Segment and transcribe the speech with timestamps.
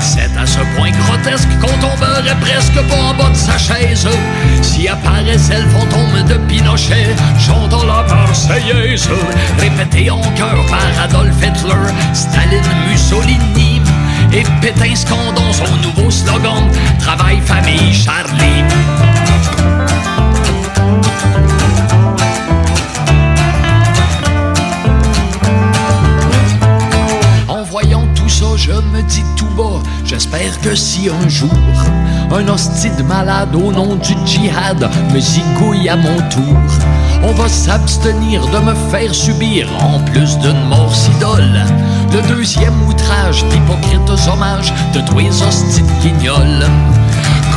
[0.00, 4.08] C'est à ce point grotesque qu'on tomberait presque pas en bas de sa chaise.
[4.62, 9.08] Si apparaissait le fantôme de Pinochet chantant la Marseillaise
[9.58, 13.80] Répété en chœur par Adolf Hitler, Staline, Mussolini
[14.32, 16.64] Et Pétain scandant son nouveau slogan
[16.98, 18.64] Travail, famille, Charlie
[28.68, 31.50] je me dis tout bas, j'espère que si un jour,
[32.30, 36.56] un hostie de malade au nom du djihad me zigouille à mon tour,
[37.22, 41.64] on va s'abstenir de me faire subir, en plus d'une mort si dole,
[42.12, 46.66] le deuxième outrage d'hypocrites hommages de tous les hosties de guignols.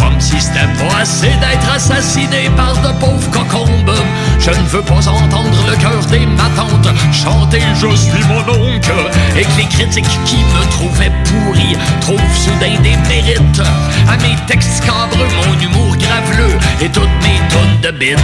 [0.02, 3.96] Comme si c'était pas assez d'être assassiné par de pauvres cocombes.
[4.40, 8.92] Je ne veux pas entendre le cœur des matantes chanter Je suis mon oncle
[9.38, 13.62] et que les critiques qui me trouvaient pourri trouvent soudain des mérites
[14.10, 18.18] à mes textes cabreux, mon humour graveleux et toutes mes tonnes de bites.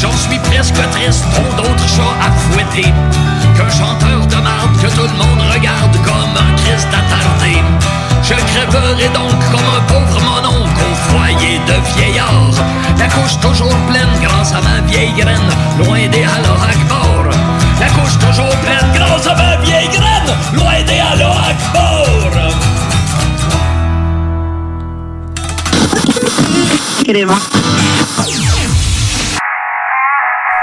[0.00, 2.92] J'en suis presque triste, ont d'autres chats à fouetter
[3.56, 7.62] qu'un chanteur de marde que tout le monde regarde comme un Christ attardé.
[8.24, 12.50] Je crèverai donc comme un pauvre mononcle au foyer de vieillard.
[12.98, 17.30] La couche toujours pleine grâce à ma vieille graine, loin des Allah Akbar.
[17.78, 21.98] La couche toujours pleine grâce à ma vieille graine, loin des Allah Akbar.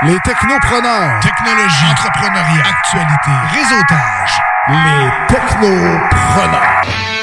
[0.06, 1.20] Les technopreneurs.
[1.20, 1.86] Technologie.
[1.92, 2.64] Entrepreneuriat.
[2.70, 3.32] Actualité.
[3.54, 4.40] Réseautage.
[4.68, 7.15] Les technopreneurs.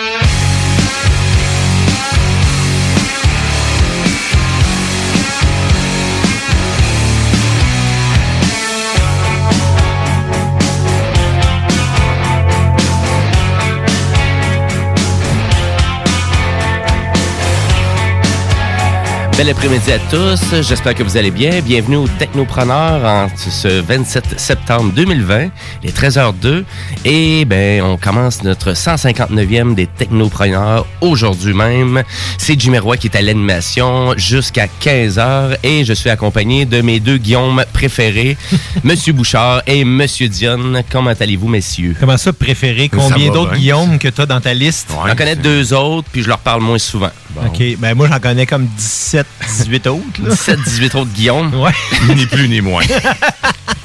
[19.43, 20.63] Bel après-midi à tous.
[20.63, 21.63] J'espère que vous allez bien.
[21.63, 25.49] Bienvenue au Technopreneur en ce 27 septembre 2020,
[25.83, 26.63] les 13h02.
[27.05, 32.05] Et ben, on commence notre 159e des Technopreneurs aujourd'hui même.
[32.39, 37.01] C'est Jimmy Roy qui est à l'animation jusqu'à 15h et je suis accompagné de mes
[37.01, 38.37] deux Guillaume préférés,
[38.85, 40.85] Monsieur Bouchard et Monsieur Dionne.
[40.89, 41.97] Comment allez-vous, messieurs?
[41.99, 42.89] Comment ça, préféré?
[42.89, 43.57] Combien d'autres.
[43.57, 44.91] Guillaume que tu as dans ta liste?
[45.05, 47.11] J'en connais deux autres, puis je leur parle moins souvent.
[47.37, 50.23] OK, ben moi j'en connais comme 17, 18 autres.
[50.23, 50.31] là.
[50.31, 51.55] 17, 18 autres Guillaume.
[51.55, 51.73] Ouais.
[52.15, 52.85] Ni plus ni moins.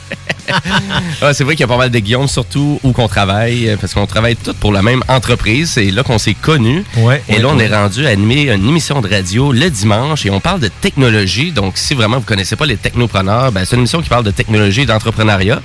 [1.22, 3.78] Ah, c'est vrai qu'il y a pas mal de Guillaume, surtout où qu'on travaille, euh,
[3.80, 5.72] parce qu'on travaille tous pour la même entreprise.
[5.72, 6.84] C'est là qu'on s'est connus.
[6.98, 7.66] Ouais, et ouais, là, on ouais.
[7.66, 11.52] est rendu à animer une émission de radio le dimanche et on parle de technologie.
[11.52, 14.32] Donc, si vraiment vous connaissez pas les technopreneurs, ben, c'est une émission qui parle de
[14.32, 15.62] technologie et d'entrepreneuriat.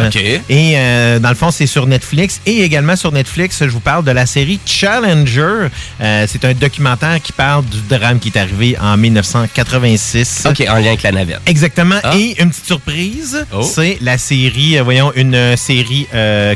[0.49, 2.41] Et euh, dans le fond, c'est sur Netflix.
[2.45, 5.67] Et également sur Netflix, je vous parle de la série Challenger.
[5.99, 10.47] C'est un documentaire qui parle du drame qui est arrivé en 1986.
[10.49, 11.39] OK, en lien avec la navette.
[11.45, 11.95] Exactement.
[12.03, 12.15] Ah.
[12.17, 13.61] Et une petite surprise, Oh.
[13.63, 16.07] c'est la série, voyons, une série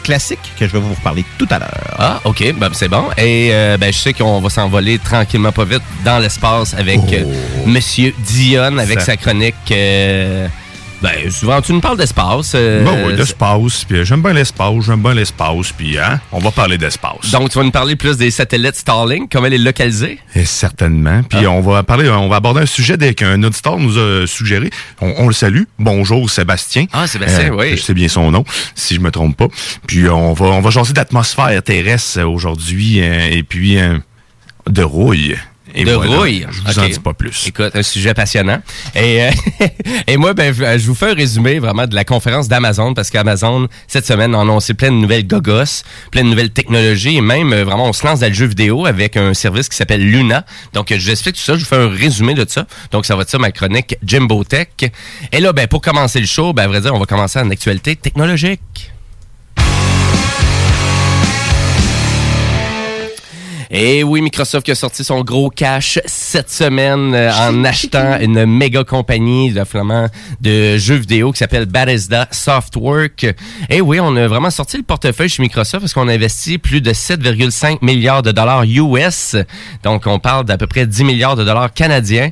[0.03, 1.95] classique que je vais vous reparler tout à l'heure.
[1.97, 3.05] Ah, OK, ben, c'est bon.
[3.17, 7.23] Et euh, ben, je sais qu'on va s'envoler tranquillement pas vite dans l'espace avec euh,
[7.65, 9.55] Monsieur Dion, avec Ça- sa chronique.
[9.71, 10.47] euh,
[11.01, 12.51] ben, souvent, tu nous parles d'espace.
[12.55, 16.51] euh, Bon, oui, l'espace, puis j'aime bien l'espace, j'aime bien l'espace, puis hein, on va
[16.51, 17.31] parler d'espace.
[17.31, 20.19] Donc, tu vas nous parler plus des satellites Starlink, comment les localiser?
[20.35, 21.23] Et certainement.
[21.23, 21.51] Puis Ah.
[21.51, 24.69] on va parler, on va aborder un sujet dès qu'un auditeur nous a suggéré.
[24.99, 25.63] On, on le salue.
[25.79, 26.85] Bonjour Sébastien.
[26.91, 27.77] Ah, Sébastien, oui.
[27.77, 28.43] Je sais bien son nom,
[28.75, 29.47] si je me trompe pas.
[29.87, 33.97] Puis on va, on va jaser d'atmosphère terrestre euh, aujourd'hui euh, et puis euh,
[34.69, 35.35] de rouille.
[35.75, 36.17] Et de voilà.
[36.17, 36.45] rouille.
[36.49, 37.47] Je vous en dis pas plus.
[37.47, 38.61] Écoute, un sujet passionnant.
[38.95, 39.31] Et, euh,
[40.07, 43.67] et moi, ben, je vous fais un résumé vraiment de la conférence d'Amazon parce qu'Amazon,
[43.87, 47.63] cette semaine, a annoncé plein de nouvelles gogos, plein de nouvelles technologies et même, euh,
[47.63, 50.45] vraiment, on se lance dans le jeu vidéo avec un service qui s'appelle Luna.
[50.73, 51.55] Donc, je vous explique tout ça.
[51.55, 52.65] Je vous fais un résumé de ça.
[52.91, 54.67] Donc, ça va être ça, ma chronique Jimbo Tech.
[55.31, 57.49] Et là, ben, pour commencer le show, ben, à vrai dire, on va commencer en
[57.49, 58.91] actualité technologique.
[63.71, 68.45] Et oui, Microsoft qui a sorti son gros cash cette semaine euh, en achetant une
[68.47, 70.07] méga compagnie de, vraiment,
[70.41, 73.27] de jeux vidéo qui s'appelle Bethesda Softwork.
[73.69, 76.81] Et oui, on a vraiment sorti le portefeuille chez Microsoft parce qu'on a investi plus
[76.81, 79.35] de 7,5 milliards de dollars US.
[79.83, 82.31] Donc, on parle d'à peu près 10 milliards de dollars canadiens.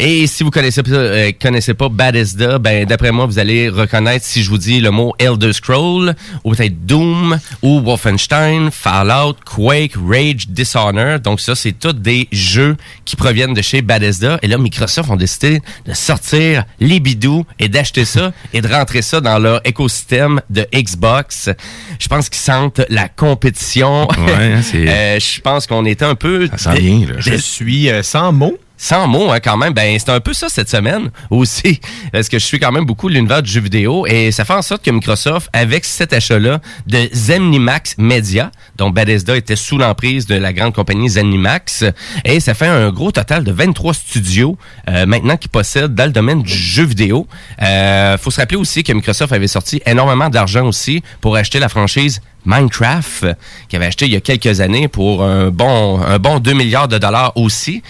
[0.00, 4.24] Et si vous connaissez pas, euh, connaissez pas Bethesda, ben d'après moi, vous allez reconnaître
[4.24, 6.14] si je vous dis le mot Elder Scroll,
[6.44, 11.22] ou peut-être Doom, ou Wolfenstein, Fallout, Quake, Rage, Dishonored.
[11.22, 14.38] Donc ça, c'est tous des jeux qui proviennent de chez Bethesda.
[14.42, 19.02] Et là, Microsoft ont décidé de sortir les bidous et d'acheter ça et de rentrer
[19.02, 21.50] ça dans leur écosystème de Xbox.
[21.98, 24.06] Je pense qu'ils sentent la compétition.
[24.08, 26.48] Ouais, hein, c'est- Euh, je pense qu'on était un peu...
[26.56, 27.14] Ça sent bien, là.
[27.18, 28.56] Je suis euh, sans mots.
[28.80, 29.74] Sans mots, hein, quand même.
[29.74, 31.80] Ben, c'est un peu ça cette semaine aussi.
[32.12, 34.06] Parce que je suis quand même beaucoup l'univers du jeu vidéo.
[34.06, 39.36] Et ça fait en sorte que Microsoft, avec cet achat-là de Zenimax Media, dont Bethesda
[39.36, 41.84] était sous l'emprise de la grande compagnie Zenimax,
[42.24, 44.56] et ça fait un gros total de 23 studios
[44.88, 47.26] euh, maintenant qui possèdent dans le domaine du jeu vidéo.
[47.60, 51.68] Euh, faut se rappeler aussi que Microsoft avait sorti énormément d'argent aussi pour acheter la
[51.68, 53.26] franchise Minecraft,
[53.68, 56.88] qu'il avait acheté il y a quelques années pour un bon, un bon 2 milliards
[56.88, 57.82] de dollars aussi.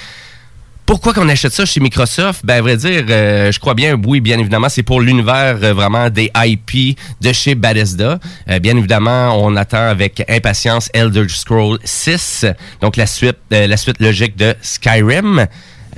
[0.88, 2.46] Pourquoi qu'on achète ça chez Microsoft?
[2.46, 5.74] Ben, à vrai dire, euh, je crois bien, oui, bien évidemment, c'est pour l'univers euh,
[5.74, 8.18] vraiment des IP de chez Bethesda.
[8.48, 12.46] Euh, bien évidemment, on attend avec impatience Elder Scroll 6,
[12.80, 15.46] donc la suite, euh, la suite logique de Skyrim.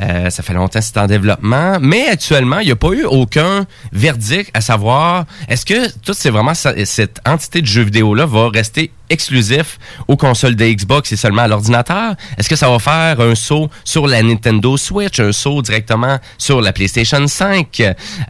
[0.01, 3.05] Euh, ça fait longtemps que c'est en développement, mais actuellement, il n'y a pas eu
[3.05, 8.25] aucun verdict à savoir est-ce que toute c'est vraiment ça- cette entité de jeu vidéo-là
[8.27, 12.15] va rester exclusif aux consoles de Xbox et seulement à l'ordinateur?
[12.39, 16.61] Est-ce que ça va faire un saut sur la Nintendo Switch, un saut directement sur
[16.61, 17.83] la PlayStation 5?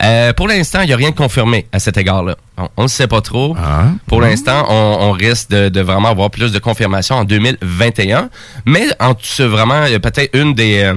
[0.02, 2.36] Euh, pour l'instant, il n'y a rien de confirmé à cet égard-là.
[2.76, 3.54] On ne sait pas trop.
[3.58, 3.84] Ah.
[4.06, 8.28] Pour l'instant, on, on risque de, de vraiment avoir plus de confirmations en 2021.
[8.66, 10.80] Mais en vraiment, il y a peut-être une des...
[10.82, 10.94] euh,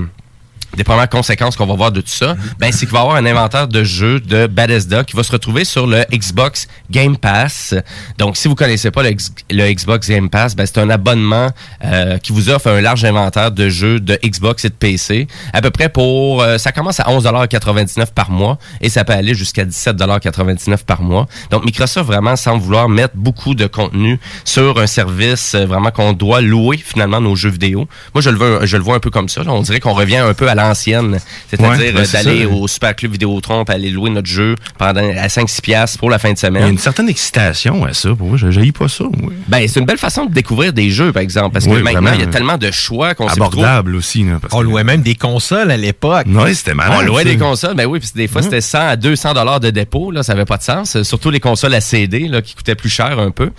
[0.76, 3.16] des premières conséquences qu'on va voir de tout ça, ben, c'est qu'il va y avoir
[3.18, 7.76] un inventaire de jeux de Bethesda qui va se retrouver sur le Xbox Game Pass.
[8.18, 11.50] Donc, si vous connaissez pas le, Xbox Game Pass, ben, c'est un abonnement
[11.84, 15.28] euh, qui vous offre un large inventaire de jeux de Xbox et de PC.
[15.54, 16.42] À peu près pour...
[16.42, 21.28] euh, ça commence à 11,99$ par mois et ça peut aller jusqu'à 17,99$ par mois.
[21.52, 26.14] Donc, Microsoft vraiment semble vouloir mettre beaucoup de contenu sur un service euh, vraiment qu'on
[26.14, 27.88] doit louer finalement nos jeux vidéo.
[28.14, 29.44] Moi, je le, veux, je le vois un peu comme ça.
[29.44, 29.52] là.
[29.52, 32.68] On dirait qu'on revient un peu à l'ancienne, c'est-à-dire Ouais, euh, ben, c'est d'aller au
[32.68, 36.38] Super Club Vidéotron aller louer notre jeu pendant à 5-6 piastres pour la fin de
[36.38, 36.70] Il y a semaine.
[36.70, 38.10] une certaine excitation à ça.
[38.16, 39.06] Pour moi, je n'ai pas ça.
[39.18, 39.32] moi.
[39.48, 42.12] Ben, c'est une belle façon de découvrir des jeux, par exemple, parce que Oui, maintenant,
[42.14, 43.28] il y a tellement de choix qu'on.
[43.28, 44.24] Abordable aussi.
[44.24, 46.26] Là, parce On que- louait même des consoles à l'époque.
[46.28, 47.00] Ouais, c'était malade.
[47.02, 47.30] On louait ça.
[47.30, 50.24] des consoles, ben oui, puis des fois c'était 100 à 200 dollars de dépôt, là,
[50.24, 50.96] ça avait pas de sens.
[50.96, 53.50] Euh, Surtout les consoles à CD, là, qui coûtaient plus cher un peu.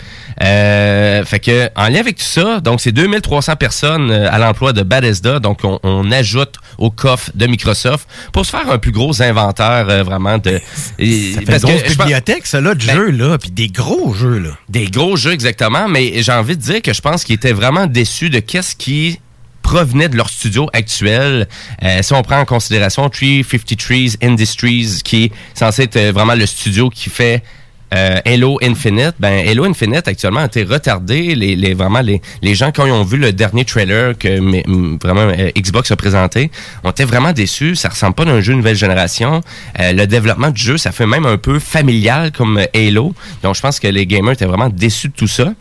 [0.43, 4.73] Euh, fait que en lien avec tout ça, donc c'est 2300 personnes euh, à l'emploi
[4.73, 8.93] de Bethesda, donc on, on ajoute au coffre de Microsoft pour se faire un plus
[8.93, 10.61] gros inventaire euh, vraiment de.
[10.99, 13.11] et- Ça fait parce une grosse que je pense- bibliothèque, ça, là, de Ben- jeux,
[13.11, 14.51] là, puis des gros jeux, là.
[14.69, 17.87] des gros jeux exactement, mais j'ai envie de dire que je pense qu'ils étaient vraiment
[17.87, 19.21] déçus de qu'est-ce qui
[19.63, 21.49] provenait de leur studio actuel.
[21.83, 26.45] Euh, si on prend en considération 353 Industries, qui est censé être euh, vraiment le
[26.47, 27.43] studio qui fait
[27.95, 31.35] euh, Halo Infinite, ben Halo Infinite actuellement a été retardé.
[31.35, 34.41] Les, vraiment les, les gens quand ils ont vu le dernier trailer que
[35.03, 36.51] vraiment euh, Xbox a présenté,
[36.83, 37.77] ont été vraiment déçus.
[37.77, 39.41] Ça ressemble pas d'un jeu nouvelle génération.
[39.81, 43.15] Euh, le développement du jeu, ça fait même un peu familial comme euh, Halo.
[43.43, 45.53] Donc je pense que les gamers étaient vraiment déçus de tout ça.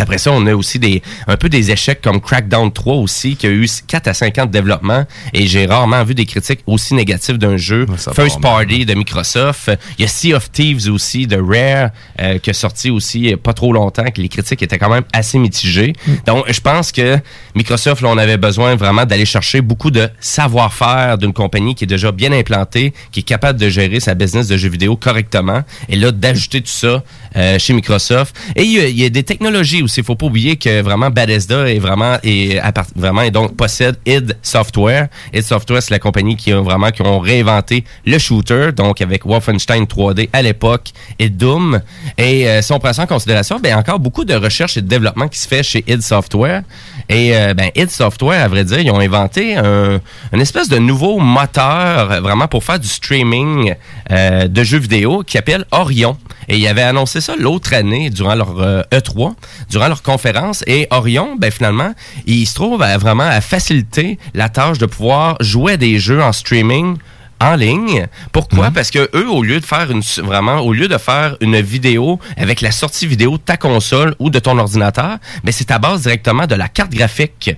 [0.00, 3.46] Après ça, on a aussi des un peu des échecs comme Crackdown 3 aussi, qui
[3.46, 5.04] a eu 4 à 5 ans de développement.
[5.32, 8.94] Et j'ai rarement vu des critiques aussi négatives d'un jeu ça First part Party de
[8.94, 9.70] Microsoft.
[9.98, 11.90] Il y a Sea of Thieves aussi de Rare,
[12.20, 15.38] euh, qui est sorti aussi pas trop longtemps, que les critiques étaient quand même assez
[15.38, 15.92] mitigées.
[16.26, 17.18] Donc, je pense que
[17.54, 21.86] Microsoft, là, on avait besoin vraiment d'aller chercher beaucoup de savoir-faire d'une compagnie qui est
[21.86, 25.62] déjà bien implantée, qui est capable de gérer sa business de jeux vidéo correctement.
[25.88, 27.02] Et là, d'ajouter tout ça
[27.36, 28.36] euh, chez Microsoft.
[28.56, 30.00] Et il y, a, il des technologies aussi.
[30.00, 35.08] Il faut pas oublier que vraiment Bethesda est vraiment et donc possède id Software.
[35.32, 39.24] id Software, c'est la compagnie qui a vraiment qui ont réinventé le shooter, donc avec
[39.26, 41.80] Wolfenstein 3D à l'époque et Doom.
[42.18, 44.88] Et euh, si on prend ça en considération, ben encore beaucoup de recherche et de
[44.88, 46.62] développement qui se fait chez id Software.
[47.08, 50.00] Et euh, ben id Software, à vrai dire, ils ont inventé un,
[50.32, 53.74] une espèce de nouveau moteur euh, vraiment pour faire du streaming
[54.10, 56.16] de jeux vidéo qui s'appelle Orion.
[56.48, 59.34] Et ils avaient annoncé ça l'autre année durant leur euh, E3,
[59.70, 60.64] durant leur conférence.
[60.66, 61.94] Et Orion, ben finalement,
[62.26, 66.22] il se trouve à vraiment à faciliter la tâche de pouvoir jouer à des jeux
[66.22, 66.96] en streaming
[67.40, 68.06] en ligne.
[68.32, 68.70] Pourquoi?
[68.70, 72.20] Parce que eux, au lieu de faire une vraiment, au lieu de faire une vidéo
[72.36, 76.02] avec la sortie vidéo de ta console ou de ton ordinateur, ben c'est à base
[76.02, 77.50] directement de la carte graphique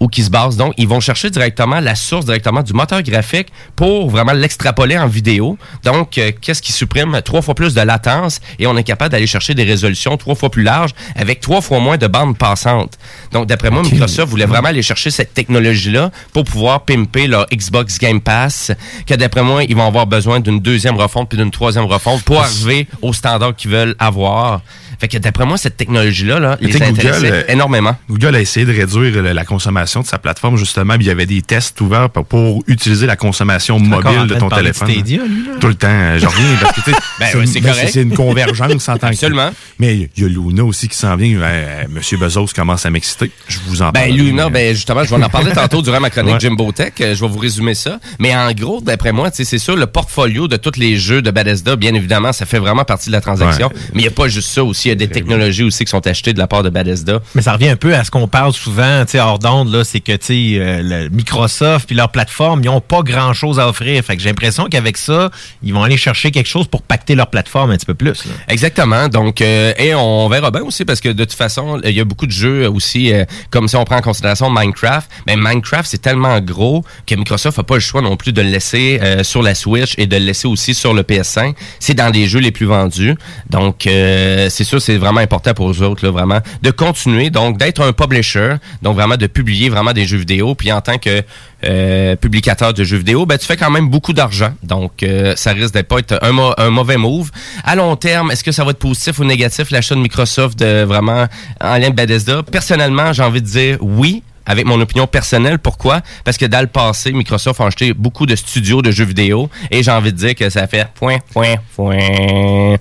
[0.00, 0.56] où qui se base.
[0.56, 5.06] Donc, ils vont chercher directement la source directement du moteur graphique pour vraiment l'extrapoler en
[5.06, 5.58] vidéo.
[5.84, 9.26] Donc, euh, qu'est-ce qui supprime trois fois plus de latence et on est capable d'aller
[9.26, 12.98] chercher des résolutions trois fois plus larges avec trois fois moins de bandes passantes.
[13.32, 17.98] Donc, d'après moi, Microsoft voulait vraiment aller chercher cette technologie-là pour pouvoir pimper leur Xbox
[17.98, 18.72] Game Pass,
[19.06, 22.40] que d'après moi, ils vont avoir besoin d'une deuxième refonte puis d'une troisième refonte pour
[22.40, 24.60] arriver au standard qu'ils veulent avoir.
[25.00, 27.96] Fait que d'après moi, cette technologie-là, là, les intéressait euh, énormément.
[28.10, 30.94] Google a essayé de réduire la, consommation de sa plateforme, justement.
[30.98, 34.54] Il y avait des tests ouverts pour, pour utiliser la consommation mobile de ton de
[34.56, 34.90] téléphone.
[34.90, 35.52] Stadia, lui, là?
[35.60, 35.88] Tout le temps.
[35.88, 36.90] euh, J'en reviens parce que,
[37.20, 39.12] Ben c'est ouais, une- ben, convergence en tant que.
[39.14, 39.50] Absolument.
[39.78, 41.38] Mais il y a Luna aussi qui s'en vient.
[41.40, 43.30] Euh, Monsieur Bezos commence à m'exciter.
[43.48, 44.08] Je vous en parle.
[44.08, 46.40] Ben, Luna, ben, justement, je vais en parler tantôt durant ma chronique Ouais.
[46.40, 46.92] Jimbo Tech.
[46.98, 47.98] Je vais vous résumer ça.
[48.18, 51.76] Mais en gros, d'après moi, c'est sûr, le portfolio de tous les jeux de Bethesda,
[51.76, 53.68] bien évidemment, ça fait vraiment partie de la transaction.
[53.68, 53.80] Ouais.
[53.94, 54.87] Mais il n'y a pas juste ça aussi.
[54.88, 57.20] Il y a des technologies aussi qui sont achetées de la part de Bethesda.
[57.34, 59.84] Mais ça revient un peu à ce qu'on parle souvent, tu sais, hors d'onde, là,
[59.84, 64.02] c'est que, tu euh, Microsoft puis leur plateforme, ils ont pas grand-chose à offrir.
[64.02, 65.30] Fait que j'ai l'impression qu'avec ça,
[65.62, 68.24] ils vont aller chercher quelque chose pour pacter leur plateforme un petit peu plus.
[68.24, 68.32] là.
[68.48, 69.08] Exactement.
[69.08, 72.04] Donc, euh, et on verra bien aussi parce que de toute façon, il y a
[72.04, 75.10] beaucoup de jeux aussi, euh, comme si on prend en considération Minecraft.
[75.26, 78.48] Mais Minecraft, c'est tellement gros que Microsoft n'a pas le choix non plus de le
[78.48, 81.54] laisser sur la Switch et de le laisser aussi sur le PS5.
[81.80, 83.14] C'est dans les jeux les plus vendus.
[83.50, 87.82] Donc, c'est sûr, c'est vraiment important pour eux autres, là, vraiment, de continuer, donc d'être
[87.82, 90.54] un publisher, donc vraiment de publier vraiment des jeux vidéo.
[90.54, 91.22] Puis en tant que
[91.64, 94.52] euh, publicateur de jeux vidéo, ben, tu fais quand même beaucoup d'argent.
[94.62, 97.30] Donc, euh, ça risque d'être pas être un, un mauvais move.
[97.64, 100.84] À long terme, est-ce que ça va être positif ou négatif, l'achat de Microsoft de
[100.84, 101.26] vraiment
[101.60, 102.42] en lien de Bethesda?
[102.42, 104.22] Personnellement, j'ai envie de dire oui.
[104.48, 106.00] Avec mon opinion personnelle, pourquoi?
[106.24, 109.82] Parce que dans le passé, Microsoft a acheté beaucoup de studios de jeux vidéo et
[109.82, 111.98] j'ai envie de dire que ça fait point, point, point.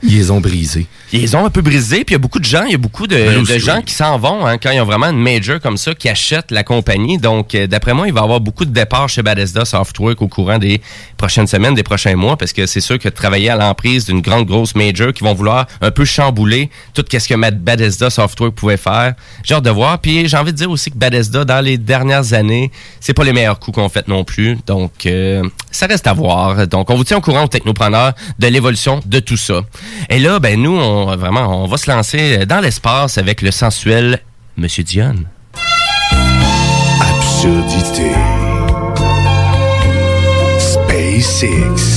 [0.02, 0.88] Ils les ont brisés.
[1.14, 2.76] Ils les ont un peu brisés, puis il y a beaucoup de gens, il y
[2.76, 5.22] a beaucoup de, Ben de gens qui s'en vont hein, quand ils ont vraiment une
[5.22, 7.18] major comme ça, qui achètent la compagnie.
[7.18, 10.28] Donc, euh, d'après moi, il va y avoir beaucoup de départs chez Bethesda Softwork au
[10.28, 10.82] courant des
[11.16, 14.46] prochaines semaines, des prochains mois, parce que c'est sûr que travailler à l'emprise d'une grande,
[14.46, 19.14] grosse major qui vont vouloir un peu chambouler tout ce que Bethesda Softwork pouvait faire.
[19.44, 20.00] J'ai hâte de voir.
[20.00, 23.34] Puis j'ai envie de dire aussi que Bethesda, dans les dernières années, c'est pas les
[23.34, 24.58] meilleurs coups qu'on fait non plus.
[24.66, 26.68] Donc, euh, ça reste à voir.
[26.68, 29.62] Donc, on vous tient au courant aux technopreneurs de l'évolution de tout ça.
[30.10, 34.20] Et là, ben nous, on, vraiment, on va se lancer dans l'espace avec le sensuel
[34.58, 35.14] Monsieur Dion.
[37.00, 38.12] Absurdité.
[40.60, 41.97] SpaceX.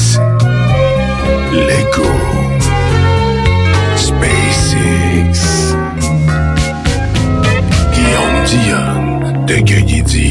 [9.64, 10.29] Gueugny dit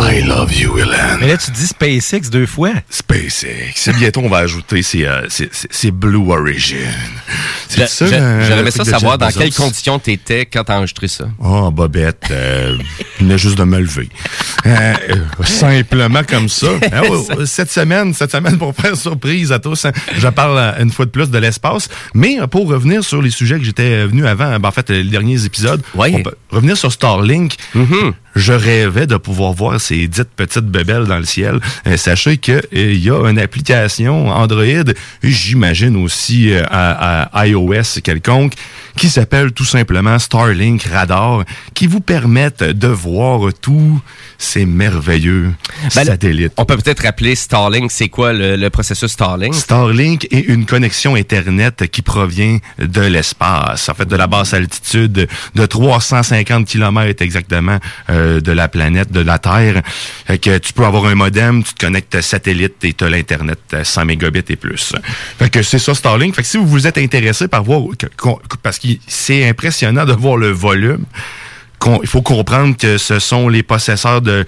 [0.00, 1.28] I love you, Mais Hélène.
[1.28, 2.70] là, tu dis SpaceX deux fois.
[2.88, 3.88] SpaceX.
[3.88, 6.78] Et bientôt, on va ajouter c'est euh, c'est- c'est- c'est Blue Origin.
[7.68, 11.26] C'est ça, euh, J'aimerais ça savoir dans quelles conditions t'étais quand t'as enregistré ça.
[11.38, 12.76] Oh, Bobette, euh,
[13.20, 14.08] il venait juste de me lever.
[14.66, 16.68] Euh, euh, simplement comme ça.
[16.92, 20.90] Ah ouais, cette semaine, cette semaine, pour faire surprise à tous, hein, je parle une
[20.90, 21.88] fois de plus de l'espace.
[22.14, 25.44] Mais pour revenir sur les sujets que j'étais venu avant, ben, en fait, les derniers
[25.44, 26.12] épisodes, Ouais.
[26.14, 27.56] on peut revenir sur Starlink.
[28.34, 32.62] Je rêvais de pouvoir voir ces dites petites bebelles dans le ciel, euh, sachez qu'il
[32.72, 38.54] y a une application Android, j'imagine aussi euh, à iOS quelconque,
[38.96, 41.44] qui s'appelle tout simplement Starlink Radar,
[41.74, 44.00] qui vous permettent de voir tous
[44.38, 45.52] ces merveilleux
[45.94, 46.52] Ben, satellites.
[46.56, 49.54] On peut peut-être rappeler Starlink, c'est quoi le, le processus Starlink?
[49.54, 55.28] Starlink est une connexion Internet qui provient de l'espace, en fait de la basse altitude
[55.54, 57.78] de 350 km exactement
[58.10, 59.82] euh, de la planète, de la Terre.
[60.26, 63.58] Fait que tu peux avoir un modem, tu te connectes satellite et tu as l'Internet
[63.72, 64.92] à 100 mégabits et plus.
[65.38, 66.34] Fait que c'est ça Starlink.
[66.34, 68.06] Fait que si vous vous êtes intéressé par voir, que-
[68.62, 71.04] parce que c'est impressionnant de voir le volume,
[72.02, 74.46] il faut comprendre que ce sont les possesseurs de,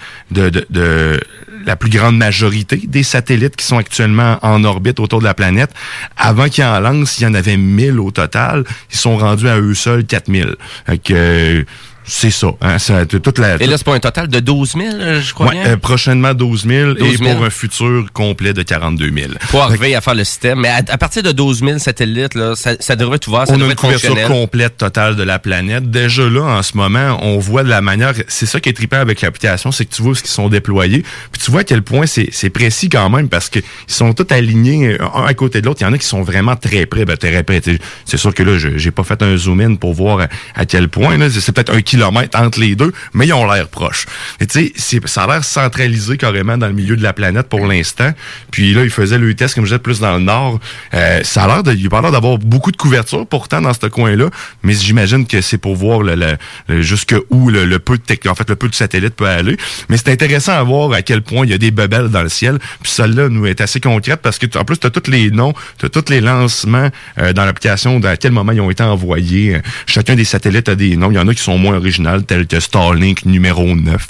[1.66, 5.70] la plus grande majorité des satellites qui sont actuellement en orbite autour de la planète.
[6.16, 8.64] Avant qu'ils en lancent, il y en avait 1000 au total.
[8.90, 10.56] Ils sont rendus à eux seuls 4000.
[10.86, 11.64] Fait que,
[12.04, 12.48] c'est ça.
[12.60, 15.32] Hein, ça toute la, Et là, c'est pas un total de 12 000, euh, je
[15.34, 15.66] crois Ouais, bien?
[15.72, 17.34] euh, prochainement 12 000 et 12 000.
[17.36, 19.28] pour un futur complet de 42 000.
[19.50, 20.60] pour arriver à faire le système.
[20.60, 23.54] Mais à, à partir de 12 000 satellites, là, ça, ça devrait être ouvert, ça
[23.56, 25.90] on a une être couverture complète totale de la planète.
[25.90, 28.12] Déjà là, en ce moment, on voit de la manière.
[28.28, 31.02] C'est ça qui est trippant avec l'application, c'est que tu vois ce qu'ils sont déployés.
[31.32, 34.12] Puis tu vois à quel point c'est c'est précis quand même parce que ils sont
[34.12, 35.80] tous alignés un à côté de l'autre.
[35.80, 37.60] Il y en a qui sont vraiment très près, ben, très près.
[38.04, 40.88] C'est sûr que là, j'ai pas fait un zoom in pour voir à, à quel
[40.88, 41.16] point.
[41.16, 41.28] là.
[41.30, 44.06] C'est peut-être un entre les deux, mais ils ont l'air proches.
[44.40, 47.66] Et tu sais, ça a l'air centralisé carrément dans le milieu de la planète pour
[47.66, 48.12] l'instant.
[48.50, 50.60] Puis là, ils faisaient le test, comme je disais, plus dans le nord.
[50.94, 54.30] Euh, ça a l'air de, il a d'avoir beaucoup de couverture pourtant dans ce coin-là,
[54.62, 56.36] mais j'imagine que c'est pour voir le, le,
[56.68, 59.56] le- jusque où le, le peu de en fait le peu de satellites peut aller.
[59.88, 62.28] Mais c'est intéressant à voir à quel point il y a des bebelles dans le
[62.28, 62.58] ciel.
[62.82, 65.54] Puis celle-là nous est assez concrète parce que en plus tu as tous les noms,
[65.78, 69.60] tu as tous les lancements euh, dans l'application, à quel moment ils ont été envoyés.
[69.86, 71.10] Chacun des satellites a des noms.
[71.10, 74.06] Il y en a qui sont moins originaux, tels que Starlink numéro 9.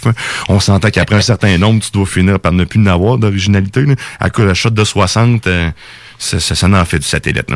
[0.48, 3.84] On s'entend qu'après un certain nombre, tu dois finir par ne plus en avoir d'originalité.
[4.20, 5.70] À cause de la shot de 60, euh,
[6.18, 7.50] ça, ça, ça en fait du satellite.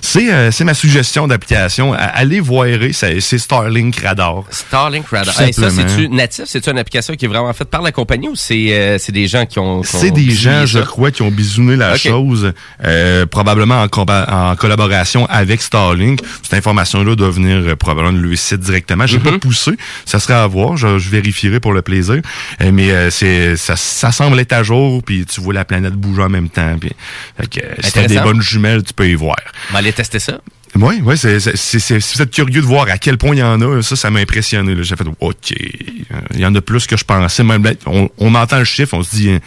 [0.00, 1.94] C'est euh, c'est ma suggestion d'application.
[1.94, 4.44] Allez voir, c'est c'est Starlink Radar.
[4.50, 5.40] Starlink Radar.
[5.40, 6.44] Hey, ça, c'est-tu natif?
[6.46, 9.26] C'est-tu une application qui est vraiment faite par la compagnie ou c'est euh, c'est des
[9.28, 9.78] gens qui ont.
[9.80, 12.52] ont C'est des gens, je crois, qui ont bisouné la chose,
[12.84, 16.20] euh, probablement en, en collaboration avec Starlink.
[16.42, 19.06] Cette information-là doit venir euh, probablement de leur site directement.
[19.06, 19.32] J'ai Mm-hmm.
[19.32, 19.72] pas poussé,
[20.04, 20.76] ça serait à voir.
[20.76, 22.20] Je, je vérifierai pour le plaisir.
[22.60, 25.94] Euh, mais euh, c'est ça, ça semble être à jour, puis tu vois la planète
[25.94, 26.76] bouger en même temps.
[26.80, 26.92] Puis,
[27.36, 29.36] fait que, si t'as des bonnes jumelles, tu peux y voir.
[29.70, 30.40] On va aller tester ça.
[30.74, 33.82] Oui, oui, si vous êtes curieux de voir à quel point il y en a,
[33.82, 34.74] ça, ça m'a impressionné.
[34.82, 37.42] J'ai fait, OK, euh, il y en a plus que je pensais.
[37.42, 39.38] Même, on, on entend le chiffre, on se dit, euh,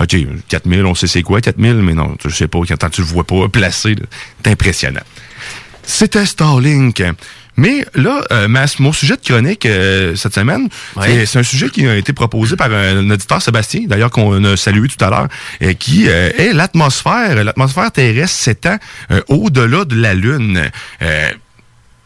[0.00, 0.16] OK,
[0.48, 3.24] 4000, on sait c'est quoi, 4000, mais non, je sais pas, quand tu le vois
[3.24, 3.94] pas placé,
[4.42, 5.02] c'est impressionnant.
[5.82, 7.02] C'était Starlink.
[7.56, 10.68] Mais là, euh, ma- mon sujet de chronique euh, cette semaine,
[11.06, 14.42] c'est- c'est un sujet qui a été proposé par un, un auditeur Sébastien, d'ailleurs qu'on
[14.44, 15.28] a salué tout à l'heure,
[15.62, 17.44] euh, qui euh, est l'atmosphère.
[17.44, 18.78] L'atmosphère terrestre s'étend
[19.10, 20.70] euh, au-delà de la Lune.
[21.02, 21.28] Euh,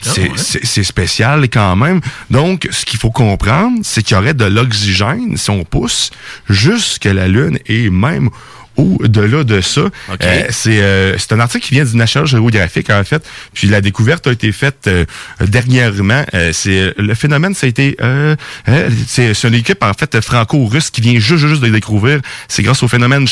[0.01, 2.01] c'est c'est- c'est spécial quand même.
[2.31, 6.11] Donc, ce qu'il faut comprendre, c'est qu'il y aurait de l'oxygène, si on pousse,
[6.51, 8.29] jusqu'à la Lune et même
[8.77, 9.83] au-delà de ça.
[9.83, 13.27] Euh, c'est euh, c'est un article qui vient du National Geographic, en fait.
[13.55, 15.05] Puis la découverte a été faite euh,
[15.41, 16.25] dernièrement.
[16.35, 17.97] Euh, c'est Le phénomène, ça a été...
[18.03, 18.37] Euh,
[18.69, 22.21] euh, c'est une équipe, en fait, franco-russe qui vient juste, juste de découvrir.
[22.49, 23.27] C'est grâce au phénomène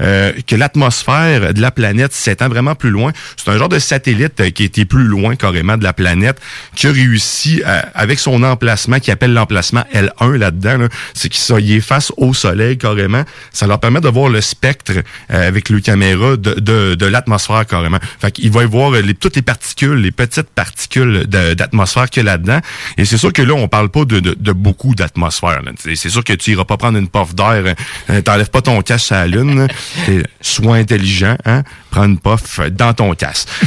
[0.00, 3.12] euh, que l'atmosphère de la planète s'étend vraiment plus loin.
[3.36, 6.40] C'est un genre de satellite euh, qui était plus loin carrément de la planète,
[6.74, 7.62] qui a réussi,
[7.94, 12.78] avec son emplacement, qui appelle l'emplacement L1 là-dedans, là, c'est qu'il est face au soleil
[12.78, 13.24] carrément.
[13.52, 17.66] Ça leur permet de voir le spectre euh, avec le caméra de, de, de l'atmosphère
[17.66, 17.98] carrément.
[18.20, 22.28] Fait qu'il va y voir les, toutes les particules, les petites particules d'atmosphère qu'il y
[22.28, 22.60] a là-dedans.
[22.96, 25.62] Et c'est sûr que là, on parle pas de, de, de beaucoup d'atmosphère.
[25.78, 27.74] C'est c'est sûr que tu iras pas prendre une puff d'air,
[28.10, 29.68] euh, t'enlèves pas ton casque à la lune.
[30.40, 31.62] Sois intelligent, hein?
[31.90, 33.48] Prends une puff dans ton casque.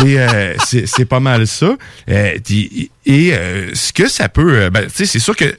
[0.00, 1.76] Euh, c'est euh, pas mal ça.
[2.08, 5.56] Euh, et et, euh, ce que ça peut, euh, ben, tu sais, c'est sûr que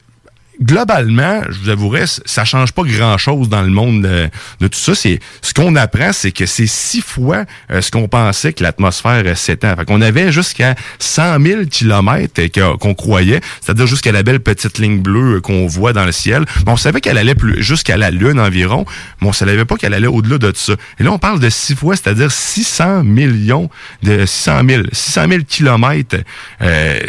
[0.62, 4.96] globalement, je vous avouerai, ça change pas grand-chose dans le monde de, tout ça.
[4.96, 9.24] C'est ce qu'on apprend, c'est que c'est six fois euh, ce qu'on pensait que l'atmosphère
[9.26, 9.76] euh, s'étend.
[9.76, 14.78] Fait qu'on avait jusqu'à 100 000 kilomètres que- qu'on croyait, c'est-à-dire jusqu'à la belle petite
[14.78, 16.46] ligne bleue euh, qu'on voit dans le ciel.
[16.66, 18.86] Mais on savait qu'elle allait jusqu'à la Lune environ,
[19.22, 20.74] mais on savait pas qu'elle allait au-delà de ça.
[21.00, 23.70] Et là, on parle de six fois, c'est-à-dire 600 millions
[24.04, 26.18] de 600 000, 600 000 kilomètres
[26.62, 27.00] euh,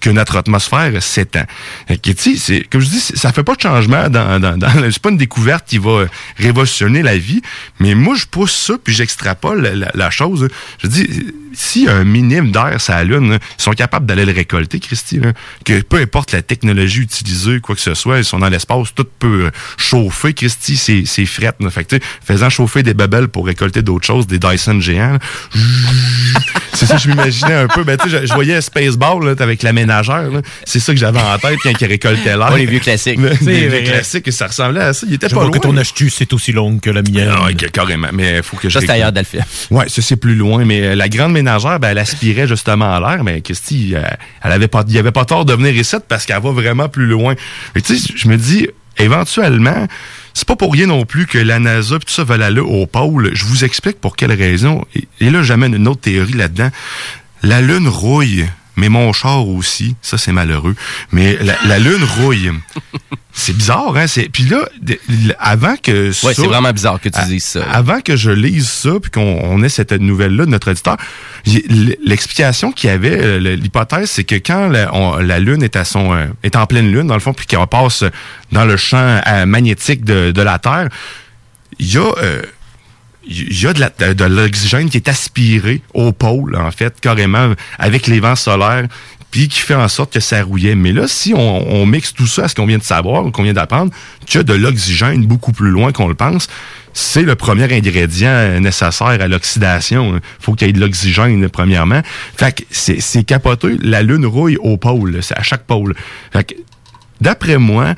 [0.00, 1.44] que notre atmosphère s'étend.
[2.38, 5.16] C'est- comme je dis, ça fait pas de changement dans, dans, dans c'est pas une
[5.16, 6.06] découverte qui va
[6.38, 7.42] révolutionner la vie,
[7.80, 10.48] mais moi, je pousse ça, puis j'extrapole la, la- chose.
[10.82, 11.08] Je dis,
[11.88, 15.32] a un minime d'air la Lune, ils sont capables d'aller le récolter, Christy, là,
[15.64, 19.06] que peu importe la technologie utilisée, quoi que ce soit, ils sont dans l'espace, tout
[19.18, 21.52] peut euh, chauffer, Christy, c'est, c'est fret.
[21.60, 21.70] là.
[21.70, 25.18] Fait que, faisant chauffer des babelles pour récolter d'autres choses, des Dyson géants,
[25.54, 26.40] là,
[26.76, 27.82] c'est ça que je m'imaginais un peu.
[27.84, 30.30] Ben, tu sais, je, je voyais Spaceball là, avec la ménagère.
[30.30, 30.40] là.
[30.64, 32.52] C'est ça que j'avais en tête quand il récoltait l'air.
[32.52, 33.18] Ouais, les vieux classiques.
[33.18, 35.06] Les C'est vieux classiques, ça ressemblait à ça.
[35.08, 35.58] Il était Je pas vois loin.
[35.58, 37.30] que ton astuce est aussi longue que la mienne.
[37.32, 38.08] Ah, ok, carrément.
[38.12, 39.44] Mais il faut que je Ça, c'est ailleurs d'Alphia.
[39.70, 43.00] Ouais, ça c'est plus loin, mais euh, la grande ménagère, ben, elle aspirait justement à
[43.00, 44.02] l'air, mais Christy, euh,
[44.42, 46.88] elle avait pas, il y avait pas tort de venir ici parce qu'elle va vraiment
[46.88, 47.34] plus loin.
[47.74, 49.86] Mais tu sais, je me dis, éventuellement,
[50.36, 52.86] c'est pas pour rien non plus que la NASA pis tout ça veulent aller au
[52.86, 53.30] pôle.
[53.32, 54.84] Je vous explique pour quelle raison.
[54.94, 56.68] Et, et là, j'amène une autre théorie là-dedans.
[57.42, 58.44] La Lune rouille.
[58.76, 60.74] Mais mon char aussi, ça c'est malheureux.
[61.12, 62.50] Mais la, la lune rouille.
[63.38, 64.06] C'est bizarre, hein?
[64.06, 64.30] C'est...
[64.30, 64.66] Puis là,
[65.38, 66.26] avant que ça...
[66.28, 67.64] Ouais, c'est vraiment bizarre que tu dises ça.
[67.70, 70.96] Avant que je lise ça, puis qu'on on ait cette nouvelle-là de notre éditeur,
[72.04, 75.84] l'explication qu'il y avait, euh, l'hypothèse, c'est que quand la, on- la Lune est à
[75.84, 78.04] son euh, est en pleine Lune, dans le fond, puis qu'on passe
[78.52, 80.88] dans le champ euh, magnétique de, de la Terre,
[81.78, 82.10] il y a...
[82.18, 82.42] euh,
[83.28, 88.20] il y a de l'oxygène qui est aspiré au pôle, en fait, carrément, avec les
[88.20, 88.86] vents solaires,
[89.30, 90.74] puis qui fait en sorte que ça rouillait.
[90.74, 93.30] Mais là, si on, on mixe tout ça à ce qu'on vient de savoir, ou
[93.30, 93.92] qu'on vient d'apprendre,
[94.24, 96.48] qu'il y a de l'oxygène beaucoup plus loin qu'on le pense,
[96.92, 100.18] c'est le premier ingrédient nécessaire à l'oxydation.
[100.40, 102.00] faut qu'il y ait de l'oxygène, premièrement.
[102.36, 103.76] Fait que c'est capoté.
[103.82, 105.94] La Lune rouille au pôle, c'est à chaque pôle.
[106.32, 106.54] Fait que,
[107.20, 107.94] d'après moi,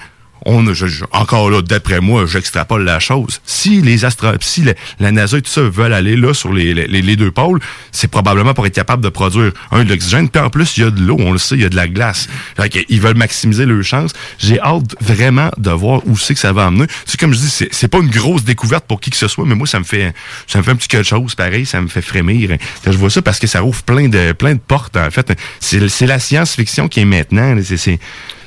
[0.46, 3.40] on je- je- encore là, d'après moi, j'extrapole la chose.
[3.44, 6.74] Si les astro si la, la NASA et tout ça veulent aller là sur les,
[6.74, 7.61] les, les deux pôles,
[7.92, 10.29] c'est probablement pour être capable de produire un de l'oxygène.
[10.29, 11.77] Puis en plus, il y a de l'eau, on le sait, il y a de
[11.77, 12.29] la glace.
[12.57, 14.12] Fait ils veulent maximiser leurs chances.
[14.38, 16.87] J'ai hâte vraiment de voir où c'est que ça va amener.
[17.07, 19.55] C'est comme je dis, c'est, pas une grosse découverte pour qui que ce soit, mais
[19.55, 20.12] moi, ça me fait,
[20.46, 23.11] ça me fait un petit quelque chose pareil, ça me fait frémir quand je vois
[23.11, 25.33] ça parce que ça ouvre plein de, plein de portes, en fait.
[25.61, 27.57] C'est, c'est la science-fiction qui est maintenant.
[27.62, 27.98] C'est, c'est,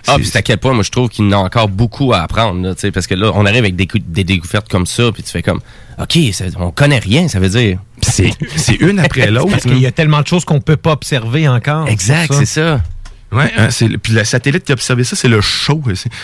[0.08, 1.68] Ah, c'est- puis c'est à quel point, moi, je trouve qu'il y en a encore
[1.70, 4.24] beaucoup à apprendre, là, tu sais, parce que là, on arrive avec des, cou- des
[4.24, 5.62] découvertes comme ça, puis tu fais comme,
[6.00, 7.78] OK, ça- on connaît rien, ça veut dire.
[8.02, 9.52] c'est, c'est une après l'autre.
[9.52, 11.88] Parce qu'il y a tellement de choses qu'on peut pas observer encore.
[11.88, 12.40] Exact, Ça.
[12.40, 12.82] c'est ça.
[13.32, 15.82] Ouais, hein, c'est, puis le satellite qui a observé ça, c'est le show.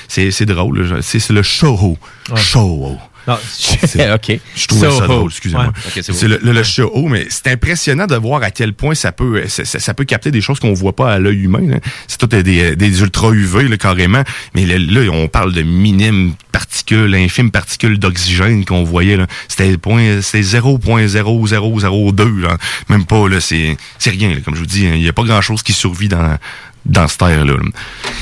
[0.10, 0.82] C'est, drôle.
[0.82, 0.98] là.
[1.02, 1.98] C'est, c'est le show.
[2.36, 2.98] Show.
[3.28, 3.36] Non,
[4.16, 4.40] OK.
[4.56, 5.74] Je trouvais ça drôle, excusez-moi.
[5.96, 6.02] Ouais.
[6.02, 9.44] C'est le, le, le show, mais c'est impressionnant de voir à quel point ça peut
[9.48, 11.62] ça, ça- ça peut capter des choses qu'on voit pas à l'œil humain.
[11.68, 11.78] là.
[12.08, 14.24] C'est tout des, des ultra UV là, carrément,
[14.56, 19.18] mais là, là, on parle de minimes particules, infimes particules d'oxygène qu'on voyait.
[19.18, 19.28] là.
[19.48, 22.58] C'était point, c'était 0.0002, là.
[22.90, 23.40] même pas là.
[23.40, 24.30] C'est c'est rien.
[24.30, 24.36] là.
[24.44, 26.38] Comme je vous dis, il y a pas grand chose qui survit dans
[26.86, 27.54] dans cette terre-là.
[27.54, 27.60] là.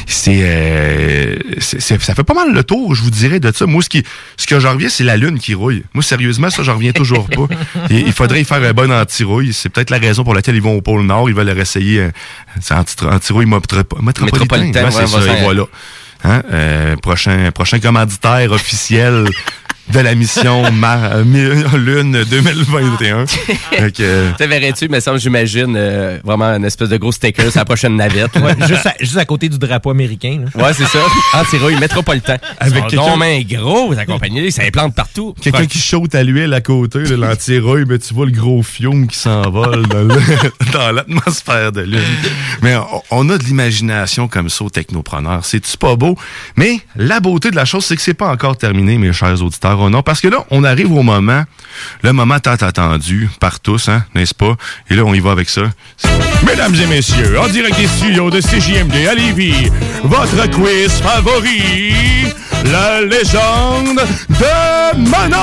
[0.07, 3.65] C'est, euh, ça fait pas mal le tour, je vous dirais, de ça.
[3.65, 4.03] Moi, ce qui,
[4.37, 5.83] ce que j'en reviens, c'est la lune qui rouille.
[5.93, 7.47] Moi, sérieusement, ça, j'en reviens toujours pas.
[7.89, 9.53] Et il faudrait y faire un bon anti-rouille.
[9.53, 11.29] C'est peut-être la raison pour laquelle ils vont au pôle Nord.
[11.29, 12.09] Ils veulent réessayer euh,
[12.61, 14.39] c'est anti- anti-rouille métropo- métropolitain.
[14.57, 15.63] Métropolitain, Ouais, ouais, c'est ça, et voilà.
[16.23, 16.41] Hein?
[16.51, 19.25] Euh, prochain, prochain commanditaire officiel
[19.93, 23.25] de la mission Ma- euh, Mi- Lune 2021.
[23.27, 27.49] Fait que, euh, Tu verrais-tu, mais ça, j'imagine, euh, vraiment une espèce de gros sticker
[27.51, 28.35] sur la prochaine navette.
[28.35, 30.41] Ouais, juste, à, juste à côté du drapeau américain.
[30.55, 30.63] là.
[30.65, 30.99] Ouais, c'est ça.
[31.33, 32.37] Anti-rouille métropolitain.
[32.59, 35.33] Avec quelqu'un- main gros, ta compagnie, ça implante partout.
[35.41, 39.07] Quelqu'un qui saute à l'huile à côté de l'anti-rouille, mais tu vois le gros fiume
[39.07, 40.15] qui s'envole dans le-
[40.73, 42.01] dans l'atmosphère de l'une.
[42.61, 45.45] Mais on, on a de l'imagination comme ça aux technopreneurs.
[45.45, 46.17] C'est-tu pas beau?
[46.57, 49.74] Mais la beauté de la chose, c'est que c'est pas encore terminé, mes chers auditeurs.
[49.77, 51.43] Non, parce que là, on arrive au moment,
[52.01, 54.55] le moment tant attendu par tous, hein, n'est-ce pas?
[54.89, 55.63] Et là, on y va avec ça.
[56.45, 59.69] Mesdames et messieurs, en direct des studios de CJMD à Lévis,
[60.03, 62.31] votre quiz favori,
[62.71, 65.37] la légende de Manon!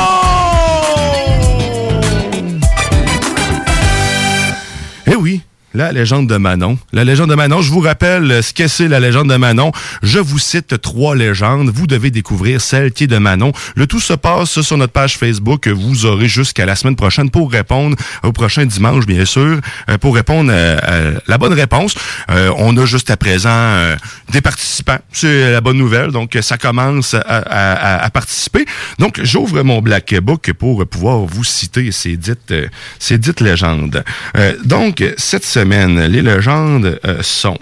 [5.07, 5.43] Eh oui,
[5.75, 6.79] la légende de Manon.
[6.93, 9.73] La légende de Manon, je vous rappelle euh, ce que c'est la légende de Manon.
[10.03, 11.71] Je vous cite trois légendes.
[11.75, 13.53] Vous devez découvrir celle qui est de Manon.
[13.75, 15.69] Le tout se passe sur notre page Facebook.
[15.69, 20.15] Vous aurez jusqu'à la semaine prochaine pour répondre au prochain dimanche, bien sûr, euh, pour
[20.15, 21.95] répondre euh, à la bonne réponse.
[22.31, 23.97] Euh, on a juste à présent euh,
[24.31, 24.99] des participants.
[25.13, 26.11] C'est la bonne nouvelle.
[26.11, 28.67] Donc, ça commence à, à- participer.
[28.99, 32.67] Donc, j'ouvre mon Black Book pour pouvoir vous citer ces dites, euh,
[32.99, 34.05] ces dites légendes.
[34.37, 37.59] Euh, donc, cette semaine, les légendes euh, sont...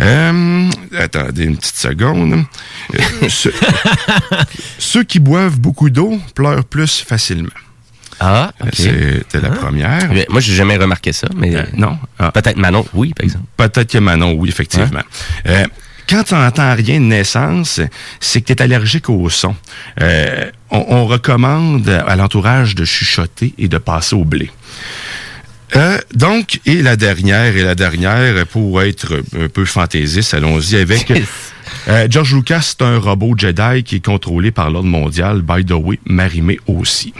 [0.00, 2.44] Euh, attendez une petite seconde.
[2.94, 3.52] Euh, ceux,
[4.78, 7.50] ceux qui boivent beaucoup d'eau pleurent plus facilement.
[8.20, 8.74] Ah, OK.
[8.74, 10.08] C'était la première.
[10.10, 11.98] Eh bien, Moi, j'ai jamais remarqué ça, mais Euh, non.
[12.18, 12.30] Ah.
[12.32, 13.46] peut-être Manon, oui, par exemple.
[13.56, 15.02] Peut-être que Manon, oui, effectivement.
[15.46, 15.64] Euh,
[16.08, 17.80] quand tu n'entends rien de naissance,
[18.20, 19.56] c'est que tu es allergique au son.
[20.00, 24.50] Euh, on, on recommande à l'entourage de chuchoter et de passer au blé.
[25.76, 31.12] Euh, donc, et la dernière, et la dernière, pour être un peu fantaisiste, allons-y avec...
[31.88, 35.72] euh, George Lucas, c'est un robot Jedi qui est contrôlé par l'ordre mondial, by the
[35.72, 37.12] way, Marimé aussi.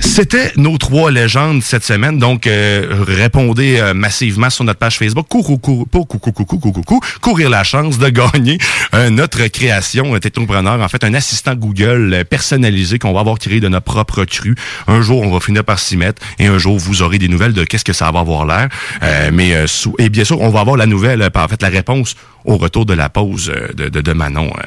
[0.00, 2.18] C'était nos trois légendes cette semaine.
[2.18, 5.26] Donc, euh, répondez euh, massivement sur notre page Facebook.
[5.28, 8.58] Coucou, coucou, coucou, coucou, coucou, coucou, courir la chance de gagner
[8.94, 10.80] euh, notre création un technopreneur.
[10.80, 14.54] En fait, un assistant Google euh, personnalisé qu'on va avoir créé de notre propre cru.
[14.86, 17.52] Un jour, on va finir par s'y mettre et un jour, vous aurez des nouvelles
[17.52, 18.68] de qu'est-ce que ça va avoir l'air.
[19.02, 21.62] Euh, mais euh, sous, et bien sûr, on va avoir la nouvelle, euh, en fait,
[21.62, 22.16] la réponse
[22.46, 24.46] au retour de la pause euh, de, de, de Manon.
[24.58, 24.62] euh.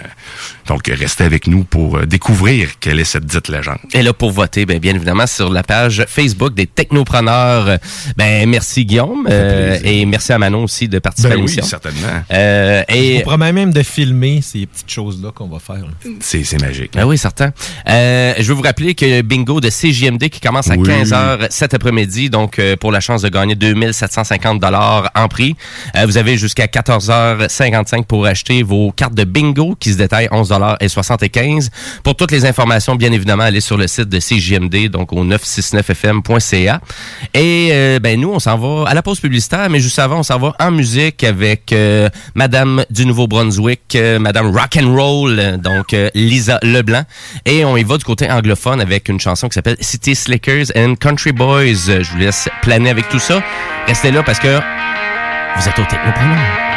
[0.68, 3.80] Donc, restez avec nous pour euh, découvrir quelle est cette dite légende.
[3.94, 7.78] Et là, pour voter, ben, bien évidemment, sur la page Facebook des technopreneurs.
[8.18, 9.28] Ben, merci Guillaume.
[9.30, 11.64] euh, et merci à Manon aussi de participer à Ben oui, l'émission.
[11.64, 12.08] certainement.
[12.32, 15.86] Euh, Je et vous promets même de filmer ces petites choses-là qu'on va faire.
[16.20, 16.92] C'est c'est magique.
[16.98, 17.52] Ah oui, certain.
[17.88, 20.88] Euh, je veux vous rappeler que bingo de CJMD qui commence à Oui.
[20.88, 25.56] 15h cet après-midi, donc pour la chance de gagner 2750 dollars en prix.
[25.96, 26.68] Euh, vous avez jusqu'à
[27.70, 31.70] 14h55 pour acheter vos cartes de bingo qui se détaillent 11 dollars et 75.
[32.04, 36.82] Pour toutes les informations, bien évidemment, allez sur le site de CJMD, donc au 969fm.ca.
[37.34, 40.24] Et euh, ben nous, on s'en va à la pause publicitaire, mais juste avant, on
[40.24, 46.10] s'en va en musique avec euh, Madame du Nouveau-Brunswick, euh, Madame Rock'n'Roll, euh, donc euh,
[46.14, 47.04] Lisa Leblanc.
[47.46, 50.96] Et on y va du côté anglophone avec une chanson qui s'appelle City Slickers and
[50.96, 52.02] Country Boys.
[52.02, 53.42] Je vous laisse planer avec tout ça.
[53.88, 54.60] Restez là parce que
[55.58, 56.69] vous êtes au Technopreneur.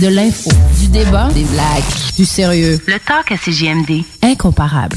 [0.00, 1.82] De l'info, du débat, des blagues,
[2.16, 2.78] du sérieux.
[2.86, 4.04] Le talk à CJMD.
[4.22, 4.96] Incomparable.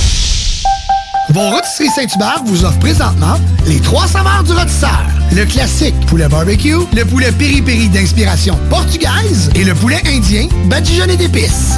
[1.33, 5.05] Vos rôtisseries Saint-Hubert vous offrent présentement les trois saveurs du rôtisseur.
[5.31, 11.77] Le classique poulet barbecue, le poulet piri-piri d'inspiration portugaise et le poulet indien badigeonné d'épices.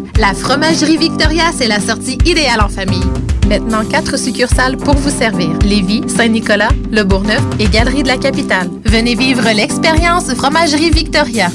[0.19, 3.03] La Fromagerie Victoria, c'est la sortie idéale en famille.
[3.47, 5.49] Maintenant, quatre succursales pour vous servir.
[5.63, 8.69] Lévis, Saint-Nicolas, Le Bourgneuf et Galerie de la Capitale.
[8.85, 11.49] Venez vivre l'expérience Fromagerie Victoria.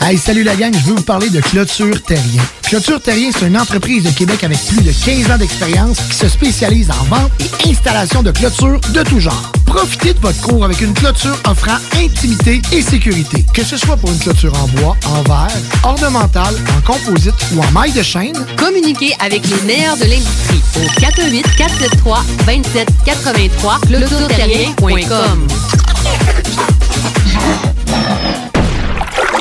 [0.00, 2.42] Hey, salut la gang, je veux vous parler de Clôture Terrien.
[2.62, 6.28] Clôture Terrien, c'est une entreprise de Québec avec plus de 15 ans d'expérience qui se
[6.28, 7.30] spécialise en vente
[7.64, 9.52] et installation de clôtures de tout genre.
[9.68, 13.44] Profitez de votre cours avec une clôture offrant intimité et sécurité.
[13.52, 17.70] Que ce soit pour une clôture en bois, en verre, ornementale, en composite ou en
[17.72, 25.46] maille de chaîne, Communiquez avec les meilleurs de l'industrie au 418 473 2783 clôtureterrien.com.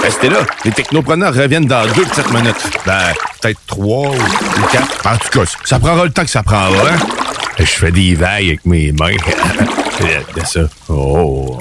[0.04, 0.40] Restez là.
[0.66, 2.56] Les technopreneurs reviennent dans deux petites minutes.
[2.86, 5.06] Ben, peut-être trois ou quatre.
[5.06, 6.90] En tout cas, ça prendra le temps que ça prendra.
[6.90, 7.27] Hein?
[7.60, 9.16] Je fais des vagues avec mes mains.
[10.36, 10.62] de ça.
[10.90, 11.58] Oh.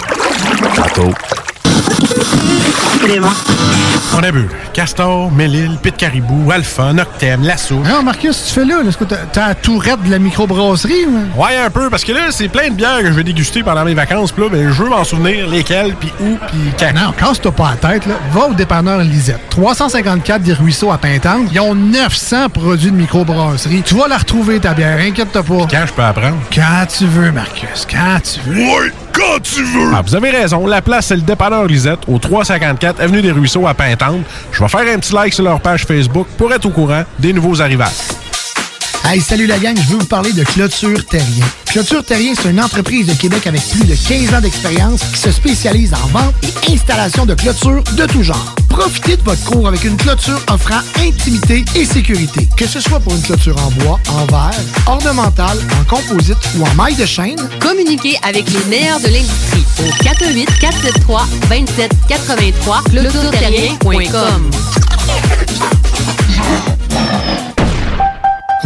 [0.75, 1.13] Tantôt.
[4.15, 7.77] On a bu Castor, Mélile, Pit Caribou, Alpha, Noctem, Lasso.
[7.77, 11.07] Non, Marcus, tu fais là, est-ce que t'as- t'as la tourette de la microbrasserie?
[11.07, 11.41] ou?
[11.43, 13.85] Ouais, un peu, parce que là, c'est plein de bières que je vais déguster pendant
[13.85, 14.33] mes vacances.
[14.33, 16.93] Puis là, ben, je veux m'en souvenir lesquelles, puis où, puis quand.
[16.95, 18.15] Non, casse-toi pas la tête, là.
[18.33, 19.41] Va au dépanneur Lisette.
[19.51, 21.49] 354 des Ruisseaux à Pintante.
[21.53, 23.83] Ils ont 900 produits de microbrasserie.
[23.85, 25.67] Tu vas la retrouver, ta bière, inquiète-toi pas.
[25.71, 26.37] Quand je peux apprendre?
[26.55, 28.57] Quand tu veux, Marcus, quand tu veux.
[28.63, 29.93] Oui, quand tu veux!
[29.95, 30.67] Ah, vous avez raison.
[30.67, 31.56] La place, c'est le dépanneur
[32.07, 34.21] Au 354 Avenue des Ruisseaux à Pintante.
[34.53, 37.33] Je vais faire un petit like sur leur page Facebook pour être au courant des
[37.33, 37.89] nouveaux arrivages.
[39.05, 41.47] Hey, salut la gang, je veux vous parler de Clôture Terrien.
[41.67, 45.31] Clôture Terrien, c'est une entreprise de Québec avec plus de 15 ans d'expérience qui se
[45.31, 48.55] spécialise en vente et installation de clôtures de tout genre.
[48.79, 52.47] Profitez de votre cours avec une clôture offrant intimité et sécurité.
[52.59, 56.75] Que ce soit pour une clôture en bois, en verre, ornementale, en composite ou en
[56.75, 64.51] maille de chaîne, Communiquez avec les meilleurs de l'industrie au 418 473 2783 clôtureterrien.com.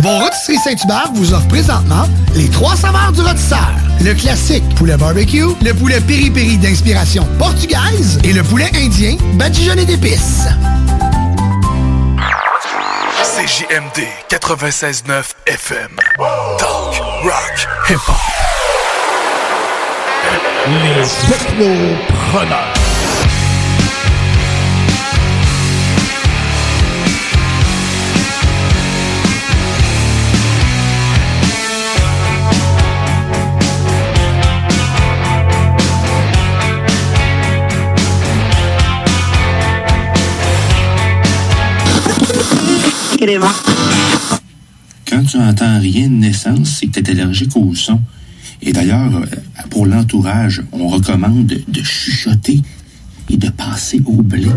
[0.03, 3.71] Vos rôtisseries Saint-Hubert vous offrent présentement les trois saveurs du rôtisseur.
[4.03, 10.47] Le classique poulet barbecue, le poulet piri-piri d'inspiration portugaise et le poulet indien badigeonné d'épices.
[13.23, 15.91] CJMD 96.9 FM.
[16.59, 18.17] Talk, rock, hip-hop.
[20.67, 22.80] Les technopreneurs.
[45.07, 48.01] Quand tu entends rien de naissance, c'est que tu es allergique au son.
[48.63, 52.63] Et d'ailleurs, euh, pour l'entourage, on recommande de, de chuchoter
[53.29, 54.49] et de passer au blé.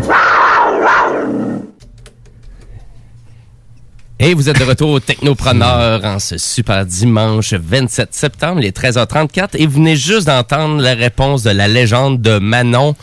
[4.20, 9.48] Et vous êtes de retour au Technopreneur en ce super dimanche 27 septembre, les 13h34.
[9.54, 12.94] Et vous venez juste d'entendre la réponse de la légende de Manon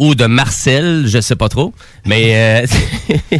[0.00, 1.72] ou de Marcel, je sais pas trop.
[2.04, 2.66] Mais euh,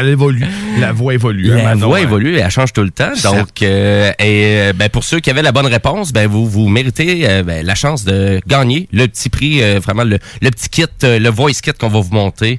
[0.00, 0.44] elle évolue.
[0.80, 1.52] La voix évolue.
[1.52, 2.02] hein, la Manon, voix hein.
[2.02, 3.12] évolue, elle change tout le temps.
[3.22, 6.68] Donc, euh, et, euh, ben, pour ceux qui avaient la bonne réponse, ben, vous, vous
[6.68, 10.68] méritez euh, ben, la chance de gagner le petit prix, euh, vraiment le, le petit
[10.68, 12.58] kit, le voice kit qu'on va vous monter,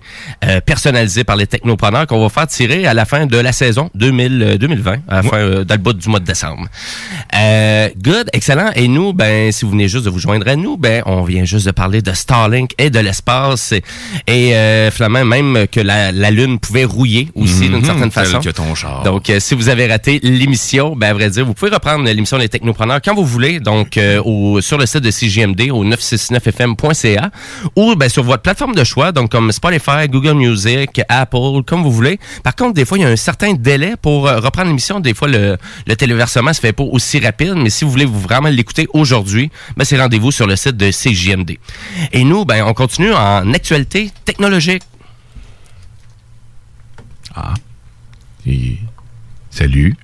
[0.66, 4.42] personnalisé par les technopreneurs, qu'on va faire tirer à la fin de la saison 2000,
[4.44, 6.68] euh, 2020, à la fin, euh, dans le bout du mois de décembre.
[7.36, 8.72] Euh, good, excellent.
[8.76, 11.46] Et nous, ben, si vous venez juste de vous joindre à nous, ben, on vient
[11.46, 13.84] juste de parler de Starlink et de l'espace et,
[14.28, 18.40] et euh, finalement même que la, la Lune pouvait rouiller aussi d'une Mhm, certaine façon.
[18.40, 19.04] que ton char.
[19.04, 22.50] Donc, si vous avez raté l'émission, ben, à vrai dire, vous pouvez reprendre l'émission Les
[22.50, 27.30] Technopreneurs quand vous voulez, donc euh, au, sur le site de CGMD au 969fm.ca
[27.76, 31.92] ou ben, sur votre plateforme de choix, donc comme Spotify, Google Music, Apple, comme vous
[31.92, 32.20] voulez.
[32.44, 35.00] Par contre, des fois, il y a un certain délai pour euh, reprendre l'émission.
[35.00, 38.20] Des fois, le, le téléversement se fait pas aussi rapide, mais si vous voulez vous
[38.20, 41.58] vraiment l'écouter aujourd'hui, ben, c'est rendez-vous sur le site de CGMD.
[42.12, 44.84] Et nous, ben, on continue en actualité technologique.
[47.36, 47.54] Ah.
[49.50, 49.96] Salut.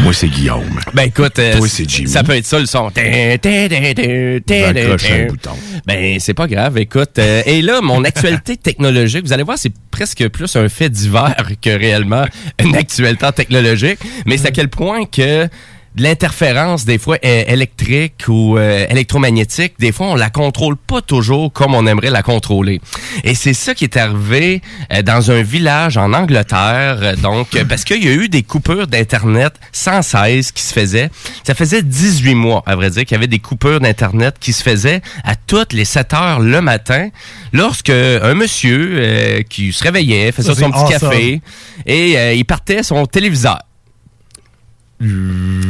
[0.00, 0.78] Moi, c'est Guillaume.
[0.92, 2.08] Ben écoute, euh, Toi, c'est Jimmy.
[2.08, 2.90] ça peut être ça le son.
[2.90, 5.14] Tin, tin, tin, tin, tin, Va accrocher tin.
[5.22, 5.50] un bouton.
[5.86, 7.18] Ben c'est pas grave, écoute.
[7.18, 11.34] euh, et là, mon actualité technologique, vous allez voir, c'est presque plus un fait divers
[11.62, 12.24] que réellement
[12.62, 13.98] une actualité technologique.
[14.26, 15.48] Mais c'est à quel point que
[15.94, 21.52] de l'interférence des fois électrique ou euh, électromagnétique, des fois on la contrôle pas toujours
[21.52, 22.80] comme on aimerait la contrôler.
[23.22, 24.60] Et c'est ça qui est arrivé
[24.92, 28.42] euh, dans un village en Angleterre, euh, donc euh, parce qu'il y a eu des
[28.42, 31.10] coupures d'internet sans cesse qui se faisaient.
[31.44, 34.62] Ça faisait 18 mois, à vrai dire, qu'il y avait des coupures d'internet qui se
[34.62, 37.08] faisaient à toutes les 7 heures le matin,
[37.52, 41.10] lorsque un monsieur euh, qui se réveillait, faisait Ça, son petit awesome.
[41.10, 41.40] café
[41.86, 43.58] et euh, il partait son téléviseur.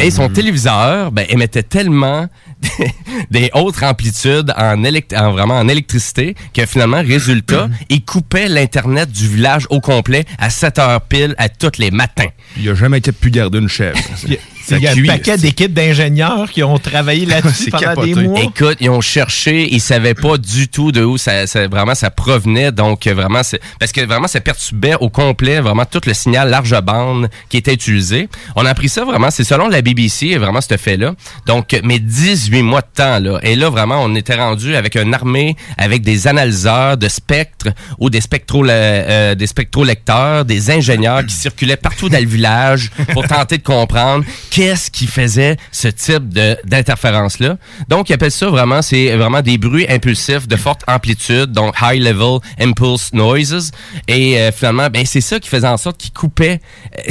[0.00, 2.28] Et son téléviseur ben, émettait tellement
[3.30, 9.10] des hautes amplitudes en, élect- en vraiment en électricité que finalement, résultat, il coupait l'Internet
[9.10, 12.28] du village au complet à 7 heures pile à tous les matins.
[12.58, 13.98] Il a jamais été pu garder une chèvre.
[14.70, 18.40] Il y a un paquet d'équipes d'ingénieurs qui ont travaillé là-dessus pendant des mois.
[18.40, 22.08] Écoute, ils ont cherché, ils savaient pas du tout de où ça, ça- vraiment ça
[22.10, 22.72] provenait.
[22.72, 26.74] Donc vraiment, c'est parce que vraiment ça perturbait au complet vraiment tout le signal large
[26.80, 28.30] bande qui était utilisé.
[28.56, 31.14] On a appris ça vraiment, c'est selon la BBC vraiment ce fait-là.
[31.44, 33.38] Donc mais 18 mois de temps là.
[33.42, 38.10] Et là vraiment, on était rendu avec une armée avec des analyseurs de spectres ou
[38.10, 43.58] des spectro euh, des spectrolecteurs, des ingénieurs qui circulaient partout dans le village pour tenter
[43.58, 46.28] de comprendre qu'est-ce qui faisait ce type
[46.64, 47.56] d'interférence-là.
[47.88, 52.02] Donc, ils appellent ça vraiment, c'est vraiment des bruits impulsifs de forte amplitude, donc high
[52.02, 53.70] level impulse noises.
[54.08, 56.60] Et euh, finalement, ben c'est ça qui faisait en sorte qu'ils coupaient.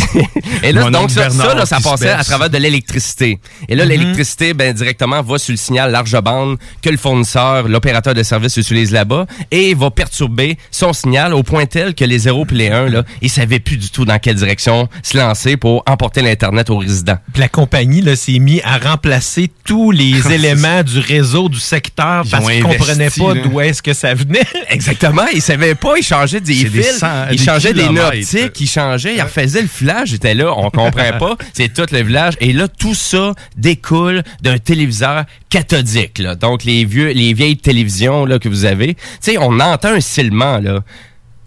[0.63, 3.39] et là, Mon donc ça, ça, là, ça passait à travers de l'électricité.
[3.67, 8.13] Et là, l'électricité, ben directement va sur le signal large bande que le fournisseur, l'opérateur
[8.13, 12.45] de service utilise là-bas, et va perturber son signal au point tel que les 0
[12.51, 15.84] et les 1, là, ils savaient plus du tout dans quelle direction se lancer pour
[15.88, 17.17] emporter l'internet aux résidents.
[17.34, 22.23] Puis la compagnie là, s'est mis à remplacer tous les éléments du réseau du secteur
[22.25, 23.41] Ils parce qu'ils investi, comprenaient pas là.
[23.43, 24.43] d'où est-ce que ça venait.
[24.69, 27.89] Exactement, ils savaient pas, ils changeaient des C'est des fils, cent- ils des changeaient des
[27.89, 31.86] nœuds optiques, ils changeaient, ils refaisaient le filage, j'étais là, on comprend pas, c'est tout
[31.91, 36.36] le village et là tout ça découle d'un téléviseur cathodique là.
[36.36, 39.99] Donc les vieux les vieilles télévisions là que vous avez, tu sais on entend un
[39.99, 40.84] silement là.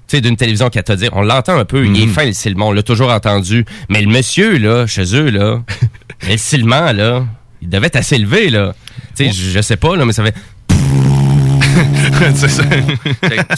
[0.09, 2.72] Tu sais, d'une télévision cathodique, on l'entend un peu, il est fin le silement, on
[2.72, 3.64] l'a toujours entendu.
[3.89, 5.64] Mais le monsieur, là, chez eux, là,
[6.29, 7.24] le silement, là,
[7.61, 8.77] il devait être assez élevé, là.
[9.16, 10.35] Tu sais, je je sais pas, là, mais ça fait...
[12.37, 12.63] Ça.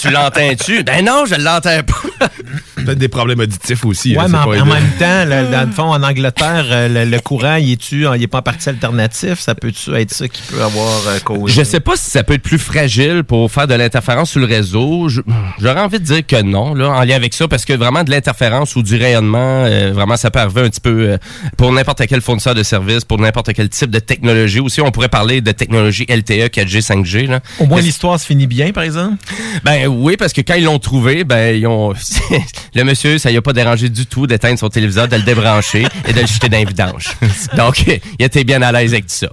[0.01, 0.83] tu l'entends-tu?
[0.85, 2.29] Ben non, je l'entends pas.
[2.77, 4.17] peut-être des problèmes auditifs aussi.
[4.17, 7.21] Ouais, hein, mais en, même temps, le- dans le fond, en Angleterre, euh, le, le
[7.21, 9.41] courant, il est-tu, il est pas en partie alternatif?
[9.41, 11.53] Ça peut-tu être ça qui peut avoir euh, causé?
[11.55, 14.47] Je sais pas si ça peut être plus fragile pour faire de l'interférence sur le
[14.47, 15.09] réseau.
[15.09, 15.21] Je-
[15.61, 18.11] J'aurais envie de dire que non, là, en lien avec ça, parce que vraiment de
[18.11, 21.19] l'interférence ou du rayonnement, euh, vraiment, ça peut arriver un petit peu euh,
[21.57, 24.61] pour n'importe quel fournisseur de services, pour n'importe quel type de technologie.
[24.61, 27.29] Aussi, on pourrait parler de technologie LTE, 4G, 5G.
[27.29, 27.41] Là.
[27.59, 29.17] Au moins, l'histoire se finit bien, par exemple?
[29.65, 31.93] Ben oui, parce que quand ils l'ont trouvé, ben ils ont
[32.75, 35.87] le monsieur, ça y a pas dérangé du tout d'éteindre son téléviseur, de le débrancher
[36.07, 37.09] et de le jeter dans les vidanges.
[37.57, 39.29] Donc il était bien à l'aise avec tout ça.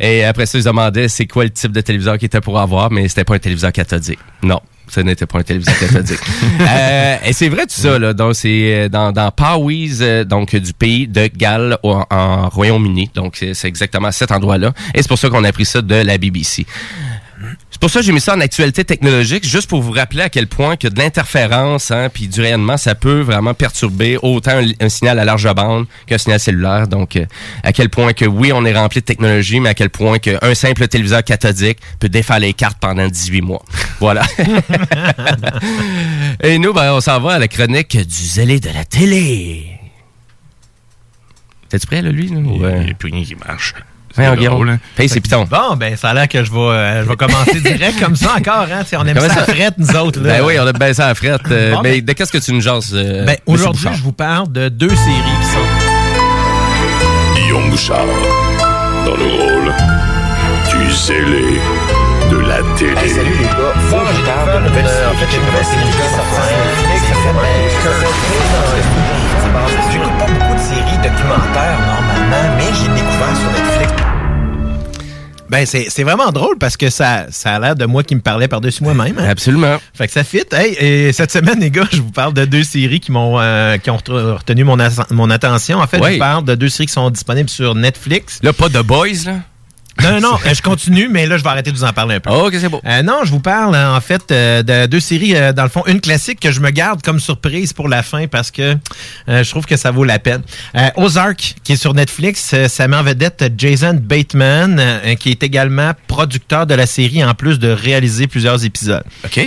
[0.00, 2.58] Et après ça, ils se demandaient c'est quoi le type de téléviseur qu'il était pour
[2.58, 4.18] avoir, mais c'était pas un téléviseur cathodique.
[4.42, 4.60] Non.
[4.86, 6.18] Ce n'était pas un téléviseur cathodique.
[6.60, 8.12] Euh, et c'est vrai tout ça, là.
[8.12, 13.10] Donc, c'est euh, dans, dans Powys, euh, donc du pays de Galles au- en, Royaume-Uni.
[13.14, 14.72] Donc, c'est exactement cet endroit-là.
[14.94, 16.66] Et c'est pour ça qu'on a pris ça de la BBC.
[17.74, 20.28] C'est pour ça que j'ai mis ça en actualité technologique, juste pour vous rappeler à
[20.28, 24.70] quel point que de l'interférence hein, puis du rayonnement, ça peut vraiment perturber autant un,
[24.78, 26.86] un signal à large bande qu'un signal cellulaire.
[26.86, 27.26] Donc, euh,
[27.64, 30.54] à quel point que oui, on est rempli de technologie, mais à quel point qu'un
[30.54, 33.62] simple téléviseur cathodique peut défaire les cartes pendant 18 mois.
[34.00, 34.22] Voilà.
[36.42, 39.66] Et nous, ben, on s'en va à la chronique du zélé de la télé.
[41.70, 42.28] T'es-tu prêt, là, lui?
[42.28, 42.36] Là?
[42.36, 43.74] Il n'y a plus rien qui marche.
[44.16, 44.78] Ouais, hein.
[44.96, 45.44] Paye ses pitons.
[45.50, 48.34] Bon, ben, ça a l'air que je vais, euh, je vais commencer direct comme ça
[48.38, 48.66] encore.
[48.72, 48.82] Hein?
[48.96, 49.44] On aime ça à ça?
[49.52, 50.20] frette, nous autres.
[50.20, 50.34] Là.
[50.38, 51.40] Ben oui, on a baissé à la frette.
[51.50, 52.92] Euh, Bon, mais ben- de qu'est-ce que tu nous jases?
[52.94, 54.96] euh, Ben, aujourd'hui, je vous parle de deux séries
[55.40, 55.58] qui sont.
[57.34, 58.04] Guillaume Bouchard,
[59.04, 59.72] dans le rôle
[60.70, 61.58] du zélé
[62.30, 62.94] de la télé.
[63.08, 63.74] salut les gars.
[63.90, 65.06] Moi, je parle de nouvelle série.
[65.06, 65.98] En fait, j'ai une nouvelle série qui.
[65.98, 67.54] Ça s'appelle
[69.92, 73.92] J'écoute pas beaucoup de séries documentaires normalement, mais j'ai découvert sur Netflix.
[75.50, 78.20] Ben, c'est c'est vraiment drôle parce que ça, ça a l'air de moi qui me
[78.20, 79.16] parlais par-dessus moi-même.
[79.18, 79.26] hein.
[79.28, 79.76] Absolument.
[79.92, 80.42] Fait que ça fit.
[80.52, 83.76] Hey, et cette semaine, les gars, je vous parle de deux séries qui m'ont euh,
[83.78, 84.80] qui ont re- retenu mon,
[85.30, 85.78] attention.
[85.78, 88.40] En fait, je vous parle de deux séries qui sont disponibles sur Netflix.
[88.42, 89.32] Là, pas de Boys, là?
[90.02, 92.20] Non, non, non, je continue, mais là, je vais arrêter de vous en parler un
[92.20, 92.30] peu.
[92.30, 92.80] ok, c'est beau.
[92.84, 95.82] Euh, non, je vous parle, en fait, euh, de deux séries, euh, dans le fond,
[95.86, 98.76] une classique que je me garde comme surprise pour la fin parce que
[99.28, 100.42] euh, je trouve que ça vaut la peine.
[100.76, 105.30] Euh, Ozark, qui est sur Netflix, euh, ça met en vedette Jason Bateman, euh, qui
[105.30, 109.04] est également producteur de la série, en plus de réaliser plusieurs épisodes.
[109.24, 109.40] OK.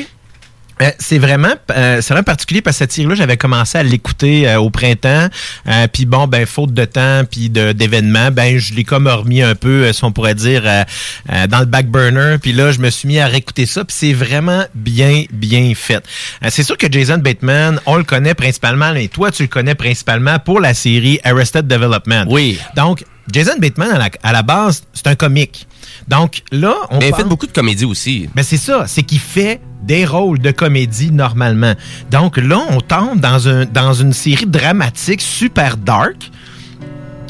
[0.82, 4.48] Euh, c'est vraiment euh, c'est vraiment particulier parce que cette série-là, j'avais commencé à l'écouter
[4.48, 5.28] euh, au printemps.
[5.68, 9.56] Euh, puis bon, ben faute de temps puis d'événements, ben je l'ai comme remis un
[9.56, 10.84] peu, euh, si on pourrait dire, euh,
[11.32, 12.38] euh, dans le back burner.
[12.42, 13.84] Puis là, je me suis mis à réécouter ça.
[13.86, 16.04] Puis c'est vraiment bien, bien fait.
[16.44, 19.76] Euh, c'est sûr que Jason Bateman, on le connaît principalement, et toi, tu le connais
[19.76, 22.26] principalement pour la série Arrested Development.
[22.30, 22.60] Oui.
[22.76, 25.68] Donc, Jason Bateman, à la, à la base, c'est un comique.
[26.08, 28.30] Donc là, on Mais il parle- fait beaucoup de comédie aussi.
[28.36, 31.74] ben c'est ça, c'est qu'il fait des rôles de comédie normalement.
[32.12, 36.32] Donc là, on tombe dans, un, dans une série dramatique super dark.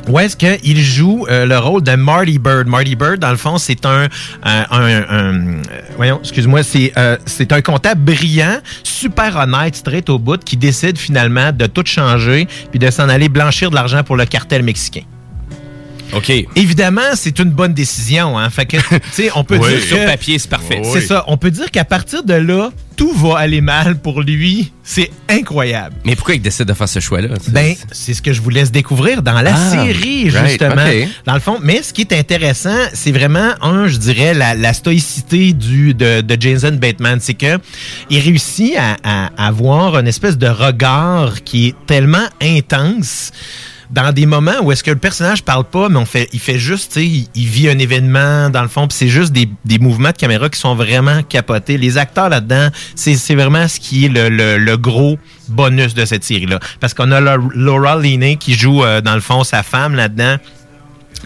[0.07, 2.65] Où est-ce qu'il joue euh, le rôle de Marty Bird?
[2.65, 4.07] Marty Bird, dans le fond, c'est un,
[4.41, 5.61] un- euh,
[5.97, 10.97] voyons, excuse-moi, c'est euh, c'est un comptable brillant, super honnête, straight au bout, qui décide
[10.97, 15.01] finalement de tout changer puis de s'en aller blanchir de l'argent pour le cartel mexicain.
[16.13, 16.31] OK.
[16.55, 18.37] Évidemment, c'est une bonne décision.
[18.39, 18.49] Hein?
[18.49, 19.69] Fait que, tu sais, on peut Oui.
[19.69, 20.81] dire Sur papier, c'est parfait.
[20.83, 21.23] C'est ça.
[21.27, 24.71] On peut dire qu'à partir de là, tout va aller mal pour lui.
[24.83, 25.95] C'est incroyable.
[26.05, 27.29] Mais pourquoi il décide de faire ce choix-là?
[27.49, 30.85] Ben, c'est ce que je vous laisse découvrir dans la Ah, série, right, justement.
[31.25, 34.73] Dans le fond, mais ce qui est intéressant, c'est vraiment, un, je dirais, la, la
[34.73, 37.19] stoïcité du, de, de Jason Bateman.
[37.21, 37.57] C'est que
[38.09, 43.31] il réussit à, à avoir une espèce de regard qui est tellement intense
[43.89, 46.59] dans des moments où est-ce que le personnage parle pas, mais on fait, il fait
[46.59, 50.17] juste, il, vit un événement dans le fond, puis c'est juste des, des mouvements de
[50.17, 51.77] caméra qui sont vraiment capotés.
[51.77, 55.17] Les acteurs là-dedans, c'est vraiment ce qui est le, le, gros
[55.47, 56.59] bonus de cette série-là.
[56.79, 60.35] Parce qu'on a Lau- Laura Linney qui joue, euh, dans le fond, sa femme là-dedans.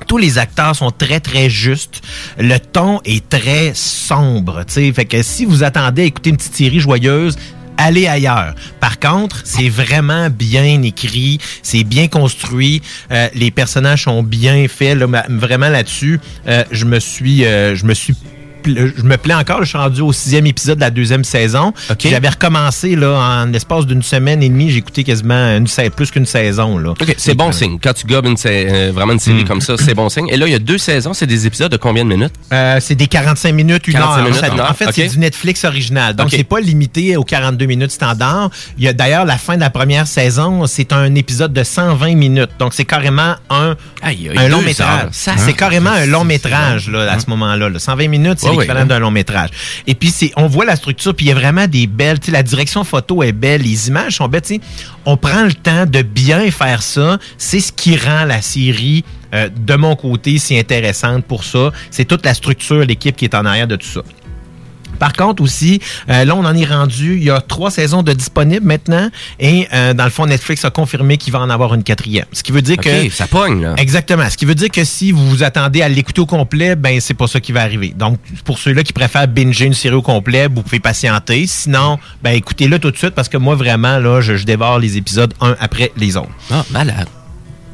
[0.07, 2.01] Tous les acteurs sont très, très justes.
[2.39, 4.63] Le ton est très sombre.
[4.67, 7.35] Fait que si vous attendez à écouter une petite série joyeuse,
[7.81, 8.53] allez ailleurs.
[8.79, 14.97] Par contre, c'est vraiment bien écrit, c'est bien construit, euh, les personnages sont bien faits.
[14.97, 18.15] Là, vraiment là-dessus, euh, je me suis, euh, je me suis
[18.65, 21.73] je me plais encore, je suis rendu au sixième épisode de la deuxième saison.
[21.99, 26.25] J'avais recommencé là, en l'espace d'une semaine et demie, j'ai écouté quasiment une, plus qu'une
[26.25, 26.77] saison.
[26.77, 26.93] Là.
[27.17, 27.77] C'est bon signe.
[27.81, 30.27] Quand tu gobes une euh, vraiment une série comme ça, c'est bon signe.
[30.29, 32.33] Et là, il y a deux saisons, c'est des épisodes de combien de minutes?
[32.53, 34.23] Euh, c'est des 45 minutes, une 45 heure.
[34.25, 36.15] minutes, Ça- en fait, c'est du Netflix original.
[36.15, 38.49] Donc, c'est pas limité aux 42 minutes standard.
[38.77, 42.15] Il y a d'ailleurs la fin de la première saison, c'est un épisode de 120
[42.15, 42.51] minutes.
[42.59, 45.09] Donc, c'est carrément un, Aïe, aïe, un long métrage.
[45.11, 45.53] c'est hein?
[45.57, 47.69] carrément un long métrage là, à ce moment-là.
[47.69, 47.79] là.
[47.79, 48.87] 120 minutes, c'est L'équivalent ouais.
[48.87, 49.49] d'un long métrage.
[49.87, 52.27] Et puis, c'est, on voit la structure, puis il y a vraiment des belles, tu
[52.27, 54.61] sais, la direction photo est belle, les images sont belles, tu sais.
[55.05, 57.17] On prend le temps de bien faire ça.
[57.37, 61.71] C'est ce qui rend la série, euh, de mon côté, si intéressante pour ça.
[61.89, 64.01] C'est toute la structure, l'équipe qui est en arrière de tout ça.
[65.01, 65.81] Par contre aussi,
[66.11, 69.67] euh, là on en est rendu, il y a trois saisons de disponibles maintenant et
[69.73, 72.25] euh, dans le fond Netflix a confirmé qu'il va en avoir une quatrième.
[72.31, 73.73] Ce qui veut dire que ça pogne, là.
[73.77, 74.29] Exactement.
[74.29, 77.15] Ce qui veut dire que si vous vous attendez à l'écouter au complet, ben c'est
[77.15, 77.95] pas ça qui va arriver.
[77.97, 81.47] Donc pour ceux-là qui préfèrent binger une série au complet, vous pouvez patienter.
[81.47, 84.97] Sinon, ben écoutez-le tout de suite parce que moi vraiment là, je, je dévore les
[84.97, 86.29] épisodes un après les autres.
[86.51, 87.07] Ah, malade.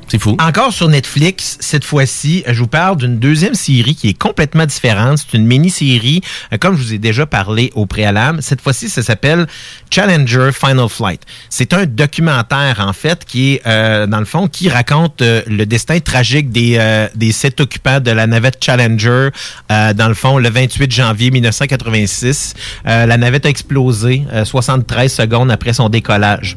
[0.09, 0.37] C'est fou.
[0.39, 5.17] Encore sur Netflix, cette fois-ci, je vous parle d'une deuxième série qui est complètement différente.
[5.17, 6.21] C'est une mini-série,
[6.53, 8.41] euh, comme je vous ai déjà parlé au préalable.
[8.41, 9.47] Cette fois-ci, ça s'appelle
[9.91, 11.21] Challenger Final Flight.
[11.49, 15.65] C'est un documentaire, en fait, qui est, euh, dans le fond, qui raconte euh, le
[15.65, 19.29] destin tragique des, euh, des sept occupants de la navette Challenger,
[19.71, 22.53] euh, dans le fond, le 28 janvier 1986.
[22.87, 26.55] Euh, la navette a explosé euh, 73 secondes après son décollage.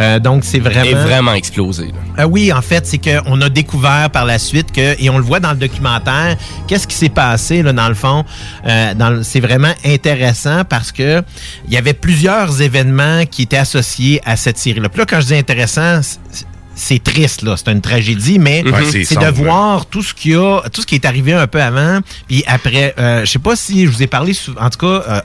[0.00, 0.84] Euh, donc, c'est vraiment...
[0.90, 1.86] Est vraiment explosé.
[2.16, 2.24] là.
[2.24, 5.24] Euh, oui, en fait, c'est qu'on a découvert par la suite que, et on le
[5.24, 6.36] voit dans le documentaire,
[6.66, 8.24] qu'est-ce qui s'est passé là, dans le fond.
[8.66, 11.22] Euh, c'est vraiment intéressant parce que
[11.68, 14.88] il y avait plusieurs événements qui étaient associés à cette série-là.
[14.88, 17.56] Puis là, quand je dis intéressant, c'est- triste, là.
[17.58, 20.86] C'est une tragédie, mais Ouais, c'est de voir tout ce qu'il y a, tout ce
[20.86, 21.98] qui est arrivé un peu avant.
[22.26, 25.20] Puis après, euh, je sais pas si je vous ai parlé, en tout cas, euh,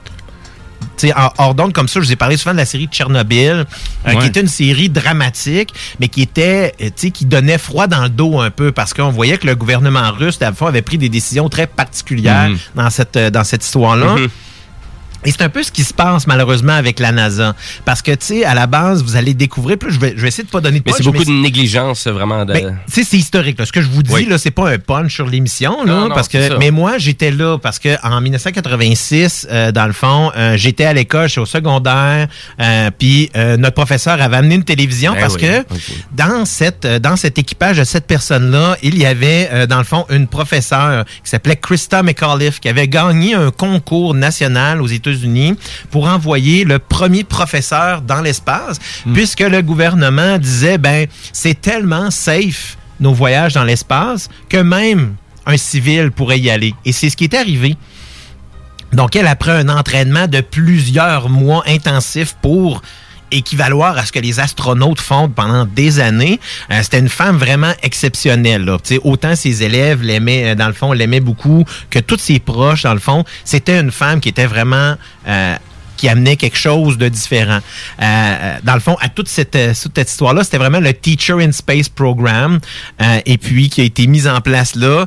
[1.38, 3.64] hors d'onde comme ça, je vous ai parlé souvent de la série Tchernobyl, euh,
[4.06, 4.18] Ouais.
[4.20, 8.40] qui était une série dramatique, mais qui était, euh, qui donnait froid dans le dos
[8.40, 11.10] un peu, parce qu'on voyait que le gouvernement russe, à la fois, avait pris des
[11.10, 12.58] décisions très particulières Mhm.
[12.76, 14.16] dans cette, euh, dans cette histoire-là.
[14.16, 14.28] Mhm.
[15.26, 17.56] Et c'est un peu ce qui se passe malheureusement avec la NASA.
[17.84, 20.28] Parce que, tu sais, à la base, vous allez découvrir, là, je vais, je vais
[20.28, 22.46] essayer de pas donner de Mais c'est punch, beaucoup de négligence, vraiment.
[22.46, 22.54] De...
[22.54, 23.60] ben, tu sais, c'est historique.
[23.60, 23.66] Là.
[23.66, 24.26] Ce que je vous dis, Oui.
[24.26, 26.48] là, c'est pas un punch sur l'émission, là, Non, non, parce que.
[26.48, 26.58] ça.
[26.60, 30.94] Mais moi, j'étais là parce que en 1986, euh, dans le fond, euh, j'étais à
[30.94, 32.28] l'école, j'étais au secondaire,
[32.60, 35.66] euh, puis notre professeur avait amené une télévision Ben parce oui, que
[36.14, 40.28] dans cette dans cet équipage de cette personne-là, il y avait dans le fond une
[40.28, 45.15] professeure qui s'appelait Krista McAuliffe qui avait gagné un concours national aux États-Unis
[45.92, 48.80] pour envoyer le premier professeur dans l'espace,
[49.14, 55.58] puisque le gouvernement disait ben c'est tellement safe nos voyages dans l'espace que même un
[55.58, 56.74] civil pourrait y aller.
[56.86, 57.78] Et c'est ce qui est arrivé.
[58.94, 62.82] Donc, elle, après un entraînement de plusieurs mois intensifs pour
[63.32, 66.40] équivaloir à ce que les astronautes font pendant des années.
[66.72, 68.66] Euh, C'était une femme vraiment exceptionnelle.
[68.66, 68.78] Là.
[69.04, 72.94] Autant ses élèves l'aimaient, euh, dans le fond, l'aimaient beaucoup, que tous ses proches, dans
[72.94, 74.96] le fond, c'était une femme qui était vraiment...
[75.28, 75.56] euh,
[75.98, 77.60] qui amenait quelque chose de différent.
[77.62, 81.36] Euh, euh, dans le fond, à toute cette, euh, cette histoire-là, c'était vraiment le Teacher
[81.42, 82.60] in Space Program,
[83.02, 85.06] euh, et puis qui a été mis en place là.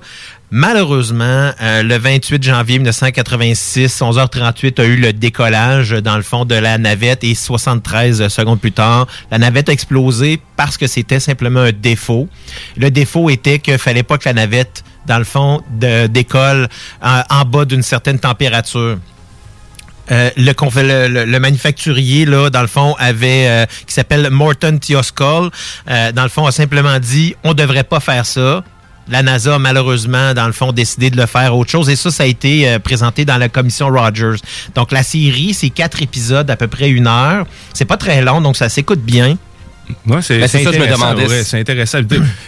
[0.51, 6.55] Malheureusement, euh, le 28 janvier 1986, 11h38, a eu le décollage dans le fond de
[6.55, 11.61] la navette et 73 secondes plus tard, la navette a explosé parce que c'était simplement
[11.61, 12.29] un défaut.
[12.77, 16.69] Le défaut était qu'il fallait pas que la navette, dans le fond, décolle
[17.03, 18.99] en, en bas d'une certaine température.
[20.11, 25.51] Euh, le, le, manufacturier, là, dans le fond, avait, euh, qui s'appelle Morton Tioskol,
[25.91, 28.65] euh, dans le fond, a simplement dit, on devrait pas faire ça.
[29.11, 31.89] La NASA a malheureusement, dans le fond, décidé de le faire autre chose.
[31.89, 34.41] Et ça, ça a été euh, présenté dans la commission Rogers.
[34.75, 37.47] Donc, la série, c'est quatre épisodes d'à peu près une heure.
[37.73, 39.37] C'est pas très long, donc ça s'écoute bien.
[40.07, 41.45] Ouais, c'est Ben, ça, je me demandais.
[41.45, 41.99] c'est intéressant.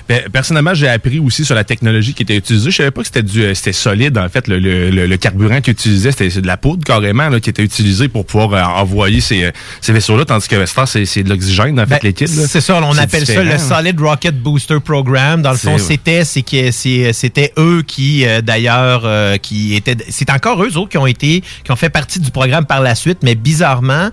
[0.09, 2.71] Ben, personnellement, j'ai appris aussi sur la technologie qui était utilisée.
[2.71, 4.47] Je savais pas que c'était du, euh, c'était solide en fait.
[4.49, 8.09] Le, le, le- carburant qu'ils utilisaient, c'était de la poudre carrément là, qui était utilisée
[8.09, 11.79] pour pouvoir euh, envoyer ces, euh, ces vaisseaux-là, tandis que Vestar, c'est c'est de l'oxygène
[11.79, 12.35] en fait Ben, liquide.
[12.37, 12.45] là.
[12.49, 13.59] C'est ça, on appelle ça le.
[13.59, 15.43] Solid Rocket Booster Program.
[15.43, 16.71] Dans le fond, c'était que
[17.13, 21.43] c'était eux qui euh, d'ailleurs euh, qui étaient c'est encore eux autres qui ont été
[21.65, 24.11] qui ont fait partie du programme par la suite, mais bizarrement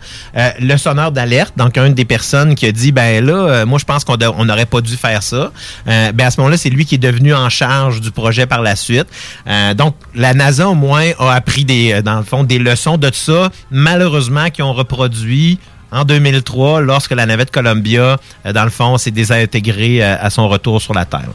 [0.59, 3.85] le sonneur d'alerte, donc une des personnes qui a dit ben là, euh, moi je
[3.85, 5.51] pense qu'on n'aurait pas dû faire ça.
[5.87, 8.61] Euh, ben à ce moment-là, c'est lui qui est devenu en charge du projet par
[8.61, 9.07] la suite.
[9.47, 13.09] Euh, donc la NASA au moins a appris des dans le fond des leçons de
[13.13, 15.59] ça, malheureusement qui ont reproduit
[15.91, 18.17] en 2003 lorsque la navette Columbia,
[18.53, 21.29] dans le fond, s'est désintégrée à son retour sur la Terre.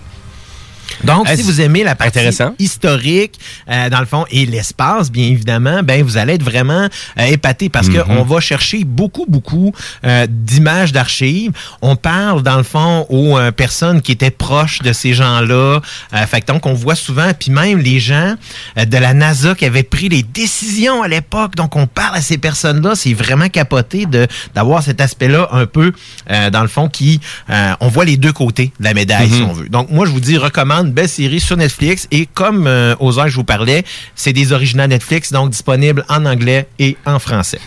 [1.05, 2.19] Donc, Ah, si vous aimez la partie
[2.59, 3.39] historique,
[3.69, 6.89] euh, dans le fond, et l'espace, bien évidemment, ben vous allez être vraiment
[7.19, 8.03] euh, épaté parce Mhm.
[8.05, 9.73] qu'on va chercher beaucoup, beaucoup
[10.05, 11.53] euh, d'images d'archives.
[11.83, 15.81] On parle, dans le fond, aux euh, personnes qui étaient proches de ces gens-là.
[16.15, 18.35] Euh, fait que donc, on voit souvent, puis même les gens
[18.77, 21.57] de la NASA qui avaient pris les décisions à l'époque.
[21.57, 22.95] Donc, on parle à ces personnes-là.
[22.95, 25.93] C'est vraiment capoté de d'avoir cet aspect-là un peu,
[26.31, 27.21] euh, dans le fond, qui...
[27.51, 29.37] euh, on voit les deux côtés de la médaille, Mhm.
[29.37, 29.69] si on veut.
[29.69, 32.07] Donc, moi, je vous dis, recommande une belle série sur Netflix.
[32.11, 33.82] Et comme euh, aux heures que je vous parlais,
[34.14, 37.61] c'est des originaux Netflix, donc disponibles en anglais et en français.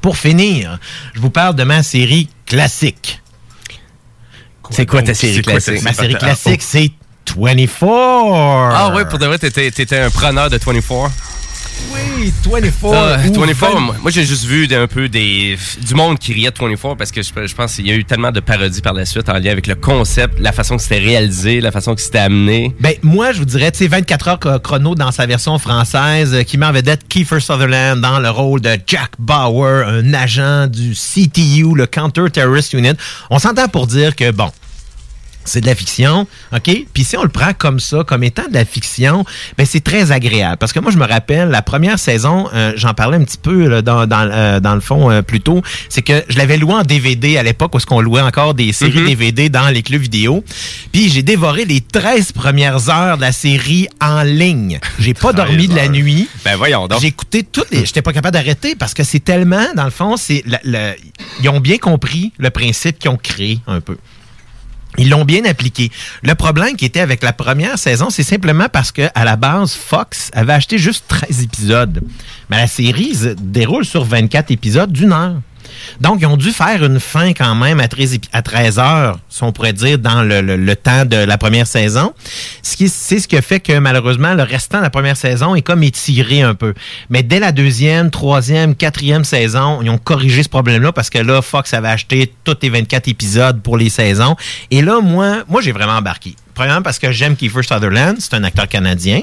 [0.00, 0.78] Pour finir,
[1.14, 3.20] je vous parle de ma série classique.
[4.70, 5.82] C'est quoi ta série classique?
[5.82, 6.92] Ma série classique, c'est
[7.36, 7.74] 24.
[8.72, 11.10] Ah ouais, pour de vrai, t'étais, t'étais un preneur de 24.
[11.92, 12.94] Oui, 24.
[12.94, 13.80] Ah, ou 24, 20.
[13.80, 15.56] moi, moi, j'ai juste vu un peu des,
[15.86, 18.04] du monde qui riait de 24 parce que je, je pense qu'il y a eu
[18.04, 20.98] tellement de parodies par la suite en lien avec le concept, la façon que c'était
[20.98, 22.74] réalisé, la façon que c'était amené.
[22.80, 26.34] Ben, moi, je vous dirais, tu sais, 24 heures chro- chrono dans sa version française,
[26.34, 30.66] euh, qui met en vedette Kiefer Sutherland dans le rôle de Jack Bauer, un agent
[30.66, 32.92] du CTU, le Counter Terrorist Unit.
[33.30, 34.50] On s'entend pour dire que, bon,
[35.44, 36.70] c'est de la fiction, OK?
[36.92, 39.24] Puis si on le prend comme ça, comme étant de la fiction,
[39.58, 40.56] ben c'est très agréable.
[40.58, 43.66] Parce que moi, je me rappelle, la première saison, euh, j'en parlais un petit peu
[43.68, 46.74] là, dans, dans, euh, dans le fond euh, plus tôt, c'est que je l'avais loué
[46.74, 49.06] en DVD à l'époque où est-ce qu'on louait encore des séries Mhm.
[49.06, 50.44] DVD dans les clubs vidéo.
[50.92, 54.78] Puis j'ai dévoré les 13 premières heures de la série en ligne.
[54.98, 56.28] J'ai pas dormi de la nuit.
[56.44, 57.00] Ben voyons donc.
[57.00, 57.86] J'ai écouté toutes les.
[57.86, 60.94] J'étais pas capable d'arrêter parce que c'est tellement, dans le fond, c'est la-
[61.42, 63.96] ils ont bien compris le principe qu'ils ont créé un peu.
[64.98, 65.90] Ils l'ont bien appliqué.
[66.22, 69.72] Le problème qui était avec la première saison, c'est simplement parce que à la base,
[69.72, 72.02] Fox avait acheté juste 13 épisodes.
[72.50, 75.36] Mais la série se déroule sur 24 épisodes d'une heure.
[76.00, 79.18] Donc, ils ont dû faire une fin quand même à 13, épi- à 13 heures,
[79.28, 82.12] si on pourrait dire, dans le, temps de la première saison.
[82.62, 85.54] Ce qui, c'est ce qui a fait que malheureusement, le restant de la première saison
[85.54, 86.74] est comme étiré un peu.
[87.08, 91.42] Mais dès la deuxième, troisième, quatrième saison, ils ont corrigé ce problème-là parce que là,
[91.42, 94.36] Fox avait acheté tous les 24 épisodes pour les saisons.
[94.70, 96.34] Et là, moi j'ai vraiment embarqué.
[96.60, 99.22] Premièrement parce que j'aime Kiefer Sutherland, c'est un acteur canadien.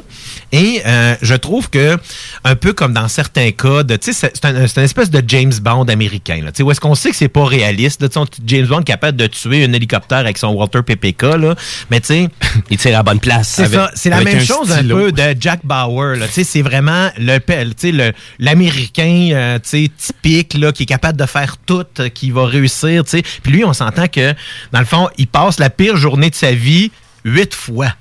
[0.52, 1.96] Et euh, je trouve que,
[2.44, 5.84] un peu comme dans certains cas, c'est c'est un, c'est une espèce de James Bond
[5.84, 6.42] américain.
[6.44, 8.02] Là, où est-ce qu'on sait que c'est pas réaliste?
[8.02, 8.08] là,
[8.48, 11.54] James Bond capable de tuer un hélicoptère avec son Walter PPK, là.
[11.92, 12.30] mais tu sais...
[12.72, 13.50] Il tire à la bonne place.
[13.50, 16.18] C'est Avec- ça, c'est la même un chose un peu de Jack Bauer.
[16.32, 22.32] C'est vraiment le l'Américain euh, typique là, qui est capable de faire tout, euh, qui
[22.32, 23.04] va réussir.
[23.04, 23.24] tu sais.
[23.44, 24.34] Puis lui, on s'entend que,
[24.72, 26.90] dans le fond, il passe la pire journée de sa vie
[27.28, 27.94] huit fois.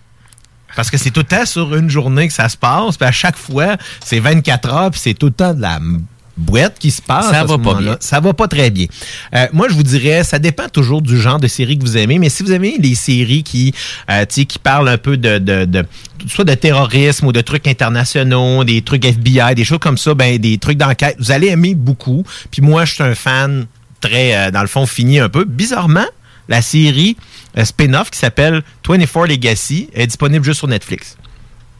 [0.74, 2.96] Parce que c'est tout le temps sur une journée que ça se passe.
[2.98, 5.78] Puis à chaque fois, c'est 24 heures, puis c'est tout le temps de la
[6.36, 7.30] boîte qui se passe.
[7.30, 7.80] Ça à ce va pas moment-là.
[7.92, 7.96] bien.
[8.00, 8.84] Ça va pas très bien.
[9.34, 12.18] Euh, moi, je vous dirais, ça dépend toujours du genre de série que vous aimez,
[12.18, 13.72] mais si vous aimez les séries qui,
[14.10, 15.86] euh, qui parlent un peu de, de, de-
[16.28, 20.36] soit de terrorisme ou de trucs internationaux, des trucs FBI, des choses comme ça, ben
[20.36, 22.22] des trucs d'enquête, vous allez aimer beaucoup.
[22.50, 23.64] Puis moi, je suis un fan
[24.02, 25.44] très, euh, dans le fond, fini un peu.
[25.46, 26.04] Bizarrement,
[26.48, 27.16] la série
[27.58, 31.16] euh, spin-off qui s'appelle 24 Legacy est disponible juste sur Netflix.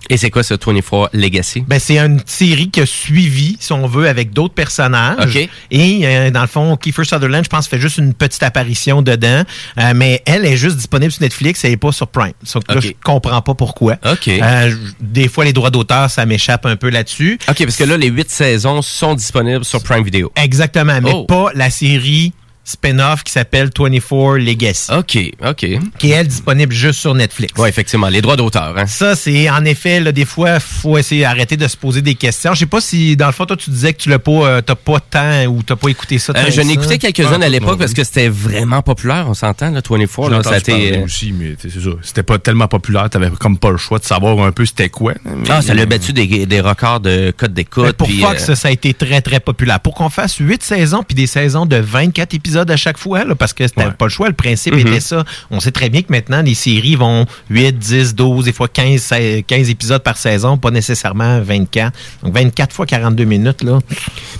[0.08, 1.64] Et c'est quoi ce 24 Legacy?
[1.66, 5.36] Ben, c'est une série qui a suivi, si on veut, avec d'autres personnages.
[5.72, 9.42] Et euh, dans le fond, Kiefer Sutherland, je pense, fait juste une petite apparition dedans.
[9.80, 12.34] Euh, mais elle est juste disponible sur Netflix, elle n'est pas sur Prime.
[12.54, 12.82] Donc là, OK.
[12.84, 13.96] je comprends pas pourquoi.
[14.08, 14.28] OK.
[14.28, 17.40] Euh, je- des fois, les droits d'auteur, ça m'échappe un peu là-dessus.
[17.48, 20.30] OK, parce que là, les huit saisons sont disponibles sur Prime Video.
[20.36, 21.24] Exactement, mais Oh.
[21.24, 22.32] pas la série
[22.66, 24.92] spin-off qui s'appelle 24 Legacy.
[24.92, 25.66] OK, OK.
[25.98, 27.54] Qui est, elle, disponible juste sur Netflix.
[27.58, 28.74] Oui, effectivement, les droits d'auteur.
[28.76, 28.86] Hein.
[28.86, 32.54] Ça, c'est en effet, là, des fois, faut essayer d'arrêter de se poser des questions.
[32.54, 34.60] Je sais pas si, dans le fond, toi, tu disais que tu l'as pas, euh,
[34.60, 36.32] t'as pas temps ou t'as pas écouté ça.
[36.36, 39.70] Euh, tant je n'ai écouté quelques-unes à l'époque parce que c'était vraiment populaire, on s'entend,
[39.70, 40.28] là, 24.
[40.28, 41.90] J'ai Là, ça a été, parler euh, aussi, mais c'est ça.
[42.02, 43.08] C'était pas tellement populaire.
[43.08, 45.14] T'avais comme pas le choix de savoir un peu c'était quoi.
[45.48, 47.92] Ah, ça l'a battu des, des records de code d'écoute.
[47.92, 49.78] pour puis, Fox, euh, ça a été très, très populaire.
[49.80, 53.34] Pour qu'on fasse 8 saisons, puis des saisons de 24 épisodes à chaque fois, là,
[53.34, 54.80] parce que c'était pas le choix, le principe Mhm.
[54.80, 55.24] était ça.
[55.50, 59.00] On sait très bien que maintenant, les séries vont 8, 10, 12, des fois 15,
[59.00, 61.96] sa- 15 épisodes par saison, pas nécessairement 24.
[62.22, 63.78] Donc 24 fois 42 minutes, là.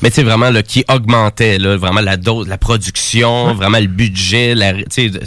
[0.03, 4.55] Mais tu sais, vraiment, qui augmentait, là, vraiment la dose, la production, vraiment le budget.
[4.55, 4.73] La,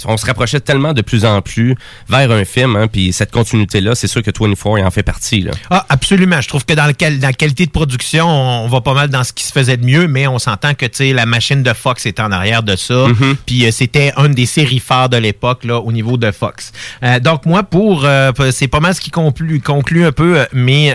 [0.06, 1.76] on se rapprochait tellement de plus en plus
[2.08, 5.42] vers un film, hein, puis cette continuité-là, c'est sûr que 24 en fait partie.
[5.42, 5.52] Là.
[5.70, 6.42] Ah, absolument.
[6.42, 9.34] Je trouve que dans, la qualité de production, on, on va pas mal dans ce
[9.34, 12.32] qui se faisait de mieux, mais on s'entend que la machine de Fox est en
[12.32, 13.08] arrière de ça.
[13.08, 13.36] Mhm.
[13.46, 16.72] Puis euh, c'était une des séries phares de l'époque là au niveau de Fox.
[17.04, 20.94] Euh, donc moi, pour euh, c'est pas mal ce qui conclut, conclut un peu mes,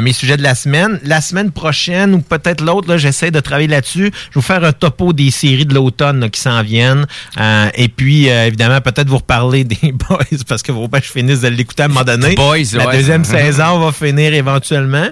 [0.00, 1.00] mes sujets de la semaine.
[1.04, 4.06] La semaine prochaine ou peut-être l'autre, là, j'essaie de travailler là-dessus.
[4.06, 7.06] Je vais vous faire un topo des séries de l'automne qui s'en viennent.
[7.38, 11.06] Euh, et puis, euh, évidemment, peut-être vous reparler des Boys parce que faut pas que
[11.06, 12.34] je finisse de l'écouter à un moment donné.
[12.34, 12.96] Boys, La ouais.
[12.96, 15.08] deuxième saison va finir éventuellement.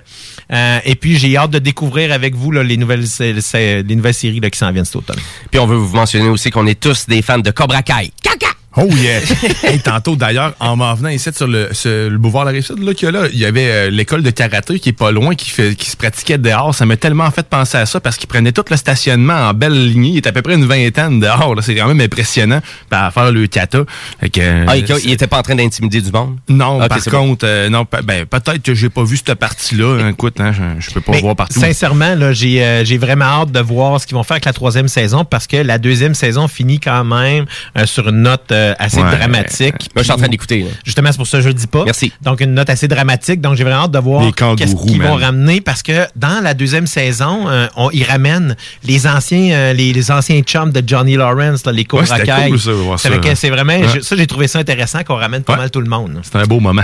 [0.53, 4.40] Euh, et puis, j'ai hâte de découvrir avec vous là, les, nouvelles, les nouvelles séries
[4.40, 5.18] là, qui s'en viennent cet automne.
[5.51, 8.12] Puis on veut vous mentionner aussi qu'on est tous des fans de Cobra Kai.
[8.22, 8.51] Caca!
[8.76, 9.20] Oh yeah!
[9.64, 12.94] hey, tantôt, d'ailleurs, en m'en venant ici sur le, sur le boulevard La Rive-Sud, là,
[12.94, 15.34] qu'il y a là, il y avait euh, l'école de karaté qui est pas loin,
[15.34, 16.74] qui, fait, qui se pratiquait dehors.
[16.74, 19.74] Ça m'a tellement fait penser à ça parce qu'ils prenaient tout le stationnement en belle
[19.90, 20.10] lignée.
[20.10, 21.54] Il était à peu près une vingtaine dehors.
[21.54, 21.60] là.
[21.62, 22.60] C'est quand même impressionnant
[22.90, 23.80] ben, à faire le kata.
[24.20, 26.38] Fait que, euh, Ah, il, il était pas en train d'intimider du monde?
[26.48, 29.98] Non, par contre, euh, non, ben, peut-être que j'ai pas vu cette partie-là.
[30.00, 30.08] hein.
[30.10, 31.60] Écoute, hein, je, je peux pas Mais voir partout.
[31.60, 34.52] Sincèrement, là, j'ai euh, j'ai vraiment hâte de voir ce qu'ils vont faire avec la
[34.54, 37.44] troisième saison parce que la deuxième saison finit quand même
[37.76, 39.16] euh, sur une note euh, assez Ouais.
[39.16, 39.74] dramatique.
[39.94, 40.66] Moi, je suis en train d'écouter.
[40.84, 41.84] Justement, c'est pour ça que je le dis pas.
[41.84, 42.12] Merci.
[42.22, 43.40] Donc, une note assez dramatique.
[43.40, 46.42] Donc, j'ai vraiment hâte de voir Les qu'est-ce kangourous, qu'ils vont ramener parce que dans
[46.42, 50.82] la deuxième saison, euh, on, ils ramènent les anciens, euh, les, les anciens chums de
[50.86, 52.70] Johnny Lawrence, là, les Cobra Ouais, cool, C'est
[53.08, 53.08] ça.
[53.08, 53.86] avec- C'est vraiment, Ouais.
[53.96, 56.20] je- ça, j'ai trouvé ça intéressant qu'on ramène pas mal tout le monde.
[56.22, 56.82] C'est un beau moment.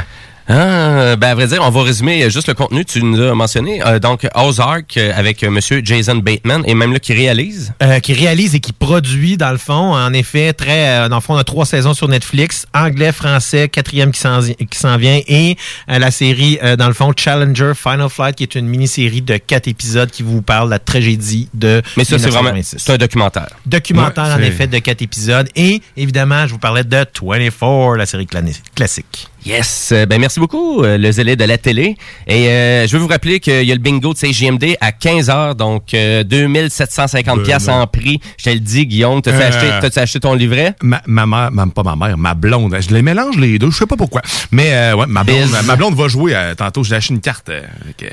[0.48, 2.84] Ah, ben à vrai dire, on va résumer juste le contenu.
[2.84, 3.82] Tu nous as mentionné.
[3.84, 7.74] Euh, donc, Ozark euh, avec euh, Monsieur Jason Bateman et même là qui réalise.
[7.82, 11.20] Euh, qui réalise et qui produit, dans le fond, en effet, très, euh, dans le
[11.20, 15.20] fond, on a trois saisons sur Netflix, anglais, français, quatrième qui s'en qui s'en vient,
[15.26, 15.56] et
[15.90, 19.36] euh, la série, euh, dans le fond, Challenger Final Flight, qui est une mini-série de
[19.36, 22.84] quatre épisodes qui vous parle de la tragédie de Mais ça, c'est vraiment 1986.
[22.86, 23.48] c'est un documentaire.
[23.66, 25.48] Documentaire, Ouais, en effet, de quatre épisodes.
[25.54, 28.26] Et, évidemment, je vous parlais de 24, la série
[28.74, 29.28] classique.
[29.48, 29.92] Yes.
[29.92, 31.96] Euh, Ben merci beaucoup, euh, le zélé de la télé.
[32.26, 35.54] Et euh, je veux vous rappeler qu'il y a le bingo de CJMD à 15h,
[35.54, 38.20] donc euh, 2750 Ben pièces en prix.
[38.36, 40.74] Je te le dis, Guillaume, t'as-tu Euh, acheté, acheté ton livret?
[40.82, 42.76] Ma, ma mère, même pas ma mère, ma blonde.
[42.78, 44.20] Je les mélange les deux, je sais pas pourquoi.
[44.50, 46.84] Mais euh, ouais, ma blonde, ma blonde va jouer tantôt.
[46.84, 47.50] J'ai acheté une carte.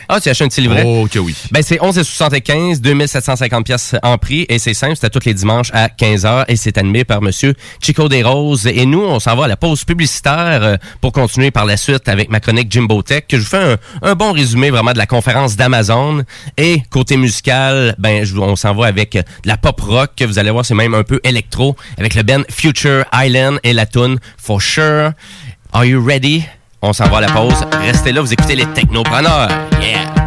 [0.08, 0.84] Ah, tu as acheté un petit livret?
[0.86, 1.36] Oh, que oui.
[1.52, 4.46] Ben, c'est 11,75, 2750 pièces en prix.
[4.48, 6.46] Et c'est simple, c'est à tous les dimanches à 15h.
[6.48, 8.68] Et c'est animé par Monsieur Chico Desroses.
[8.68, 12.30] Et nous, on s'en va à la pause publicitaire pour continuer par la suite avec
[12.30, 15.56] ma chronique Jimbo Tech, que je vous fais un, bon résumé vraiment de la conférence
[15.56, 16.22] d'Amazon.
[16.56, 20.52] Et côté musical, ben, on s'en va avec de la pop rock, que vous allez
[20.52, 24.62] voir, c'est même un peu électro, avec le band Future Island et la tune For
[24.62, 25.14] Sure.
[25.74, 26.46] Are you ready?
[26.84, 27.66] On s'en va à la pause.
[27.82, 29.50] Restez là, vous écoutez les technopreneurs.
[29.82, 30.25] Yeah!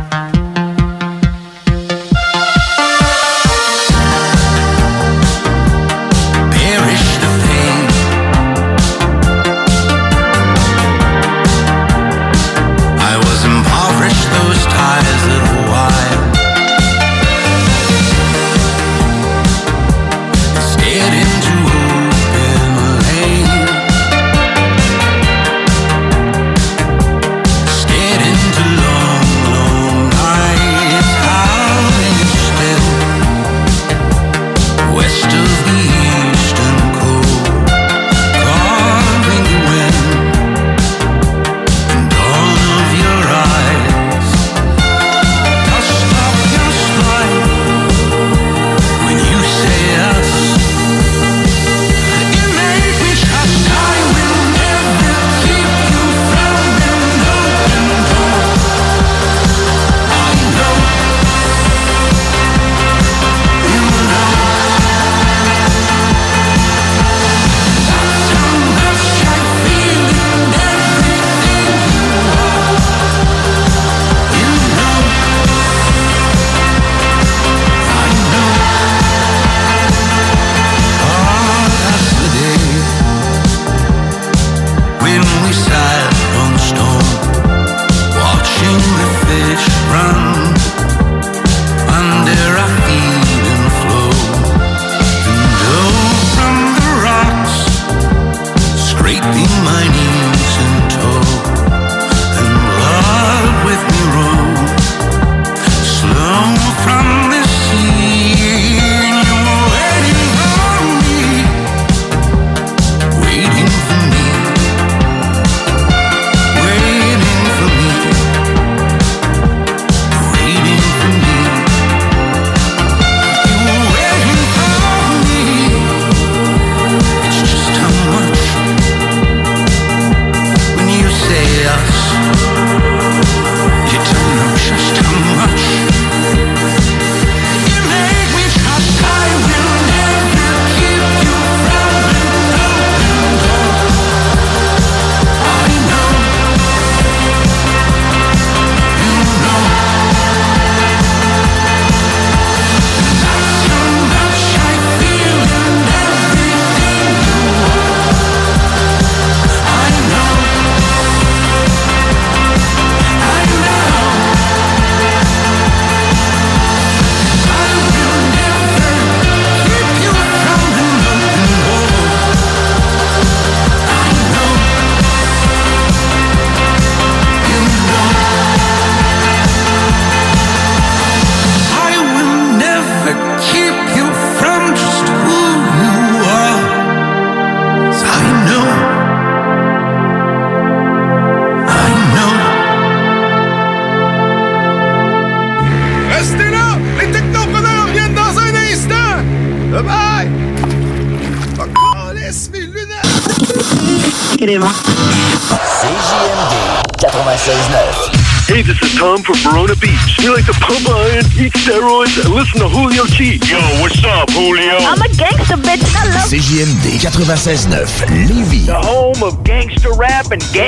[217.29, 218.09] 96.9.
[218.27, 218.65] Lévis.
[218.65, 220.68] The home of gangster rap and gangster.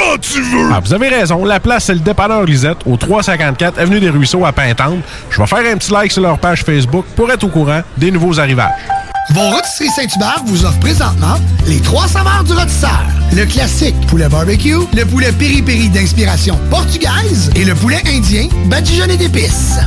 [0.00, 0.70] quand tu veux.
[0.72, 1.44] Ah, vous avez raison.
[1.44, 5.00] La place, c'est le dépanneur Lisette, au 354 Avenue des Ruisseaux à Pintante.
[5.30, 8.10] Je vais faire un petit like sur leur page Facebook pour être au courant des
[8.10, 8.70] nouveaux arrivages.
[9.32, 11.36] Vos rôtisseries Saint-Hubert vous offrent présentement
[11.66, 13.04] les trois saveurs du rôtisseur.
[13.32, 19.78] Le classique poulet barbecue, le poulet piri-piri d'inspiration portugaise et le poulet indien badigeonné d'épices.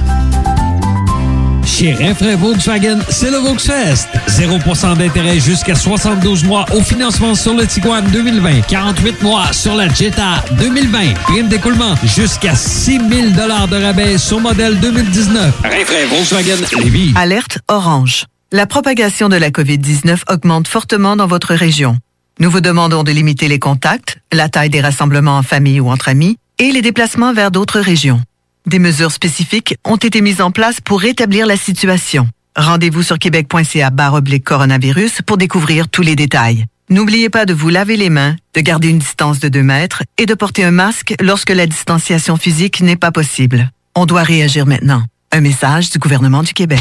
[1.74, 4.08] Chez Renfrais Volkswagen, c'est le Volksfest.
[4.28, 8.62] 0% d'intérêt jusqu'à 72 mois au financement sur le Tiguan 2020.
[8.68, 11.16] 48 mois sur la Jetta 2020.
[11.24, 15.62] Prime d'écoulement jusqu'à 6 000 de rabais sur modèle 2019.
[15.64, 17.12] Renfrais Volkswagen Lévis.
[17.16, 18.26] Alerte orange.
[18.52, 21.98] La propagation de la COVID-19 augmente fortement dans votre région.
[22.40, 26.10] Nous vous demandons de limiter les contacts, la taille des rassemblements en famille ou entre
[26.10, 28.22] amis et les déplacements vers d'autres régions.
[28.66, 32.30] Des mesures spécifiques ont été mises en place pour rétablir la situation.
[32.56, 36.66] Rendez-vous sur québec.ca barre oblique coronavirus pour découvrir tous les détails.
[36.90, 40.26] N'oubliez pas de vous laver les mains, de garder une distance de 2 mètres et
[40.26, 43.70] de porter un masque lorsque la distanciation physique n'est pas possible.
[43.96, 45.04] On doit réagir maintenant.
[45.32, 46.80] Un message du gouvernement du Québec.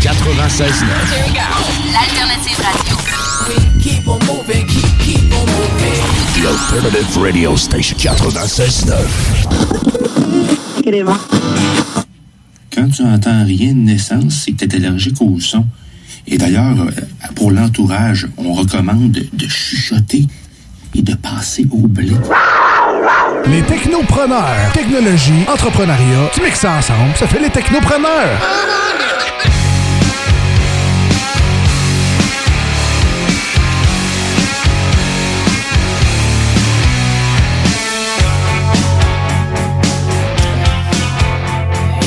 [0.00, 0.84] 96.9.
[1.92, 2.96] L'alternative radio.
[6.34, 10.55] The Alternative Radio Station 96.9.
[12.74, 15.64] Quand tu entends rien de naissance, c'est que tu es allergique au son.
[16.28, 16.90] Et d'ailleurs, euh,
[17.34, 20.26] pour l'entourage, on recommande de, de chuchoter
[20.94, 22.12] et de passer au blé.
[23.46, 24.72] Les technopreneurs.
[24.74, 28.38] Technologie, entrepreneuriat, tu mixes ça ensemble, ça fait les technopreneurs.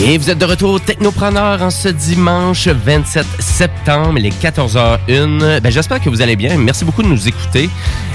[0.02, 5.60] Et vous êtes de retour au Technopreneur en ce dimanche 27 septembre, il est 14h01.
[5.60, 6.58] Ben, J'espère que vous allez bien.
[6.58, 7.70] Merci beaucoup de nous écouter.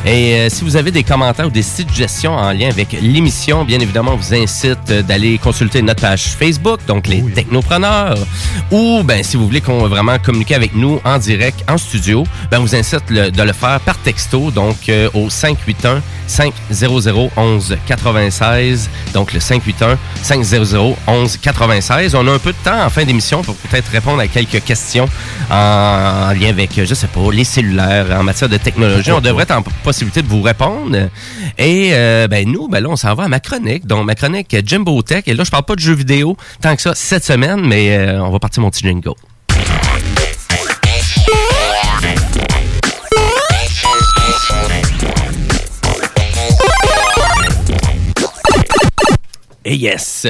[0.06, 3.78] Et euh, si vous avez des commentaires ou des suggestions en lien avec l'émission, bien
[3.80, 8.16] évidemment, on vous incite euh, d'aller consulter notre page Facebook, donc les Technopreneurs.
[8.70, 12.60] Ou ben, si vous voulez qu'on vraiment communiquer avec nous en direct, en studio, ben,
[12.60, 17.76] on vous incite le- de le faire par texto, donc euh, au 581 500 11
[17.86, 18.88] 96.
[19.12, 21.73] Donc le 581 500 11 96.
[22.14, 25.08] On a un peu de temps en fin d'émission pour peut-être répondre à quelques questions
[25.50, 29.10] en, en lien avec, je sais pas, les cellulaires, en matière de technologie.
[29.10, 31.08] On devrait être en possibilité de vous répondre.
[31.58, 33.86] Et euh, ben nous, ben là, on s'en va à ma chronique.
[33.86, 35.24] Donc ma chronique Jimbo Tech.
[35.26, 38.22] Et là, je parle pas de jeux vidéo tant que ça cette semaine, mais euh,
[38.22, 39.14] on va partir mon petit jingle.
[49.66, 50.26] Et yes.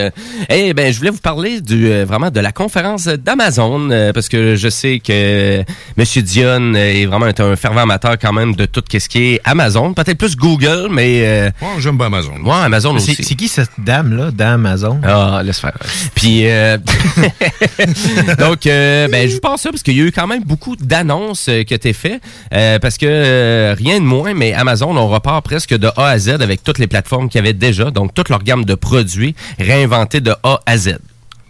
[0.48, 4.28] Eh ben, je voulais vous parler du euh, vraiment de la conférence d'Amazon euh, parce
[4.28, 5.62] que je sais que
[5.96, 9.40] Monsieur Dion est vraiment un, un fervent amateur quand même de tout ce qui est
[9.44, 12.36] Amazon, peut-être plus Google, mais euh, j'aime pas Amazon.
[12.44, 13.24] Ouais, Amazon C'est- aussi.
[13.24, 15.00] C'est qui cette dame-là, dame Amazon?
[15.02, 15.76] Ah, laisse faire.
[16.14, 16.78] Puis, euh,
[18.38, 20.76] donc, euh, ben, je vous pense ça parce qu'il y a eu quand même beaucoup
[20.76, 22.20] d'annonces euh, qui ont été faites.
[22.52, 26.18] euh, parce que euh, rien de moins, mais Amazon, on repart presque de A à
[26.18, 27.90] Z avec toutes les plateformes qu'il y avait déjà.
[27.90, 29.23] Donc, toute leur gamme de produits
[29.58, 30.98] réinventés de A à Z.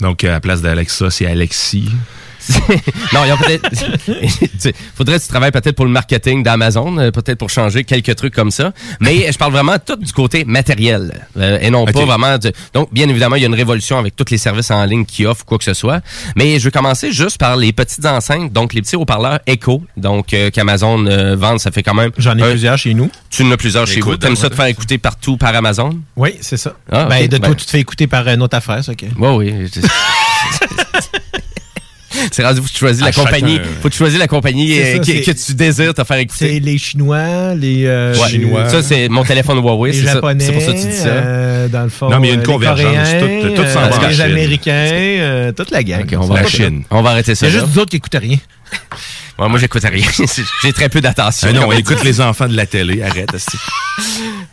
[0.01, 1.91] Donc, à la place d'Alexa, c'est Alexis.
[3.13, 3.69] Non, il y a peut-être.
[4.61, 8.15] tu- faudrait que tu travailles peut-être pour le marketing d'Amazon, euh, peut-être pour changer quelques
[8.17, 8.73] trucs comme ça.
[9.01, 12.39] Mais je parle vraiment tout du côté matériel euh, et non pas vraiment.
[12.39, 15.05] de- Donc, bien évidemment, il y a une révolution avec tous les services en ligne
[15.05, 16.01] qui offrent quoi que ce soit.
[16.37, 20.33] Mais je vais commencer juste par les petites enceintes, donc les petits haut-parleurs Echo, donc
[20.35, 21.59] euh, qu'Amazon euh, vend.
[21.59, 22.11] Ça fait quand même.
[22.19, 23.11] J'en ai plusieurs chez nous.
[23.31, 24.17] Tu en as plusieurs chez vous.
[24.17, 25.99] T'aimes ça te faire écouter partout par Amazon?
[26.17, 26.75] Oui, c'est ça.
[26.91, 29.05] Ah, ben, de toi, Ben- tu te fais écouter par une autre affaire, ça, OK?
[29.19, 29.71] Oui, oui.
[32.31, 33.57] C'est rendu, faut que tu choisis À la compagnie.
[33.57, 33.75] chacun, ouais.
[33.83, 36.49] Faut que tu choisir la compagnie C'est ça, qui- que tu désires te faire écouter.
[36.55, 38.29] C'est les Chinois, les euh, Ouais.
[38.29, 38.69] Chinois.
[38.69, 39.93] Ça, c'est mon téléphone Huawei.
[39.93, 39.99] les.
[40.03, 41.07] Japonais, C'est pour ça que tu dis ça.
[41.09, 42.85] euh, dans le fond, Non, mais il y a une euh, convergence.
[42.87, 44.21] Coréens, Tout- tout s'en va en les.
[44.21, 46.05] Américains, euh, toute la gang.
[46.19, 46.83] on va La arrêter- Chine.
[46.91, 47.47] On va arrêter ça.
[47.47, 48.39] Il y a juste nous autres qui écoutent rien.
[49.39, 50.07] Ouais, moi, j'écoute rien.
[50.63, 51.49] J'ai très peu d'attention.
[51.51, 53.03] Ah non, on écoute les enfants de la télé.
[53.03, 53.29] Arrête.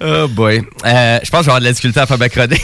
[0.04, 0.64] Oh boy.
[0.86, 2.62] Euh, je pense que je vais avoir de la difficulté à faire ma chronique.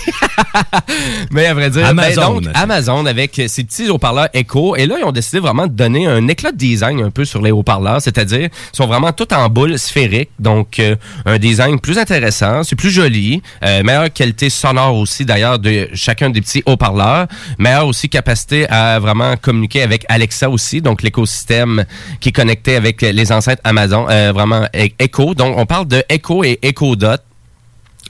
[1.31, 2.35] Mais à vrai dire, Amazon.
[2.39, 4.75] ben donc, Amazon avec ces petits haut-parleurs Echo.
[4.75, 7.41] Et là, ils ont décidé vraiment de donner un éclat de design un peu sur
[7.41, 8.01] les haut-parleurs.
[8.01, 10.29] C'est-à-dire, ils sont vraiment tout en boule sphérique.
[10.39, 12.63] Donc, euh, un design plus intéressant.
[12.63, 13.41] C'est plus joli.
[13.63, 17.27] Euh, meilleure qualité sonore aussi, d'ailleurs, de chacun des petits haut-parleurs.
[17.59, 20.81] Meilleure aussi capacité à vraiment communiquer avec Alexa aussi.
[20.81, 21.85] Donc, l'écosystème
[22.19, 24.07] qui est connecté avec les enceintes Amazon.
[24.09, 25.33] euh, vraiment e- Echo.
[25.33, 27.21] Donc, on parle de Echo et Echo Dot.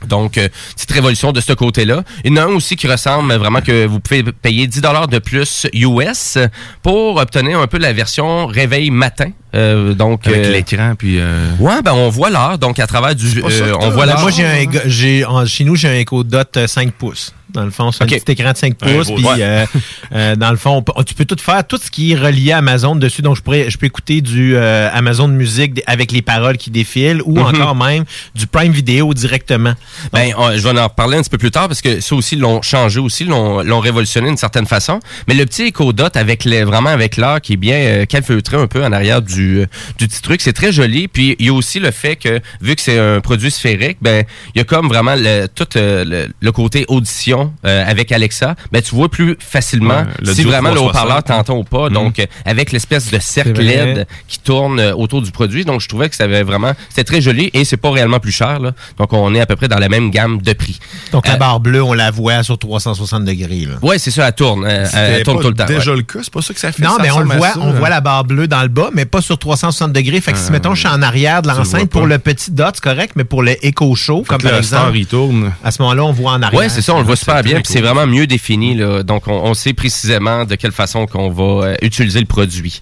[0.06, 2.04] Donc, euh, petite révolution de ce côté-là.
[2.24, 5.20] Il y en a un aussi qui ressemble vraiment que vous pouvez payer 10 de
[5.20, 6.38] plus US
[6.84, 9.32] pour obtenir un peu la version réveil matin.
[9.56, 11.20] Euh, donc, Avec euh, l'écran, puis...
[11.20, 13.26] euh, Ouais, ben on voit l'heure, donc à travers du...
[13.44, 14.16] euh, on voit là.
[14.16, 14.22] la...
[14.22, 17.34] Moi, j'ai un, j'ai, en- chez nous, j'ai un Echo Dot euh, 5 pouces.
[17.54, 18.14] Dans le fond, c'est Ok.
[18.14, 19.12] un petit écran de 5 Un pouces.
[19.16, 19.66] Puis, euh,
[20.14, 22.52] euh, dans le fond, on peut- tu peux tout faire, tout ce qui est relié
[22.52, 23.22] à Amazon dessus.
[23.22, 27.22] Donc, je, pourrais, je peux écouter du euh, Amazon Music avec les paroles qui défilent
[27.26, 27.46] ou Mhm.
[27.46, 28.04] encore même
[28.36, 29.74] du Prime Vidéo directement.
[30.12, 32.36] Ben, on- je vais en reparler un petit peu plus tard parce que ça aussi,
[32.36, 35.00] l'ont changé aussi, l'ont révolutionné d'une certaine façon.
[35.28, 38.58] Mais le petit Echo Dot avec les, vraiment avec l'art qui est bien euh, calfeutré
[38.58, 39.66] un peu en arrière du,
[39.98, 41.08] du petit truc, c'est très joli.
[41.08, 44.26] Puis il y a aussi le fait que vu que c'est un produit sphérique, ben
[44.54, 48.56] il y a comme vraiment le, tout le, le côté audition euh, avec Alexa.
[48.72, 50.90] Ben tu vois plus facilement Ouais, si vraiment le 360.
[50.90, 51.88] haut-parleur t'entend ou pas.
[51.88, 51.94] Mhm.
[51.94, 53.62] Donc euh, avec l'espèce de cercle.
[53.62, 55.66] LED qui tourne euh, autour du produit.
[55.66, 58.32] Donc je trouvais que ça avait vraiment c'était très joli et c'est pas réellement plus
[58.32, 58.72] cher là.
[58.98, 60.80] Donc on est à peu près dans la même gamme de prix.
[61.12, 63.66] Donc, Euh, la barre bleue, on la voit sur 360 degrés.
[63.66, 63.76] Là.
[63.82, 64.66] Ouais, c'est ça, elle tourne.
[64.66, 65.66] euh, Elle, tourne tout le temps.
[65.66, 65.98] déjà ouais.
[65.98, 66.84] le cas, c'est pas ça que ça fait.
[66.84, 67.80] Non, ça mais on le voit, ça, on là.
[67.80, 70.22] voit la barre bleue dans le bas, mais pas sur 360 degrés.
[70.22, 72.84] Fait que si, mettons, je suis en arrière de l'enceinte pour le petit dot, c'est
[72.84, 75.52] correct, mais pour le Echo Show, comme par star, exemple, il tourne.
[75.64, 76.60] à ce moment-là, on voit en arrière.
[76.60, 78.76] Ouais, c'est ça, on le voit super bien, puis c'est vraiment mieux défini.
[78.76, 79.04] Là.
[79.04, 82.80] Donc, on, on sait précisément de quelle façon qu'on va euh, utiliser le produit.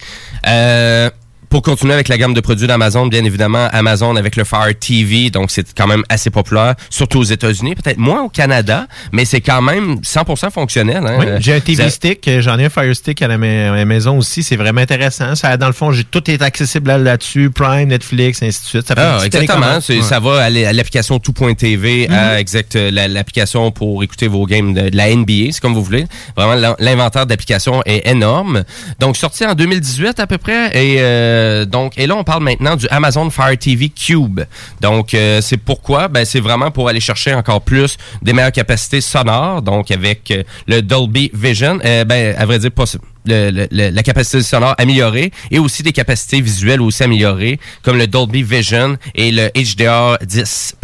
[0.48, 1.10] Euh,
[1.56, 5.30] pour continuer avec la gamme de produits d'Amazon, bien évidemment, Amazon avec le Fire TV,
[5.30, 9.40] donc c'est quand même assez populaire, surtout aux États-Unis, peut-être moins au Canada, mais c'est
[9.40, 11.02] quand même 100% fonctionnel.
[11.08, 11.16] Hein.
[11.18, 13.72] Oui, j'ai un TV Ça- Stick, euh, j'en ai un Fire Stick à la, ma-
[13.72, 15.34] à la maison aussi, c'est vraiment intéressant.
[15.36, 18.88] Ça, dans le fond, tout est accessible là- là-dessus, Prime, Netflix, ainsi de suite.
[18.90, 19.78] Ça fait Ah, exactement.
[19.78, 20.02] Ouais.
[20.02, 24.90] Ça va à l'application tout.tv, à exact, euh, la- l'application pour écouter vos games de,
[24.90, 26.06] de la NBA, c'est comme vous voulez.
[26.36, 28.66] Vraiment, l'in- l'inventaire d'applications est énorme.
[29.00, 30.66] Donc, sorti en 2018 à peu près.
[30.78, 34.42] Et euh, donc, et là, on parle maintenant du Amazon Fire TV Cube.
[34.82, 36.08] Donc, euh, c'est pourquoi?
[36.08, 39.62] Ben, c'est vraiment pour aller chercher encore plus des meilleures capacités sonores.
[39.62, 41.80] Donc, avec euh, le Dolby Vision.
[41.84, 42.86] Euh, ben, à vrai dire, pas
[43.26, 47.98] le- le- le- la capacité sonore améliorée et aussi des capacités visuelles aussi améliorées comme
[47.98, 50.76] le Dolby Vision et le HDR 10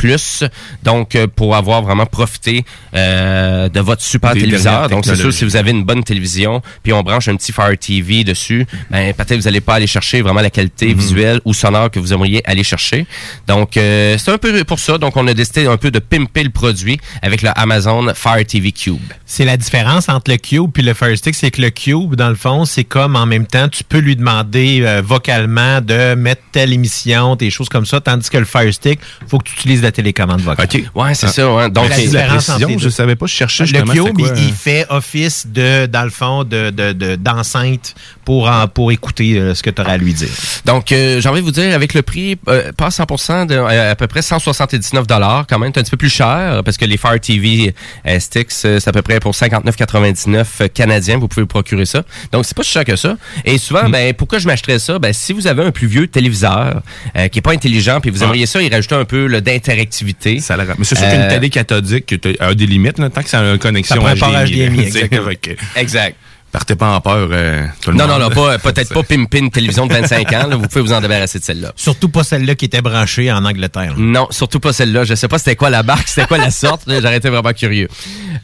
[0.83, 4.89] donc euh, pour avoir vraiment profité euh, de votre super Des téléviseur.
[4.89, 7.77] Donc c'est sûr si vous avez une bonne télévision puis on branche un petit Fire
[7.77, 10.99] TV dessus ben peut-être vous allez pas aller chercher vraiment la qualité Mhm.
[10.99, 13.05] visuelle ou sonore que vous aimeriez aller chercher.
[13.47, 14.97] Donc euh, c'est un peu pour ça.
[14.97, 18.71] Donc on a décidé un peu de pimper le produit avec le Amazon Fire TV
[18.71, 18.99] Cube.
[19.25, 22.29] C'est la différence entre le Cube et le Fire Stick, c'est que le Cube, dans
[22.31, 26.41] le fond, c'est comme en même temps, tu peux lui demander euh, vocalement de mettre
[26.51, 29.83] telle émission, des choses comme ça, tandis que le Fire Stick, faut que tu utilises
[29.83, 30.65] la télécommande vocale.
[30.73, 30.83] OK.
[30.95, 31.31] ouais c'est Ah.
[31.31, 31.69] ça ouais.
[31.69, 33.93] donc La c'est- différence entre précision, je savais pas, je cherchais Le quoi,
[34.35, 37.93] il, il fait office de, dans le fond, de, de, de- d'enceinte
[38.25, 40.29] pour, en- pour écouter euh, ce que tu auras à lui dire.
[40.65, 43.55] Donc, euh, j'ai envie de vous dire, avec le prix, euh, pas à 100%, de,
[43.55, 45.05] euh, à peu près 179
[45.47, 47.73] quand même, c'est un petit peu plus cher, parce que les Fire TV
[48.19, 52.03] Sticks, c'est à peu près pour 59,99 euh, canadiens, vous pouvez vous procurer ça.
[52.31, 53.17] Donc, c'est pas si cher que ça.
[53.45, 53.91] Et souvent, Mm.
[53.91, 54.99] ben, pourquoi je m'achèterais ça?
[54.99, 56.81] Ben, si vous avez un plus vieux téléviseur,
[57.17, 58.25] euh, qui est pas intelligent, puis vous Ah.
[58.25, 60.39] aimeriez ça, y rajouter un peu d'interactivité.
[60.39, 63.29] Ça le ra- Mais c'est sûr qu'une télé cathodique a des limites, là, tant que
[63.29, 64.89] ça a une connexion Ça prend pas HDMI.
[64.91, 66.15] HDMI, Exact.
[66.51, 68.19] Partez pas en peur, euh, tout le Non, monde.
[68.19, 70.91] non, non, pas, peut-être pas pimper une télévision de 25 ans, là, vous pouvez vous
[70.91, 71.71] en débarrasser de celle-là.
[71.77, 73.91] Surtout pas celle-là qui était branchée en Angleterre.
[73.91, 73.95] là.
[73.97, 75.05] Non, surtout pas celle-là.
[75.05, 76.81] Je sais pas c'était quoi la marque, c'était quoi la sorte.
[76.87, 77.87] J'aurais été vraiment curieux.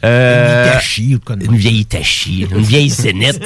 [0.04, 3.40] Euh, Une ou quoi Une vieille Hitachi, une vieille Zénith.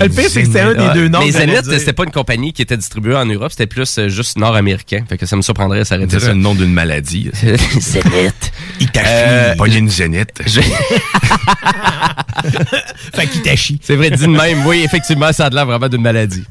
[0.00, 2.52] Le pire, c'est que c'est un des deux noms Mais Zenith, c'était pas une compagnie
[2.52, 5.04] qui était distribuée en Europe, c'était plus euh, juste nord-américain.
[5.08, 6.28] Fait que ça me surprendrait de s'arrêter ça.
[6.28, 7.30] le nom d'une maladie.
[7.80, 8.52] Zenith.
[8.80, 9.06] Itachi.
[9.08, 10.28] Euh, Pogner une zénith.
[13.14, 13.26] Fait
[13.82, 14.64] C'est vrai, dit de même.
[14.66, 16.44] Oui, effectivement, ça a l'air vraiment d'une maladie.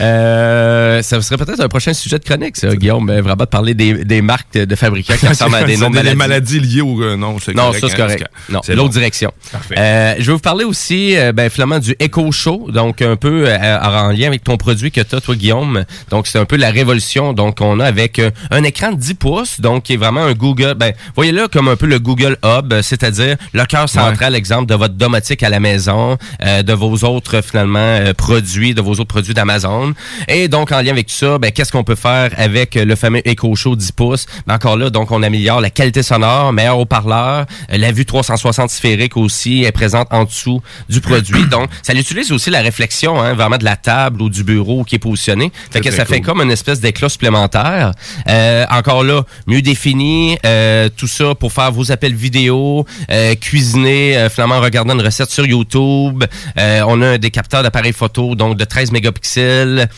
[0.00, 3.08] Euh, ça serait peut-être un prochain sujet de chronique, ça, Guillaume.
[3.10, 5.98] euh, Vraiment de parler des, des marques de, fabricants qui ressemblent à des noms de
[6.00, 6.60] des maladies.
[6.60, 8.24] liées au euh, non, c'est Non, correct, ça c'est hein, correct.
[8.50, 8.92] Non, c'est l'autre bon.
[8.94, 9.32] direction.
[9.52, 9.74] Parfait.
[9.78, 13.44] Euh, je vais vous parler aussi, euh, ben, finalement, du Echo Show, donc un peu
[13.46, 15.84] euh, en lien avec ton produit que tu as, toi, Guillaume.
[16.10, 17.32] Donc, c'est un peu la révolution.
[17.32, 20.74] Donc, on a avec un écran de 10 pouces, donc qui est vraiment un Google,
[20.74, 24.94] ben, voyez-le comme un peu le Google Hub, c'est-à-dire le cœur central, exemple, de votre
[24.94, 29.94] domotique à la maison, de vos autres, finalement, euh, produits, de vos autres produits d'Amazon.
[30.28, 32.96] Et donc, en lien avec tout ça, ben, qu'est-ce qu'on peut faire avec euh, le
[32.96, 34.26] fameux Echo Show 10 pouces?
[34.46, 38.70] Ben, encore là, donc, on améliore la qualité sonore, meilleur haut-parleur, euh, la vue 360
[38.70, 41.46] sphérique aussi est présente en dessous du produit.
[41.50, 44.96] Donc, ça utilise aussi la réflexion, hein, vraiment de la table ou du bureau qui
[44.96, 45.52] est positionné.
[45.70, 47.92] Fait que ça fait comme une espèce d'éclat supplémentaire.
[48.28, 54.16] Euh, encore là, mieux défini, euh, tout ça pour faire vos appels vidéo, euh, cuisiner,
[54.16, 56.23] euh, finalement, en regardant une recette sur YouTube.
[56.58, 59.88] Euh, on a des capteurs d'appareils photo, donc de 13 mégapixels.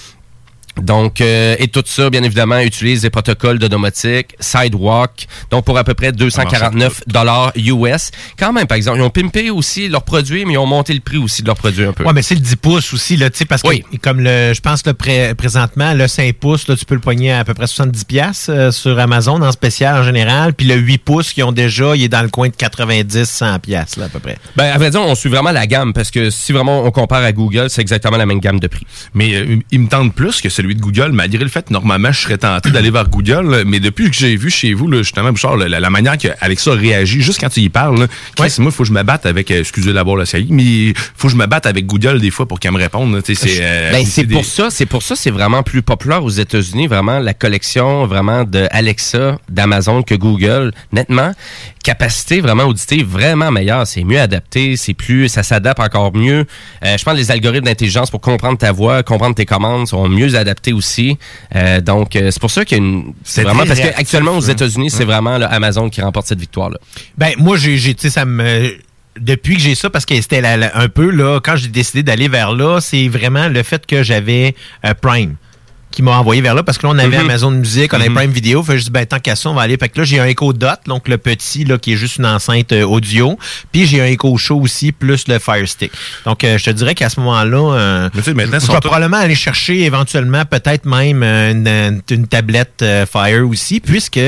[0.82, 5.76] Donc, euh, et tout ça, bien évidemment, utilise des protocoles de domotique, Sidewalk, donc pour
[5.78, 8.10] à peu près 249 dollars US.
[8.38, 11.00] Quand même, par exemple, ils ont pimpé aussi leurs produits, mais ils ont monté le
[11.00, 12.04] prix aussi de leurs produits un peu.
[12.04, 14.60] Ouais, mais c'est le 10 pouces aussi, là, tu sais, parce que, comme le, je
[14.60, 17.54] pense, le pré- présentement, le 5 pouces, là, tu peux le pogner à, à peu
[17.54, 21.52] près 70 pièces sur Amazon en spécial en général, puis le 8 pouces qu'ils ont
[21.52, 24.36] déjà, il est dans le coin de 90, 100 pièces là, à peu près.
[24.56, 27.22] Ben, à vrai dire, on suit vraiment la gamme parce que si vraiment on compare
[27.22, 28.86] à Google, c'est exactement la même gamme de prix.
[29.14, 32.20] Mais euh, il me tente plus que celui de Google, malgré le fait, normalement, je
[32.20, 33.62] serais tenté d'aller vers Google.
[33.66, 36.72] Mais depuis que j'ai vu chez vous, là, justement, Bouchard, la, la manière que Alexa
[36.72, 38.06] réagit, juste quand tu y parles, là,
[38.38, 40.94] moi, il faut que je me batte avec, euh, excusez d'abord le CI, mais il
[41.16, 43.20] faut que je me batte avec Google des fois pour qu'elle me réponde.
[43.24, 46.86] C'est euh, Ben, des- pour ça, c'est pour ça, c'est vraiment plus populaire aux États-Unis,
[46.86, 51.32] vraiment la collection vraiment de Alexa, d'Amazon que Google, nettement.
[51.86, 56.44] Capacité vraiment auditive vraiment meilleure, c'est mieux adapté, c'est plus, ça s'adapte encore mieux.
[56.84, 60.08] Euh, je pense que les algorithmes d'intelligence pour comprendre ta voix, comprendre tes commandes sont
[60.08, 61.16] mieux adaptés aussi.
[61.54, 64.50] Euh, donc euh, c'est pour ça qu'il y a une, C'est vraiment parce qu'actuellement aux
[64.50, 64.52] hein.
[64.52, 66.78] États-Unis, c'est vraiment là, Amazon qui remporte cette victoire là.
[67.16, 68.76] Ben, moi, j'ai, j'ai- tu sais, ça me.
[69.20, 72.52] Depuis que j'ai ça, parce que c'était un peu là, quand j'ai décidé d'aller vers
[72.52, 75.36] là, c'est vraiment le fait que j'avais euh, Prime
[75.96, 77.24] qui m'a envoyé vers là parce que là on avait Mhm.
[77.30, 78.14] Amazon Music, on avait Mhm.
[78.16, 79.78] Prime Video, fait dis ben tant qu'à ça on va aller.
[79.78, 82.26] Fait que là j'ai un Echo Dot, donc le petit là qui est juste une
[82.26, 83.38] enceinte euh, audio,
[83.72, 85.90] puis j'ai un Echo Show aussi plus le Fire Stick.
[86.26, 88.20] Donc euh, je te dirais qu'à ce moment-là, euh, je
[88.72, 94.20] vais probablement aller chercher éventuellement peut-être même euh, une, une tablette euh, Fire aussi, puisque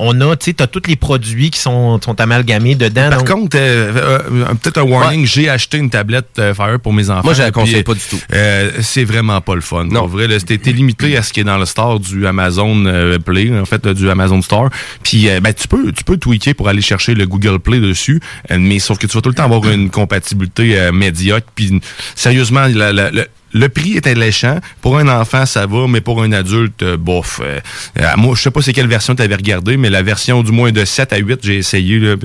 [0.00, 3.10] on a, tu sais, t'as tous les produits qui sont, sont amalgamés dedans.
[3.10, 6.80] Par donc- contre, euh, euh, euh, peut-être un warning, j'ai acheté une tablette euh, Fire
[6.80, 7.22] pour mes enfants.
[7.24, 8.18] Moi, je la conseille pas du tout.
[8.32, 9.84] euh, c'est vraiment pas le fun.
[9.84, 10.06] Non.
[10.08, 10.72] vrai, là, c'était t'es
[11.16, 14.08] à ce qui est dans le store du Amazon euh, Play, en fait, euh, du
[14.10, 14.70] Amazon Store.
[15.02, 18.20] Puis, euh, ben, tu peux, tu peux tweaker pour aller chercher le Google Play dessus,
[18.50, 21.46] mais sauf que tu vas tout le temps avoir une compatibilité médiocre.
[21.54, 21.80] Puis,
[22.14, 24.58] sérieusement, le prix est alléchant.
[24.80, 27.40] Pour un enfant, ça va, mais pour un adulte, bof.
[28.16, 30.72] Moi, je sais pas c'est quelle version tu avais regardé, mais la version du moins
[30.72, 31.98] de 7 à 8, j'ai essayé.
[31.98, 32.16] Là,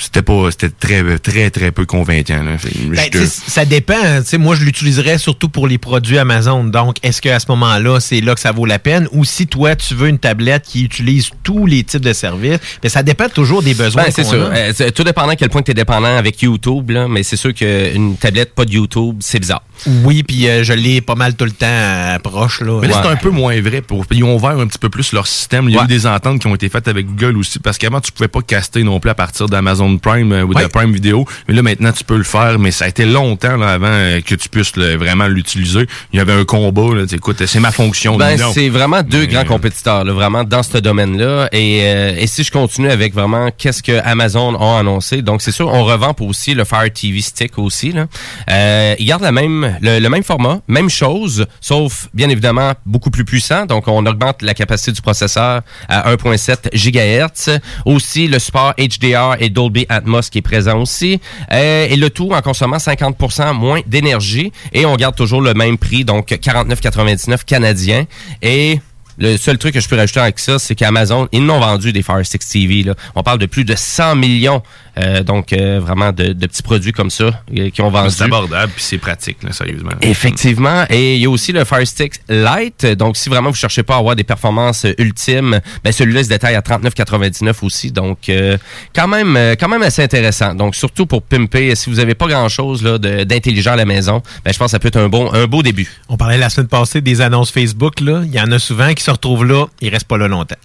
[0.00, 2.42] c'était pas c'était très, très, très peu convaincant.
[2.42, 2.56] Là.
[2.56, 4.20] Que Ben, te- ça dépend.
[4.20, 6.64] Tu sais, moi, je l'utiliserais surtout pour les produits Amazon.
[6.64, 9.08] Donc, est-ce qu'à ce moment-là, c'est là que ça vaut la peine?
[9.12, 12.88] Ou si toi, tu veux une tablette qui utilise tous les types de services, ben,
[12.88, 14.04] ça dépend toujours des besoins.
[14.04, 14.50] Ben, c'est sûr.
[14.50, 14.56] a.
[14.56, 17.52] Euh, tout dépendant à quel point tu es dépendant avec YouTube, là, mais c'est sûr
[17.54, 19.62] qu'une tablette pas de YouTube, c'est bizarre.
[20.04, 22.60] Oui, puis euh, je l'ai pas mal tout le temps euh, proche.
[22.60, 22.78] Là.
[22.80, 23.82] Mais là, c'est un peu moins vrai.
[23.82, 25.68] Pour, ils ont ouvert un petit peu plus leur système.
[25.68, 28.00] Il y a eu des ententes qui ont été faites avec Google aussi, parce qu'avant,
[28.00, 31.24] tu pouvais pas caster non plus à partir d'Amazon Prime euh, ou de Prime Video.
[31.48, 32.58] Mais là, maintenant, tu peux le faire.
[32.58, 35.86] Mais ça a été longtemps là, avant euh, que tu puisses le- vraiment l'utiliser.
[36.12, 36.94] Il y avait un combat.
[36.94, 38.16] Là, écoute, c'est ma fonction.
[38.16, 41.48] Ben, c'est vraiment deux grands compétiteurs, là, vraiment dans ce domaine-là.
[41.52, 45.52] Et, euh, et si je continue avec vraiment qu'est-ce que Amazon a annoncé, donc c'est
[45.52, 47.92] sûr, on revend pour aussi le Fire TV Stick aussi.
[47.92, 48.06] Là.
[48.50, 53.10] Euh, ils gardent la même, le, le même format, même chose, sauf bien évidemment beaucoup
[53.10, 53.66] plus puissant.
[53.66, 57.58] Donc on augmente la capacité du processeur à 1.7 GHz.
[57.84, 61.20] Aussi le support HDR et Dolby Atmos qui est présent aussi.
[61.52, 64.52] Euh, et le tout en consommant 50% moins d'énergie.
[64.72, 68.06] Et on garde toujours le même prix, donc 49,99 canadien.
[68.42, 68.80] Et
[69.20, 72.02] le seul truc que je peux rajouter avec ça, c'est qu'Amazon, ils n'ont vendu des
[72.02, 72.86] Fire Stick TV.
[73.14, 74.62] On parle de plus de 100 millions,
[75.00, 78.10] euh, donc euh, vraiment de, de petits produits comme ça euh, qui ont vendu.
[78.10, 79.92] C'est abordable, puis c'est pratique, là, sérieusement.
[80.02, 80.84] Effectivement.
[80.90, 82.86] Et il y a aussi le Fire Stick Lite.
[82.86, 86.54] Donc, si vraiment vous cherchez pas à avoir des performances ultimes, ben celui-là se détaille
[86.54, 87.90] à 39,99 aussi.
[87.90, 88.58] Donc, euh,
[88.94, 90.54] quand même, quand même assez intéressant.
[90.54, 94.58] Donc, surtout pour pimper, si vous avez pas grand-chose d'intelligent à la maison, ben je
[94.58, 95.88] pense que ça peut être un bon, un beau début.
[96.08, 98.00] On parlait la semaine passée des annonces Facebook.
[98.00, 98.22] Là.
[98.24, 100.56] Il y en a souvent qui se retrouvent là, ils restent pas là longtemps.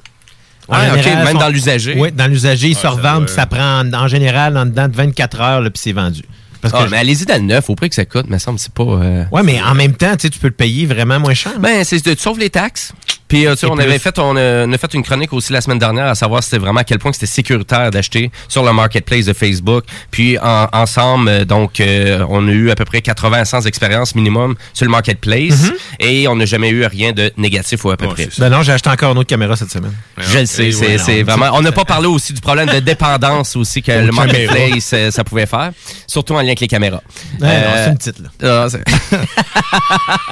[0.69, 1.95] Ah, ok, même dans l'usager?
[1.97, 4.87] Oui, dans l'usager, ils se ça revendent, puis ça prend en, en général en dedans
[4.87, 6.21] de 24 heures, puis c'est vendu.
[6.71, 8.59] Parce Ah, que mais allez-y dans le neuf, au prix que ça coûte, me semble,
[8.59, 8.83] c'est pas.
[8.83, 11.53] euh, Ouais, mais en même temps, tu sais, tu peux le payer vraiment moins cher.
[11.59, 12.91] Ben, c'est tu sauves les taxes.
[13.27, 13.83] Puis, euh, tu sais, Et on plus.
[13.83, 16.43] avait fait, on, a- on a fait une chronique aussi la semaine dernière à savoir
[16.43, 19.83] c'était vraiment à quel point c'était sécuritaire d'acheter sur le marketplace de Facebook.
[20.11, 23.61] Puis, en- ensemble, euh, donc, euh, on a eu à peu près 80 à 100
[23.65, 25.73] expériences minimum sur le marketplace Mhm.
[26.01, 28.29] et on n'a jamais eu rien de négatif ou à peu près.
[28.37, 29.93] Ben non, j'ai acheté encore une autre caméra cette semaine.
[30.17, 31.49] Je le sais, c'est ouais, vraiment.
[31.53, 35.23] On n'a pas parlé aussi du problème de dépendance aussi que le marketplace euh, ça
[35.23, 35.71] pouvait faire,
[36.07, 37.01] surtout en lien avec les caméras.
[37.41, 37.49] Ouais,
[37.83, 38.67] c'est une petite, là.
[38.69, 38.83] C'est-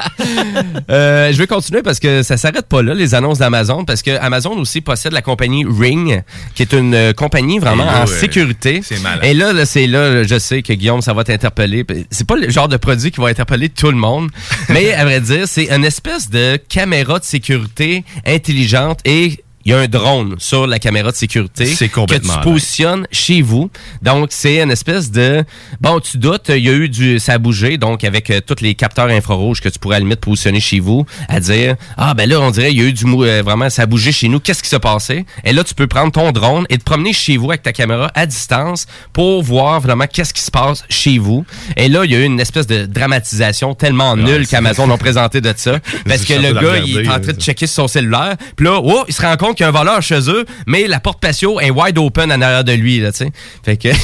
[0.89, 4.11] Euh, je vais continuer parce que ça s'arrête pas là, les annonces d'Amazon, parce que
[4.19, 6.23] Amazon aussi possède la compagnie Ring,
[6.55, 8.81] qui est une euh, compagnie vraiment là, en sécurité.
[8.83, 9.21] c'est malade.
[9.23, 11.85] Et là, là, c'est là, je sais que Guillaume, ça va t'interpeller.
[12.09, 14.29] C'est pas le genre de produit qui va interpeller tout le monde,
[14.69, 19.73] mais à vrai dire, c'est une espèce de caméra de sécurité intelligente et il y
[19.75, 23.69] a un drone sur la caméra de sécurité C'est que tu positionnes chez vous.
[24.01, 25.43] Donc, c'est une espèce de...
[25.79, 27.19] Bon, tu doutes, il y a eu du...
[27.19, 30.03] Ça a bougé, donc avec euh, tous les capteurs infrarouges que tu pourrais à la
[30.03, 32.93] limite positionner chez vous, à dire, ah ben là, on dirait, il y a eu
[32.93, 33.05] du...
[33.05, 35.25] mou- euh, vraiment, ça a bougé chez nous, qu'est-ce qui s'est passé?
[35.43, 38.11] Et là, tu peux prendre ton drone et te promener chez vous avec ta caméra
[38.15, 41.45] à distance pour voir vraiment qu'est-ce qui se passe chez vous.
[41.77, 45.41] Et là, il y a eu une espèce de dramatisation tellement nulle qu'Amazon ont présenté
[45.41, 45.79] de ça.
[46.07, 48.35] Parce que le gars, il est en train de checker sur son cellulaire.
[48.55, 50.87] Puis là, oh, il se rend compte qu'il y a un voleur chez eux, mais
[50.87, 53.31] la porte patio est wide open en arrière de lui, là, tu sais.
[53.63, 53.89] Fait que...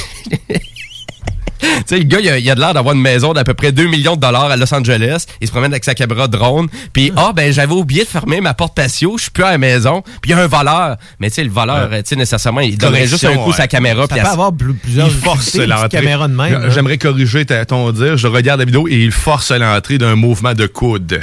[1.60, 3.54] Tu sais, le gars, il a, il a de l'air d'avoir une maison d'à peu
[3.54, 5.26] près 2 millions de dollars à Los Angeles.
[5.40, 6.68] Il se promène avec sa caméra drone.
[6.92, 9.18] Puis, ah, ben, j'avais oublié de fermer ma porte patio.
[9.18, 10.02] Je suis plus à la maison.
[10.22, 10.96] Puis, il y a un voleur.
[11.18, 13.56] Mais, tu sais, le voleur, tu sais, nécessairement, il donnerait juste un coup ouais.
[13.56, 14.06] sa caméra.
[14.08, 15.98] Ça peut avoir plus- plusieurs il force utilités, une petite l'entrée.
[15.98, 16.70] caméra de même.
[16.70, 18.16] J'aimerais corriger ton dire?
[18.16, 21.20] Je regarde la vidéo et il force l'entrée d'un mouvement de coude.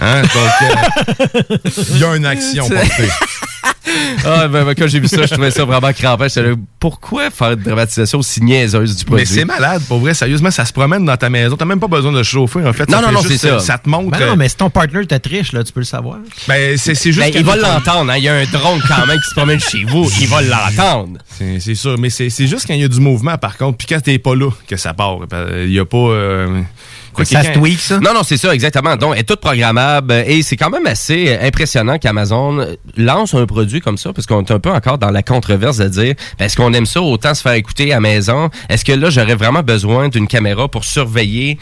[0.00, 0.22] Hein?
[0.22, 0.30] Donc,
[0.62, 3.08] euh, il y a une action portée.
[4.24, 6.24] Ah, ben, ben, quand j'ai vu ça, je trouvais ça vraiment crampant.
[6.24, 9.22] Là, pourquoi faire une dramatisation aussi niaiseuse du produit?
[9.22, 11.56] Mais c'est malade, pour vrai, sérieusement, ça se promène dans ta maison.
[11.56, 12.88] T'as même pas besoin de chauffer, en fait.
[12.88, 13.58] Non, Ça non, fait non, c'est ça.
[13.60, 14.10] Ça te montre.
[14.10, 16.18] Ben non, euh, mais si ton partner te triche, là, tu peux le savoir.
[16.46, 17.18] Ben, c'est juste.
[17.18, 18.16] Ben, il va l'entendre, hein.
[18.16, 20.08] Il y a un drone quand même qui se promène chez vous.
[20.20, 21.18] Il va l'entendre.
[21.58, 23.86] C'est sûr, mais c'est c'est juste quand il y a du mouvement, par contre, puis
[23.88, 25.18] quand t'es pas là, que ça part.
[25.64, 25.96] Il y a pas.
[25.96, 26.60] euh,
[27.12, 27.98] quoi, ça?
[28.00, 28.96] Non, non, c'est ça, exactement.
[28.96, 32.66] Donc, elle est toute programmable et c'est quand même assez euh, impressionnant qu'Amazon
[32.96, 35.88] lance un produit comme ça parce qu'on est un peu encore dans la controverse de
[35.88, 38.50] dire ben, est-ce qu'on aime ça autant se faire écouter à maison?
[38.68, 41.58] Est-ce que là, j'aurais vraiment besoin d'une caméra pour surveiller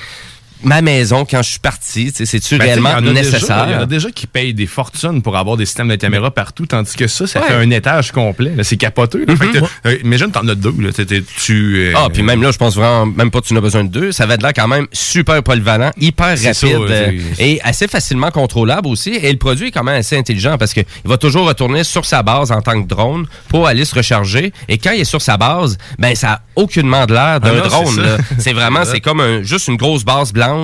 [0.67, 2.13] ma maison quand je suis parti?
[2.15, 3.65] C'est-tu Ben, réellement il y en a déjà- nécessaire?
[3.69, 6.31] Il y en a déjà qui payent des fortunes pour avoir des systèmes de caméra
[6.31, 7.47] partout, tandis que ça, ça Ouais.
[7.47, 8.53] fait un étage complet.
[8.63, 9.25] C'est capoteux.
[9.27, 9.37] là.
[9.37, 10.75] Fait que t'as- euh, imagine, t'en as deux.
[10.79, 10.91] Là.
[11.39, 13.85] Tu, euh, Ah, puis même là, je pense vraiment même pas que tu n'as besoin
[13.85, 14.13] de deux.
[14.13, 18.31] Ça va être là quand même super polyvalent, hyper rapide ça, euh, et assez facilement
[18.31, 19.11] contrôlable aussi.
[19.15, 22.23] Et le produit est quand même assez intelligent parce qu'il va toujours retourner sur sa
[22.23, 24.53] base en tant que drone pour aller se recharger.
[24.69, 27.69] Et quand il est sur sa base, ben ça a aucunement de l'air d'un Ah
[27.69, 28.07] drone.
[28.39, 30.56] C'est vraiment, C'est c'est comme un- juste une grosse base blanche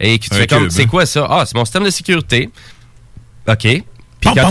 [0.00, 1.26] et qui te Un fait comme, c'est quoi ça?
[1.28, 2.50] Ah, c'est mon système de sécurité.
[3.48, 3.66] OK.
[4.30, 4.48] Puis quand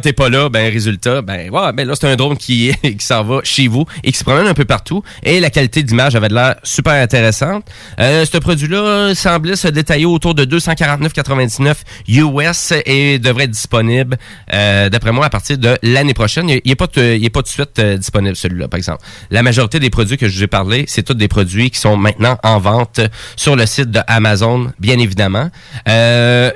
[0.00, 2.96] t'es quand- pas là, ben résultat, ben ouais, ben là c'est un drone qui qui
[3.04, 6.14] s'en va chez vous et qui se promène un peu partout et la qualité d'image
[6.16, 7.64] avait de l'air super intéressante.
[8.00, 11.74] Euh, ce produit-là semblait se détailler autour de 249,99
[12.08, 14.16] US et devrait être disponible
[14.52, 16.48] euh, d'après moi à partir de l'année prochaine.
[16.48, 19.02] Il n'est pas de- il est pas tout de suite euh, disponible celui-là par exemple.
[19.30, 21.96] La majorité des produits que je vous ai parlé, c'est tous des produits qui sont
[21.96, 23.00] maintenant en vente
[23.36, 25.50] sur le site de Amazon, bien évidemment.
[25.88, 26.50] Euh,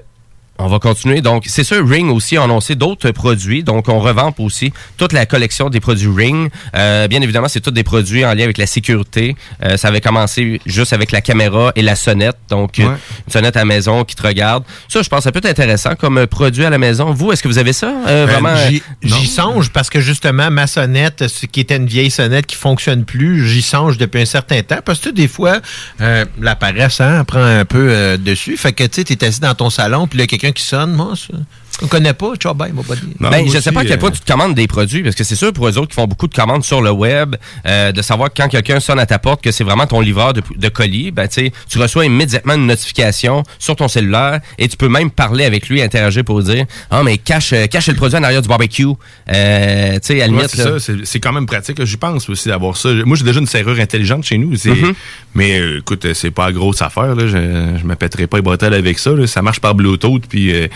[0.64, 1.20] on va continuer.
[1.20, 3.62] Donc, c'est sûr, Ring aussi a annoncé d'autres produits.
[3.62, 6.50] Donc, on revampe aussi toute la collection des produits Ring.
[6.76, 9.36] Euh, bien évidemment, c'est tous des produits en lien avec la sécurité.
[9.64, 12.36] Euh, ça avait commencé juste avec la caméra et la sonnette.
[12.48, 12.84] Donc, Ouais.
[12.84, 14.64] une sonnette à la maison qui te regarde.
[14.88, 17.12] Ça, je pense, ça peut être intéressant comme produit à la maison.
[17.12, 17.92] Vous, est-ce que vous avez ça?
[18.06, 18.54] Euh, vraiment?
[19.02, 23.04] j'y- songe parce que justement, ma sonnette, ce qui était une vieille sonnette qui fonctionne
[23.04, 24.78] plus, j'y songe depuis un certain temps.
[24.84, 25.60] Parce que des fois,
[25.98, 28.56] la paresse hein, prend un peu dessus.
[28.56, 31.14] Fait que tu sais, t'es assis dans ton salon, puis là, quelqu'un qui sonne, moi,
[31.16, 31.34] ça.
[31.82, 33.00] On connaît pas, tu vois bien, mon body.
[33.18, 35.34] Ben, je sais pas à quel point tu te commandes des produits, parce que c'est
[35.36, 37.36] sûr pour eux autres qui font beaucoup de commandes sur le web,
[37.66, 40.32] euh, de savoir que quand quelqu'un sonne à ta porte que c'est vraiment ton livreur
[40.32, 44.68] de, de colis, ben, tu sais, tu reçois immédiatement une notification sur ton cellulaire et
[44.68, 47.94] tu peux même parler avec lui, interagir pour dire Ah, mais cache, euh, cache le
[47.94, 48.86] produit en arrière du barbecue.
[49.32, 50.64] Euh, tu sais, à Ouais, c'est là.
[50.64, 51.82] ça, c'est- c'est quand même pratique.
[51.84, 52.88] J'y pense aussi d'avoir ça.
[53.04, 54.56] Moi, j'ai déjà une serrure intelligente chez nous.
[54.56, 54.94] c'est- Mhm.
[55.34, 57.14] Mais euh, écoute, euh, c'est pas la grosse affaire.
[57.14, 57.26] Là.
[57.26, 59.10] Je, je me pèterai pas les bretelles avec ça.
[59.12, 59.26] là.
[59.26, 60.68] Ça marche par Bluetooth, puis il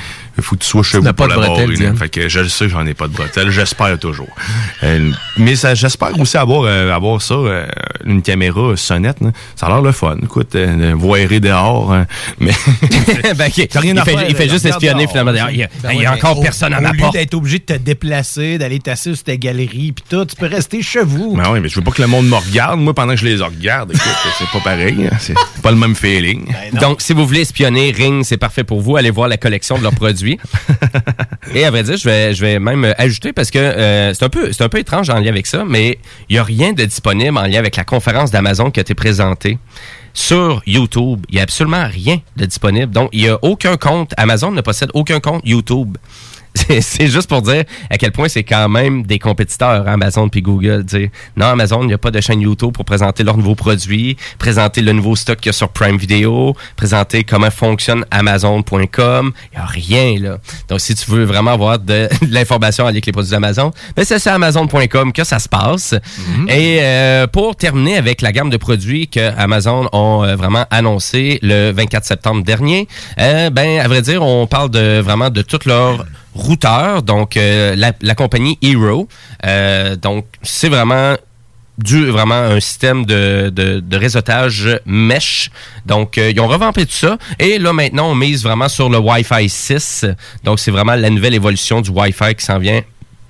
[0.42, 1.96] faut que tu sois chez vous pour pas la de bretelles, barrer.
[1.96, 3.50] Fait que je le sais, j'en ai pas de bretelles.
[3.50, 4.28] J'espère toujours.
[4.82, 7.66] Euh, mais ça, j'espère aussi avoir, euh, avoir ça, euh,
[8.04, 9.20] une caméra sonnette.
[9.20, 9.30] là.
[9.54, 10.16] Ça a l'air le fun.
[10.22, 11.92] Écoute, euh, voirer dehors.
[11.92, 12.06] hein.
[12.40, 12.52] mais
[13.36, 14.52] ben, rien il, à fait, faire, il fait là.
[14.52, 15.10] juste espionner dehors.
[15.10, 15.48] finalement.
[15.50, 16.98] Il y a, Ben il y a ouais, encore mais personne à ma Au lieu
[16.98, 17.12] porte.
[17.14, 20.82] d'être obligé de te déplacer, d'aller t'asseoir sur ta galerie, puis tout, tu peux rester
[20.82, 21.36] chez vous.
[21.36, 22.80] Ben oui, mais je veux pas que le monde me regarde.
[22.80, 24.02] Moi, pendant que je les regarde, écoute,
[24.38, 25.08] c'est pas pareil.
[25.10, 25.16] hein.
[25.20, 26.46] C'est pas le même feeling.
[26.80, 28.96] Donc, si vous voulez espionner, Ring, c'est parfait pour vous.
[28.96, 30.38] Allez voir la collection de leurs produits.
[31.54, 34.52] Et à vrai dire, je vais, même euh, ajouter parce que euh, c'est un peu,
[34.52, 35.98] c'est un peu étrange en lien avec ça, mais
[36.28, 38.94] il n'y a rien de disponible en lien avec la conférence d'Amazon qui a été
[38.94, 39.58] présentée.
[40.14, 42.90] Sur YouTube, il n'y a absolument rien de disponible.
[42.90, 44.12] Donc, il n'y a aucun compte.
[44.16, 45.98] Amazon ne possède aucun compte YouTube.
[46.56, 50.84] C'est juste pour dire à quel point c'est quand même des compétiteurs, Amazon puis Google.
[50.84, 54.16] Dire, non, Amazon, il n'y a pas de chaîne YouTube pour présenter leurs nouveaux produits,
[54.38, 59.32] présenter le nouveau stock qu'il y a sur Prime Video, présenter comment fonctionne Amazon.com.
[59.52, 60.38] Il n'y a rien, là.
[60.68, 64.18] Donc, si tu veux vraiment avoir de, de l'information avec les produits d'Amazon, ben c'est
[64.18, 65.94] sur Amazon.com que ça se passe.
[66.48, 71.38] Et euh, pour terminer avec la gamme de produits que Amazon ont euh, vraiment annoncé
[71.42, 72.88] le 24 septembre dernier,
[73.20, 76.04] euh, ben, à vrai dire, on parle de vraiment de toutes leurs
[76.36, 79.08] routeurs, donc euh, la, compagnie Hero.
[79.44, 81.16] Euh, donc, c'est vraiment
[81.78, 85.50] du vraiment un système de, de, de réseautage mesh.
[85.84, 87.18] Donc, euh, ils ont revampé tout ça.
[87.38, 90.06] Et là, maintenant, on mise vraiment sur le Wi-Fi 6.
[90.44, 92.82] Donc, c'est vraiment la nouvelle évolution du Wi-Fi qui s'en vient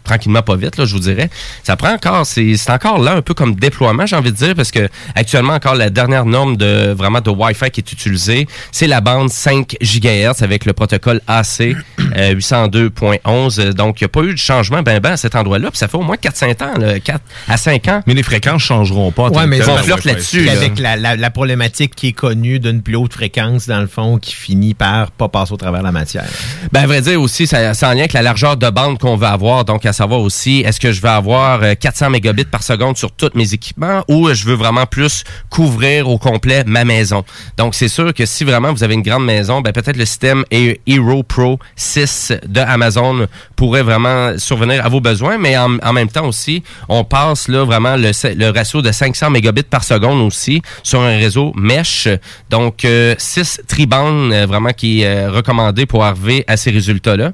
[0.07, 1.29] tranquillement pas vite là je vous dirais
[1.63, 4.55] ça prend encore c'est c'est encore là un peu comme déploiement j'ai envie de dire
[4.55, 8.87] parce que actuellement encore la dernière norme de vraiment de Wi-Fi qui est utilisée c'est
[8.87, 11.75] la bande 5 GHz avec le protocole AC
[12.17, 15.59] euh, 802.11 donc il n'y a pas eu de changement ben ben à cet endroit
[15.59, 18.23] là puis ça fait au moins 4-5 ans là, 4 à 5 ans mais les
[18.23, 20.53] fréquences changeront pas Ouais, mais on flirte là-dessus là.
[20.53, 24.19] Avec la, la- la problématique qui est connue d'une plus haute fréquence, dans le fond,
[24.19, 26.25] qui finit par pas passer au travers de la matière.
[26.73, 29.17] Ben, à vrai dire aussi, ça, c'est en lien avec la largeur de bande qu'on
[29.17, 29.65] veut avoir.
[29.65, 33.11] Donc, à savoir aussi, est-ce que je veux avoir euh, 400 mégabits par seconde sur
[33.13, 37.25] tous mes équipements ou euh, je veux vraiment plus couvrir au complet ma maison?
[37.57, 40.45] Donc, c'est sûr que si vraiment vous avez une grande maison, ben, peut-être le système
[40.51, 46.09] He- Hero Pro 6 de Amazon pourrait vraiment survenir à vos besoins, mais en, même
[46.09, 50.63] temps aussi, on passe là vraiment le, le ratio de 500 mégabits par seconde aussi
[50.83, 52.09] sur un réseau mesh.
[52.51, 57.33] Donc, euh, 6 tribandes euh, vraiment qui est euh, recommandé pour arriver à ces résultats-là.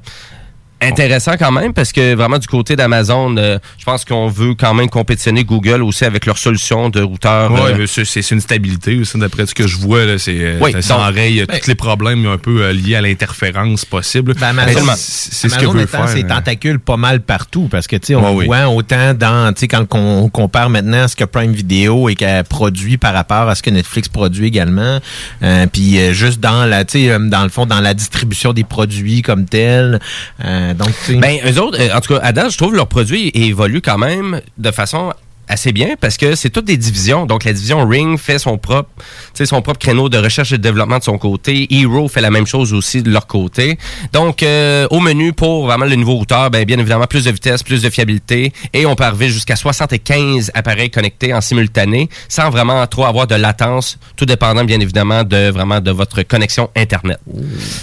[0.87, 4.73] Intéressant quand même parce que vraiment du côté d'Amazon, euh, je pense qu'on veut quand
[4.73, 7.51] même compétitionner Google aussi avec leur solution de routeur.
[7.51, 10.05] Ouais, euh, mais c'est c'est une stabilité aussi, d'après ce que je vois.
[10.05, 13.85] là, C'est euh, Oui, ça Ben- tous les problèmes un peu euh, liés à l'interférence
[13.85, 14.33] possible.
[14.35, 16.07] Ben, Amazon, Mais c'est c'est ce que veut faire.
[16.09, 18.45] ses euh, tentacules pas mal partout parce que tu sais on Ouais, oui.
[18.45, 22.43] voit autant dans tu sais quand on compare maintenant ce que Prime Video et qu'elle
[22.43, 24.99] produit par rapport à ce que Netflix produit également
[25.43, 28.63] euh, puis euh, juste dans la tu sais dans le fond dans la distribution des
[28.63, 29.99] produits comme tel
[30.43, 32.75] euh, donc tu sais Ben, eux autres, euh, en tout cas, à date, je trouve
[32.75, 35.13] leurs produits évoluent quand même de façon
[35.47, 37.25] assez bien parce que c'est toutes des divisions.
[37.25, 38.89] Donc, la division Ring fait son propre,
[39.33, 41.67] son propre créneau de recherche et de développement de son côté.
[41.73, 43.77] Hero fait la même chose aussi de leur côté.
[44.11, 47.63] Donc, euh, au menu pour vraiment le nouveau routeur, ben, bien évidemment, plus de vitesse,
[47.63, 52.85] plus de fiabilité et on peut arriver jusqu'à 75 appareils connectés en simultané sans vraiment
[52.87, 57.19] trop avoir de latence, tout dépendant, bien évidemment, de vraiment de votre connexion Internet.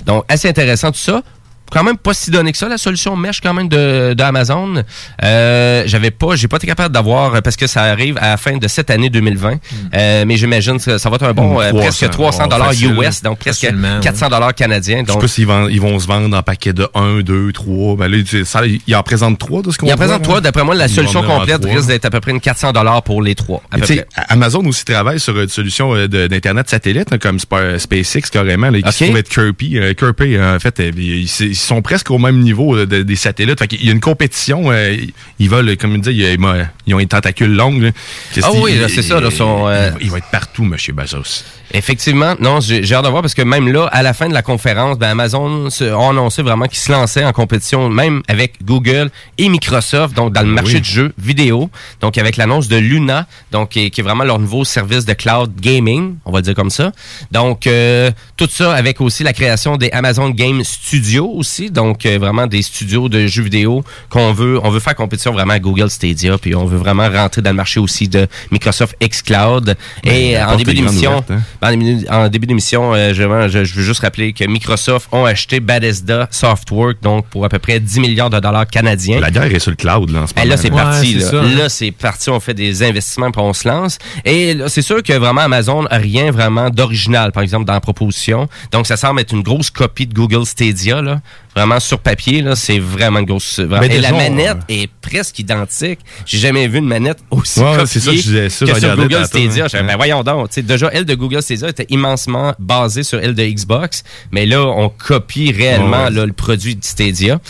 [0.07, 1.23] Donc, assez intéressant tout ça
[1.71, 4.83] quand même pas si donné que ça la solution mesh quand même de, de Amazon
[5.23, 8.57] euh, j'avais pas j'ai pas été capable d'avoir parce que ça arrive à la fin
[8.57, 9.59] de cette année 2020
[9.95, 12.73] Euh, mais j'imagine que ça va être un bon euh, 300, presque 300 dollars.
[12.73, 15.99] US donc presque Facilement, 400 dollars canadiens Je sais donc pas s'ils vont, ils vont
[15.99, 17.97] se vendre en paquet de 1, 2, 3.
[17.97, 20.25] Ben là, ça, ils en présentent 3 de ce qu'on il en voit, présente là.
[20.25, 23.03] trois d'après moi la Ils solution complète risque d'être à peu près une 400 dollars
[23.03, 24.25] pour les trois à Mais peu tu sais, près.
[24.29, 28.93] Amazon aussi travaille sur une solution euh, d'Internet satellite, comme Spa- SpaceX carrément, là, qui
[28.93, 29.09] se Ok.
[29.11, 29.79] trouve être Kirby.
[29.79, 33.17] Euh, Kirby, en fait, euh, ils, ils sont presque au même niveau euh, de- des
[33.17, 33.59] satellites.
[33.59, 34.71] Fait qu'il y a une compétition.
[34.71, 34.97] euh,
[35.39, 37.83] ils veulent, comme il dit, ils, ont une tentacule longue.
[37.83, 37.91] là.
[38.35, 41.45] Qu'est-ce Ah oui, c'est ça, là, euh, il, va être partout, Monsieur Bezos.
[41.73, 44.43] Effectivement, non, j'ai hâte de voir parce que même là, à la fin de la
[44.43, 49.09] conférence, ben Amazon se- a annoncé vraiment qu'ils se lançaient en compétition, même avec Google
[49.39, 50.81] et Microsoft, donc dans le marché oui.
[50.81, 51.71] du jeu vidéo,
[52.01, 55.13] donc avec l'annonce de Luna, donc qui est, qui est vraiment leur nouveau service de
[55.13, 56.91] cloud gaming, on va le dire comme ça.
[57.31, 62.17] Donc euh, tout ça avec aussi la création des Amazon Game Studios, aussi, donc euh,
[62.19, 65.91] vraiment des studios de jeux vidéo qu'on veut, on veut faire compétition vraiment à Google
[65.91, 69.77] Stadia, puis on veut vraiment rentrer dans le marché aussi de Microsoft xCloud.
[70.05, 71.41] Et la en porte début est grande d'émission, hein.
[71.61, 75.25] en début- en début d'émission, euh, je, je, je veux juste rappeler que Microsoft ont
[75.25, 79.19] acheté Bethesda Softwork, donc pour à peu près 10 milliards de dollars canadiens.
[79.19, 80.51] La guerre est sur le cloud, là, en ce Eh, moment.
[80.51, 81.15] là, c'est Ouais, parti.
[81.15, 81.55] Là, ça, hein.
[81.59, 82.31] Là, c'est parti.
[82.31, 83.99] On fait des investissements puis on se lance.
[84.25, 87.81] Et là, c'est sûr que vraiment Amazon a rien vraiment d'original, par exemple, dans la
[87.81, 88.49] proposition.
[88.71, 91.03] Donc, ça semble être une grosse copie de Google Stadia.
[91.03, 91.21] Là.
[91.57, 93.59] Vraiment, sur papier, là, c'est vraiment une grosse...
[93.59, 95.99] vraiment- Mais Et la manette est presque identique.
[96.25, 98.75] J'ai jamais vu une manette aussi Ouais, ouais, copiée c'est ça, je disais ça, que
[98.75, 99.67] je sur Google Stadia.
[99.73, 99.83] hein.
[99.85, 100.49] Ben voyons donc.
[100.51, 104.05] Tu sais, déjà, elle de Google Stadia était immensément basée sur elle de Xbox.
[104.31, 106.11] Mais là, on copie réellement Ouais.
[106.11, 107.41] là, le produit de Stadia.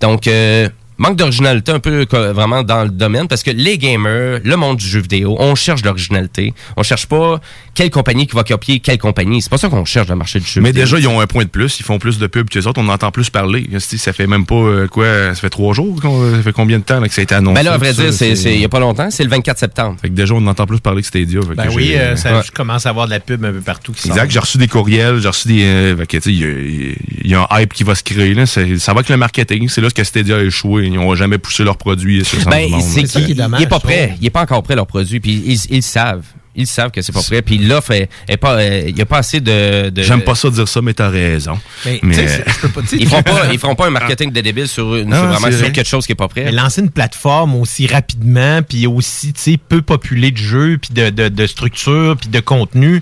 [0.00, 0.68] Donc, euh,
[1.00, 4.86] manque d'originalité un peu vraiment dans le domaine parce que les gamers, le monde du
[4.86, 6.54] jeu vidéo, on cherche l'originalité.
[6.76, 7.40] On cherche pas
[7.74, 9.40] quelle compagnie qui va copier quelle compagnie.
[9.42, 10.84] C'est pas ça qu'on cherche dans le marché du jeu Mais vidéo.
[10.84, 11.80] déjà, ils ont un point de plus.
[11.80, 12.80] Ils font plus de pubs que les autres.
[12.80, 13.66] On en entend plus parler.
[13.78, 15.06] Si, Ça fait même pas euh, quoi.
[15.34, 16.00] Ça fait trois jours.
[16.00, 17.54] qu'on- Ça fait combien de temps là, que ça a été annoncé?
[17.54, 19.58] Ben là, à vrai dire, c'est, c'est- il y a pas longtemps, c'est le 24
[19.58, 19.96] septembre.
[20.02, 21.40] Fait que déjà, on entend plus parler que Stadia.
[21.56, 22.42] Ben que oui, euh, ça, Ouais.
[22.46, 23.92] je commence à avoir de la pub un peu partout.
[23.92, 25.62] qui Exact, j'ai reçu des courriels, j'ai reçu des.
[25.64, 28.34] euh, fait que, tu sais, il y y, a un hype qui va se créer.
[28.34, 28.44] Là.
[28.46, 29.68] Ça va avec le marketing.
[29.68, 30.89] C'est là que Stadia a échoué.
[30.90, 33.26] Ils n'ont jamais poussé leurs produits Ben, c'est là.
[33.26, 34.16] qu'il il est pas prêt.
[34.20, 35.20] Il est pas encore prêt leur produit.
[35.20, 36.24] Puis ils, ils savent.
[36.56, 37.42] Ils savent que c'est pas prêt.
[37.42, 38.54] Puis l'offre est, est pas.
[38.58, 39.88] euh, Il y a pas assez de.
[39.90, 41.58] de- J'aime pas ça dire ça, mais t'as raison.
[41.86, 45.06] Mais, pas- Ils feront pas, ils feront pas un marketing de débile sur, Non, sur
[45.26, 45.72] vraiment c'est sur vrai.
[45.72, 46.44] quelque chose qui est pas prêt.
[46.44, 50.92] Mais lancer une plateforme aussi rapidement, puis aussi, tu sais, peu populée de jeux, puis
[50.92, 53.00] de, de, de structure, puis de contenu,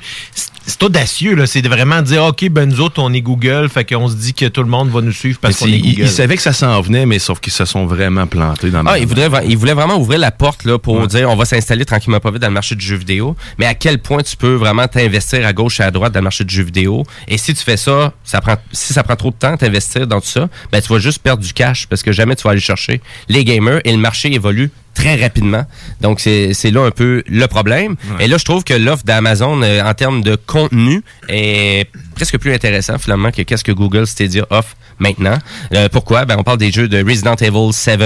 [0.67, 1.47] c'est audacieux, là.
[1.47, 4.35] C'est de vraiment dire, OK, ben nous autres, on est Google, fait qu'on se dit
[4.35, 6.03] que tout le monde va nous suivre parce qu'on est ils, Google.
[6.03, 8.99] ils savaient que ça s'en venait, mais sauf qu'ils se sont vraiment plantés dans Ah,
[8.99, 11.87] ils voulaient, vra- ils voulaient vraiment ouvrir la porte là, pour dire on va s'installer
[11.87, 13.35] tranquillement pas vite dans le marché du jeu vidéo.
[13.59, 16.25] Mais à quel point tu peux vraiment t'investir à gauche et à droite dans le
[16.25, 17.05] marché du jeu vidéo?
[17.27, 20.21] Et si tu fais ça, ça prend, si ça prend trop de temps t'investir dans
[20.21, 22.61] tout ça, ben tu vas juste perdre du cash parce que jamais tu vas aller
[22.61, 25.65] chercher les gamers et le marché évolue très rapidement.
[26.01, 27.97] Donc, c'est c'est là un peu le problème.
[28.21, 32.53] Et là, je trouve que l'offre d'Amazon euh, en termes de contenu est presque plus
[32.53, 35.39] intéressant finalement que qu'est-ce que Google Stadia offre maintenant.
[35.75, 36.25] Euh, pourquoi?
[36.25, 38.01] Ben, on parle des jeux de Resident Evil 7,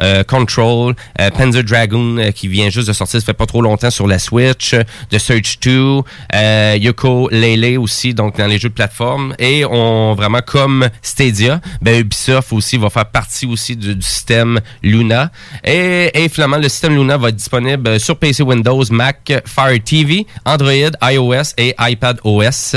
[0.00, 3.62] euh, Control, euh, Panzer Dragoon euh, qui vient juste de sortir, ça fait pas trop
[3.62, 6.00] longtemps sur la Switch, euh, The Search 2,
[6.34, 9.34] euh, Yoko Lele aussi, donc dans les jeux de plateforme.
[9.38, 15.30] Et on vraiment comme Stadia, ben Ubisoft aussi va faire partie aussi du, système Luna.
[15.64, 20.26] Et, et finalement, le système Luna va être disponible sur PC Windows, Mac, Fire TV,
[20.44, 22.76] Android, iOS et iPad OS.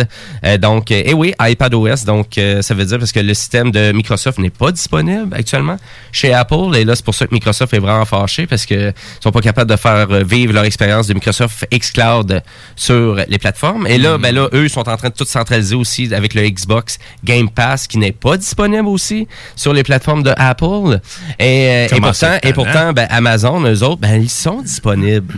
[0.60, 2.06] Donc, et oui, iPad OS.
[2.06, 5.78] Donc, ça veut dire parce que le système de Microsoft n'est pas disponible actuellement
[6.12, 6.76] chez Apple.
[6.76, 9.42] Et là, c'est pour ça que Microsoft est vraiment fâché parce que ils sont pas
[9.42, 12.44] capables de faire vivre leur expérience de Microsoft xCloud
[12.76, 13.88] sur les plateformes.
[13.88, 16.98] Et là, ben là, eux sont en train de tout centraliser aussi avec le Xbox
[17.24, 21.00] Game Pass qui n'est pas disponible aussi sur les plateformes de Apple.
[21.40, 25.36] Et, euh, et pourtant, et pourtant, ben, Amazon, eux autres, ben, ils sont disponibles.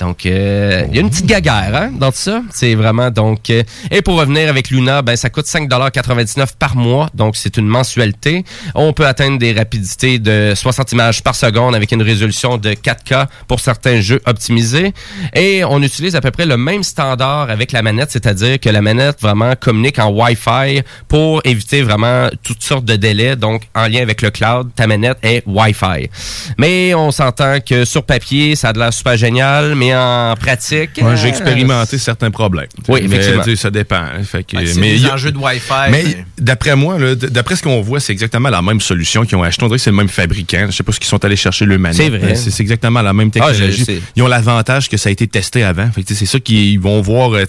[0.00, 2.42] Donc, euh, il y a une petite gaguerre hein, dans tout ça.
[2.52, 3.50] C'est vraiment donc.
[3.50, 7.10] euh, et pour revenir avec Luna, ben ça coûte 5,99 par mois.
[7.14, 8.44] Donc, c'est une mensualité.
[8.74, 13.26] On peut atteindre des rapidités de 60 images par seconde avec une résolution de 4K
[13.46, 14.94] pour certains jeux optimisés.
[15.34, 18.80] Et on utilise à peu près le même standard avec la manette, c'est-à-dire que la
[18.80, 23.36] manette vraiment communique en Wi-Fi pour éviter vraiment toutes sortes de délais.
[23.36, 26.08] Donc, en lien avec le cloud, ta manette est Wi-Fi.
[26.56, 30.90] Mais on s'entend que sur papier, ça a de l'air super génial, mais en pratique...
[31.02, 32.66] Ouais, j'ai euh, expérimenté certains problèmes.
[32.88, 33.42] Oui, effectivement.
[33.56, 33.96] ça dépend.
[33.96, 34.22] hein.
[34.24, 35.90] Fait que, Ouais, mais des il y a- enjeux de Wi-Fi.
[35.90, 39.42] Mais mais- d'après moi, d'après ce qu'on voit, c'est exactement la même solution qu'ils ont
[39.42, 39.62] acheté.
[39.64, 40.66] On dirait que c'est le même fabricant.
[40.70, 41.96] Je sais pas ce qu'ils sont allés chercher le manette.
[41.96, 42.34] C'est vrai.
[42.34, 43.84] C'est exactement la même Ah, technologie.
[43.84, 44.00] sais.
[44.16, 45.90] Ils ont l'avantage que ça a été testé avant.
[45.90, 47.32] Fait c'est ça qu'ils vont voir.
[47.34, 47.44] euh,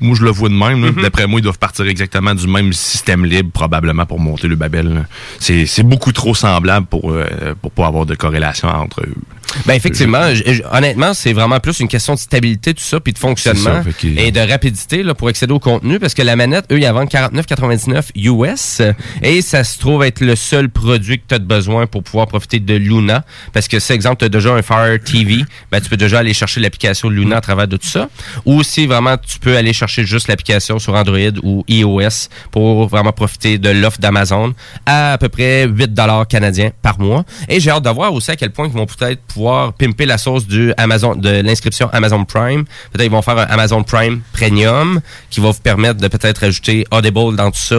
[0.00, 0.80] moi, je le vois de même.
[0.80, 1.02] Mhm.
[1.02, 5.06] D'après moi, ils doivent partir exactement du même système libre, probablement, pour monter le Babel.
[5.38, 9.14] C'est beaucoup trop semblable pour, euh, pour pas avoir de corrélation entre eux.
[9.66, 10.22] Ben effectivement,
[10.72, 14.22] honnêtement, c'est vraiment plus une question de stabilité, tout ça, puis de fonctionnement C'est ça,
[14.22, 16.92] et de rapidité là, pour accéder au contenu, parce que la manette, eux, ils la
[16.92, 18.82] vendent 49,99 US,
[19.22, 22.60] et ça se trouve être le seul produit que tu as besoin pour pouvoir profiter
[22.60, 25.96] de Luna, parce que si, exemple, tu as déjà un Fire TV, ben, tu peux
[25.96, 28.08] déjà aller chercher l'application Luna à travers de tout ça,
[28.44, 33.12] ou si vraiment tu peux aller chercher juste l'application sur Android ou iOS pour vraiment
[33.12, 34.54] profiter de l'offre d'Amazon
[34.86, 37.24] à à peu près 8 dollars canadiens par mois.
[37.48, 40.18] Et j'ai hâte de voir aussi à quel point ils vont peut-être pouvoir pimper la
[40.18, 42.64] sauce du Amazon, de l'inscription Amazon Prime.
[42.92, 45.00] Peut-être ils vont faire un Amazon Prime Premium
[45.30, 47.74] qui va vous permettre de peut-être ajouter Audible dans tout ça,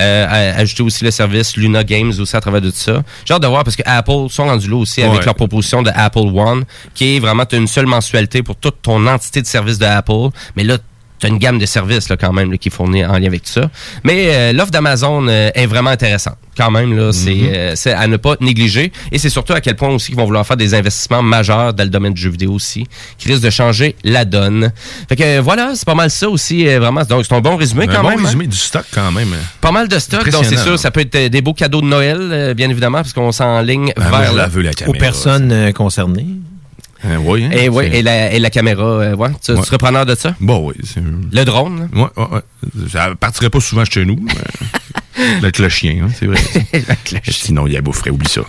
[0.00, 3.02] euh, ajouter aussi le service Luna Games aussi à travers de tout ça.
[3.24, 5.24] J'ai hâte de voir parce que Apple sont rendus là aussi avec Ouais.
[5.24, 6.64] leur proposition de Apple One,
[6.94, 10.28] qui est vraiment une seule mensualité pour toute ton entité de service de Apple.
[10.56, 10.78] Mais là,
[11.20, 13.26] tu as une gamme de services là, quand même là, qui est fournie en lien
[13.26, 13.70] avec tout ça.
[14.04, 16.36] Mais euh, l'offre d'Amazon euh, est vraiment intéressante.
[16.56, 17.48] Quand même, là, c'est Mhm.
[17.54, 18.92] euh, c'est à ne pas négliger.
[19.12, 21.84] Et c'est surtout à quel point aussi qu'ils vont vouloir faire des investissements majeurs dans
[21.84, 22.86] le domaine du jeu vidéo aussi,
[23.18, 24.72] qui risquent de changer la donne.
[25.08, 27.02] Fait que euh, voilà, c'est pas mal ça aussi, euh, vraiment.
[27.04, 28.20] Donc c'est un bon résumé Un quand bon même.
[28.20, 28.24] hein?
[28.24, 29.34] résumé du stock quand même.
[29.60, 31.86] Pas mal de stock, donc c'est sûr, ça peut être euh, des beaux cadeaux de
[31.86, 34.42] Noël, euh, bien évidemment, parce qu'on s'enligne Ah, vers là.
[34.42, 36.26] la veux, la Aux personnes euh, concernées.
[37.04, 39.30] Euh, oui, hein, Et, oui, et, la, et la caméra, euh, ouais.
[39.42, 40.34] Tu, serais preneur de ça?
[40.40, 40.74] Bon, oui.
[40.84, 41.88] c'est- Le drone?
[41.94, 42.88] Ouais, ouais, ouais.
[42.90, 44.18] Ça partirait pas souvent chez nous.
[44.22, 44.34] mais-
[45.38, 46.38] Avec le chien, hein, c'est vrai.
[47.28, 48.42] Sinon, il y a boufferait, oublie ça.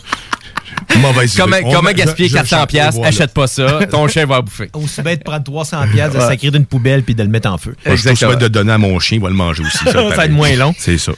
[0.99, 1.69] Mauvaise Comment, idée.
[1.73, 2.95] Comment gaspiller je- je 400 chante, pièces.
[3.03, 4.69] Achète pas ça, ton chien va bouffer.
[4.73, 7.57] Aussi bien de prendre 300 pièces, de sacrer d'une poubelle puis de le mettre en
[7.57, 7.75] feu.
[7.95, 9.77] Ça de donner à mon chien, il va le manger aussi.
[9.85, 10.73] Ça va être moins long.
[10.77, 11.11] C'est ça.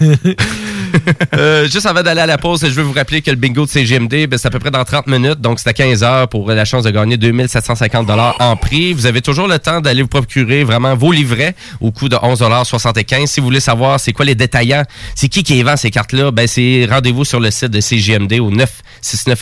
[1.35, 3.69] Euh, juste avant d'aller à la pause, je veux vous rappeler que le bingo de
[3.69, 6.47] CGMD, ben, c'est à peu près dans 30 minutes, donc c'est à 15 heures pour
[6.49, 8.93] la chance de gagner 2750 dollars en prix.
[8.93, 13.25] Vous avez toujours le temps d'aller vous procurer vraiment vos livrets au coût de 11,75
[13.27, 14.83] Si vous voulez savoir c'est quoi les détaillants,
[15.15, 18.51] c'est qui qui vend ces cartes-là, ben c'est rendez-vous sur le site de CGMD au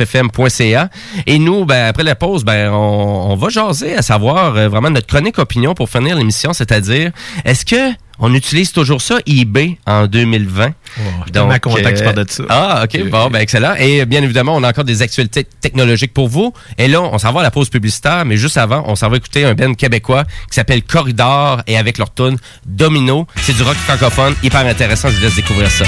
[0.05, 0.89] 969fm.ca.
[1.25, 4.89] Et nous, ben, après la pause, ben, on, on va jaser à savoir euh, vraiment
[4.89, 7.11] notre chronique opinion pour finir l'émission, c'est-à-dire
[7.45, 10.73] est-ce que on utilise toujours ça, eBay, en 2020.
[11.33, 12.43] tellement content que tu parles de ça.
[12.49, 13.09] Ah, OK.
[13.09, 13.73] Bon, ben, excellent.
[13.79, 16.53] Et bien évidemment, on a encore des actualités technologiques pour vous.
[16.77, 19.17] Et là, on s'en va à la pause publicitaire, mais juste avant, on s'en va
[19.17, 23.25] écouter un band québécois qui s'appelle Corridor et avec leur tune Domino.
[23.37, 25.09] C'est du rock francophone, hyper intéressant.
[25.09, 25.85] Je vous laisse découvrir ça.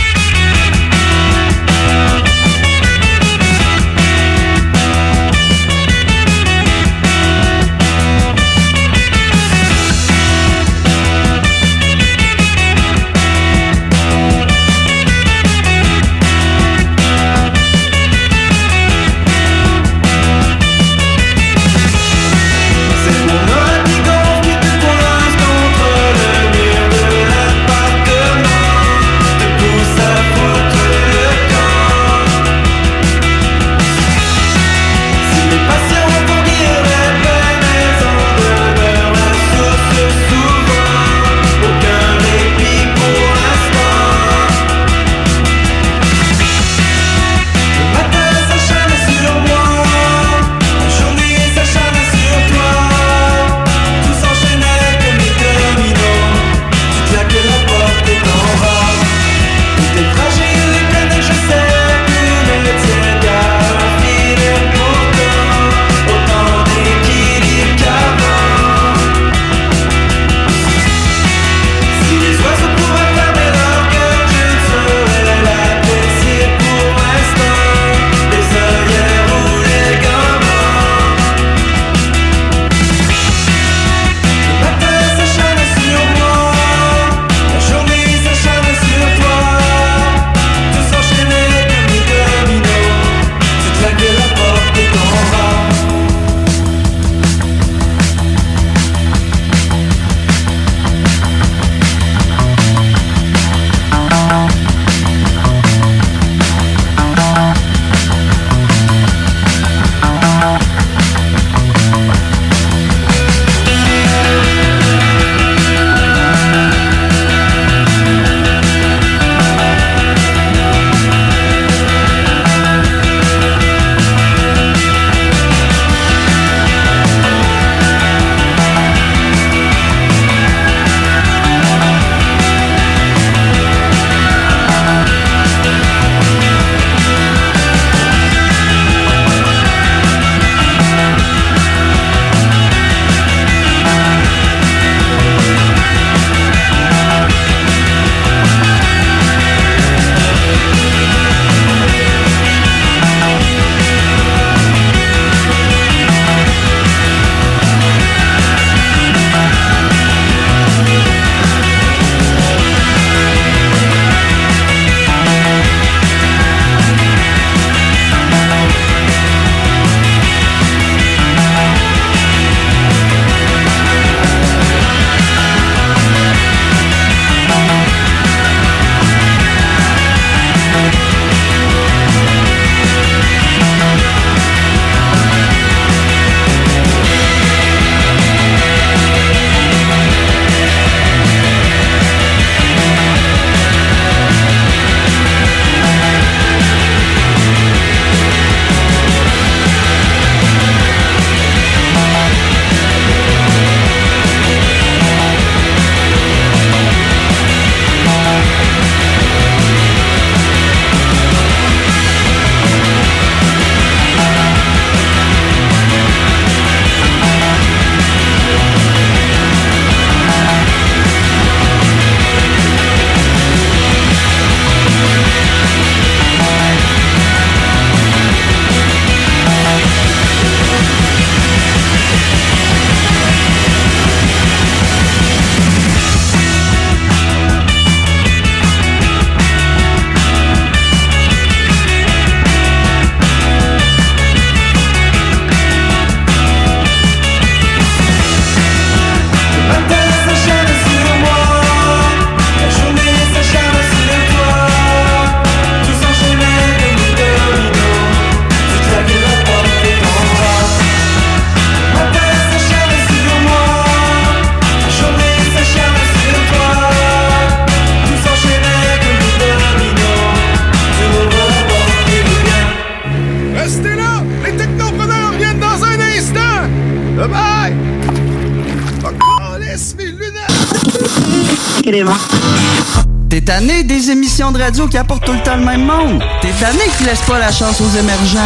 [287.13, 288.39] Laisse pas la chance aux émergents.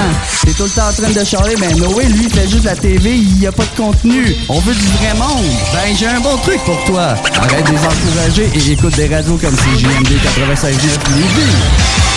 [0.43, 3.15] T'es tout le temps en train de charler, ben Noé, lui, fait juste la TV,
[3.15, 4.35] il y a pas de contenu.
[4.49, 5.45] On veut du vrai monde.
[5.71, 7.15] Ben, j'ai un bon truc pour toi.
[7.41, 10.75] Arrête de les encourager et écoute des radios comme CJMD 96.9
[11.15, 12.16] Lévis.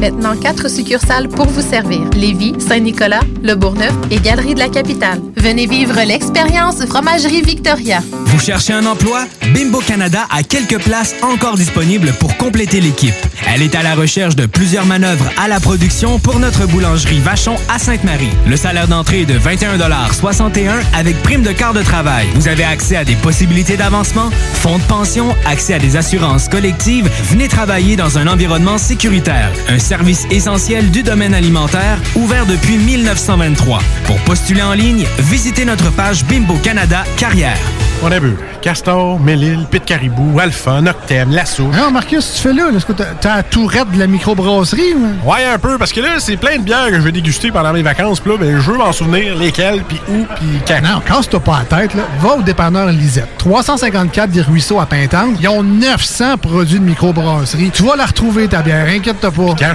[0.00, 2.00] Maintenant, quatre succursales pour vous servir.
[2.16, 5.20] Lévis, Saint-Nicolas, Le Bourgneuf et Galerie de la Capitale.
[5.36, 8.00] Venez vivre l'expérience Fromagerie Victoria.
[8.24, 9.26] Vous cherchez un emploi?
[9.54, 13.14] Bimbo Canada a quelques places encore disponibles pour compléter l'équipe.
[13.46, 17.56] Elle est à la recherche de plusieurs manœuvres à la production pour notre boulangerie Vachon
[17.68, 18.30] à Sainte-Marie.
[18.46, 22.26] Le salaire d'entrée est de 21,61 avec prime de quart de travail.
[22.36, 27.10] Vous avez accès à des possibilités d'avancement, fonds de pension, accès à des assurances collectives.
[27.24, 29.50] Venez travailler dans un environnement sécuritaire.
[29.90, 33.80] Service essentiel du domaine alimentaire ouvert depuis 1923.
[34.04, 37.58] Pour postuler en ligne, visitez notre page Bimbo Canada Carrière.
[38.02, 38.34] On a vu.
[38.62, 41.64] Castor, Mélile, Pit Caribou, Alpha, Noctem, Lasso.
[41.64, 42.70] Non, Marcus, tu fais là?
[42.74, 44.94] Est-ce que t'as- t'as la tourette de la microbrasserie?
[44.94, 45.30] ou?
[45.30, 47.72] Ouais, un peu, parce que là, c'est plein de bières que je vais déguster pendant
[47.72, 48.20] mes vacances.
[48.20, 50.80] Puis là, ben, je veux m'en souvenir lesquelles, puis où, puis quand.
[50.82, 52.02] Non, casse-toi pas la tête, là.
[52.20, 53.28] Va au dépanneur Lisette.
[53.38, 55.36] 354 des Ruisseaux à Pintante.
[55.40, 57.70] Ils ont 900 produits de microbrasserie.
[57.72, 58.86] Tu vas la retrouver, ta bière.
[58.88, 59.54] Inquiète-toi pas.
[59.58, 59.74] Quand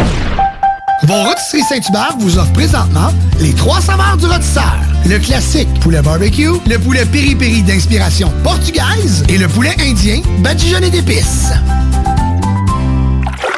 [1.03, 4.75] Vos rôtisseries Saint-Hubert vous offrent présentement les trois saveurs du rôtisseur.
[5.07, 11.53] Le classique poulet barbecue, le poulet piri-piri d'inspiration portugaise et le poulet indien badigeonné d'épices.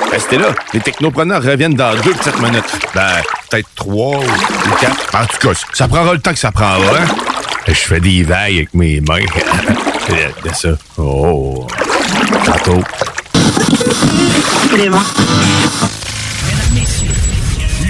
[0.09, 0.53] Restez là.
[0.73, 2.71] Les technopreneurs reviennent dans deux petites minutes.
[2.95, 3.09] Ben,
[3.49, 5.13] peut-être trois ou quatre.
[5.13, 6.97] En tout cas, ça prendra le temps que ça prendra.
[6.97, 7.07] Hein?
[7.67, 9.25] Je fais des vagues avec mes mains.
[10.45, 10.69] de ça.
[10.97, 11.67] Oh.
[12.45, 12.83] Tantôt.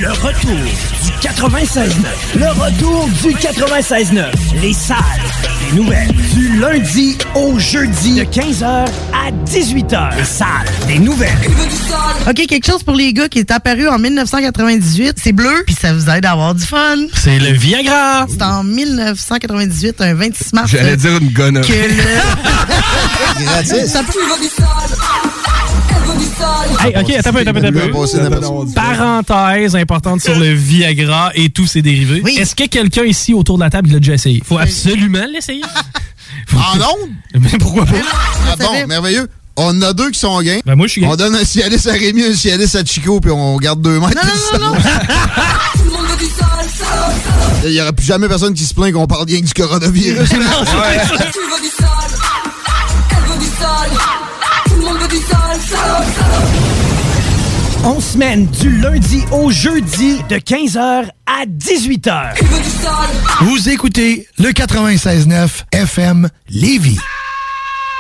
[0.04, 1.90] Le retour du 96.9.
[2.36, 4.26] Le retour du 96.9.
[4.62, 4.98] Les salles
[5.62, 6.12] des nouvelles.
[6.34, 8.16] Du lundi au jeudi.
[8.16, 10.18] De 15h à 18h.
[10.18, 10.48] Les salles
[10.88, 11.30] des nouvelles.
[12.28, 15.20] OK, quelque chose pour les gars qui est apparu en 1998.
[15.24, 16.98] C'est bleu, puis ça vous aide à avoir du fun.
[17.14, 18.28] C'est le Viagra.
[18.30, 20.70] C'est en 1998, un 26 mars.
[20.70, 21.62] J'allais euh, dire une gonne.
[21.62, 22.04] que le...
[23.46, 23.88] Gratis.
[23.88, 24.02] Ça
[26.82, 28.72] Hey, ok, attends un peu, attends un peu.
[28.74, 32.22] Parenthèse importante sur le Viagra et tous ses dérivés.
[32.38, 34.42] Est-ce que quelqu'un ici autour de la table l'a déjà essayé?
[34.46, 35.64] Faut absolument l'essayer.
[36.56, 37.12] En ondes?
[37.40, 37.94] Mais pourquoi pas?
[38.52, 39.30] Ah bon, merveilleux.
[39.56, 40.60] On en a deux qui sont gains.
[40.66, 43.32] Ben moi, je suis On donne un Cialis à Rémi, un Cialis à Chico, puis
[43.32, 44.20] on garde deux mètres.
[44.54, 44.78] Non, non, non,
[47.64, 50.28] Il n'y aura plus jamais personne qui se plaint qu'on parle bien du coronavirus.
[57.86, 62.36] On semaine du lundi au jeudi de 15h à 18h.
[63.42, 66.98] Vous écoutez le 96.9 FM Lévis.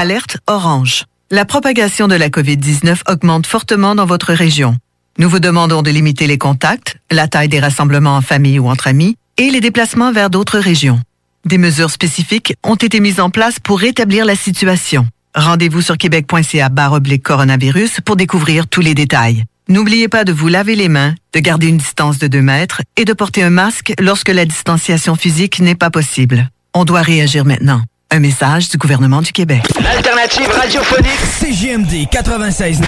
[0.00, 1.04] Alerte orange.
[1.30, 4.78] La propagation de la COVID-19 augmente fortement dans votre région.
[5.18, 8.86] Nous vous demandons de limiter les contacts, la taille des rassemblements en famille ou entre
[8.86, 11.00] amis et les déplacements vers d'autres régions.
[11.44, 15.06] Des mesures spécifiques ont été mises en place pour rétablir la situation.
[15.34, 19.44] Rendez-vous sur québec.ca oblique coronavirus pour découvrir tous les détails.
[19.68, 23.04] N'oubliez pas de vous laver les mains, de garder une distance de 2 mètres et
[23.04, 26.48] de porter un masque lorsque la distanciation physique n'est pas possible.
[26.72, 27.82] On doit réagir maintenant.
[28.12, 29.62] Un message du gouvernement du Québec.
[29.80, 32.80] L'alternative radiophonique CGMD 96.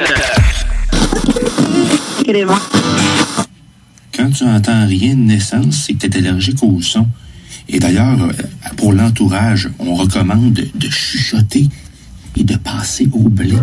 [4.16, 7.06] Quand tu entends rien de naissance, c'est que tu es allergique au son.
[7.68, 8.32] Et d'ailleurs, euh,
[8.76, 11.68] pour l'entourage, on recommande de, chuchoter
[12.36, 13.54] et de passer au blé.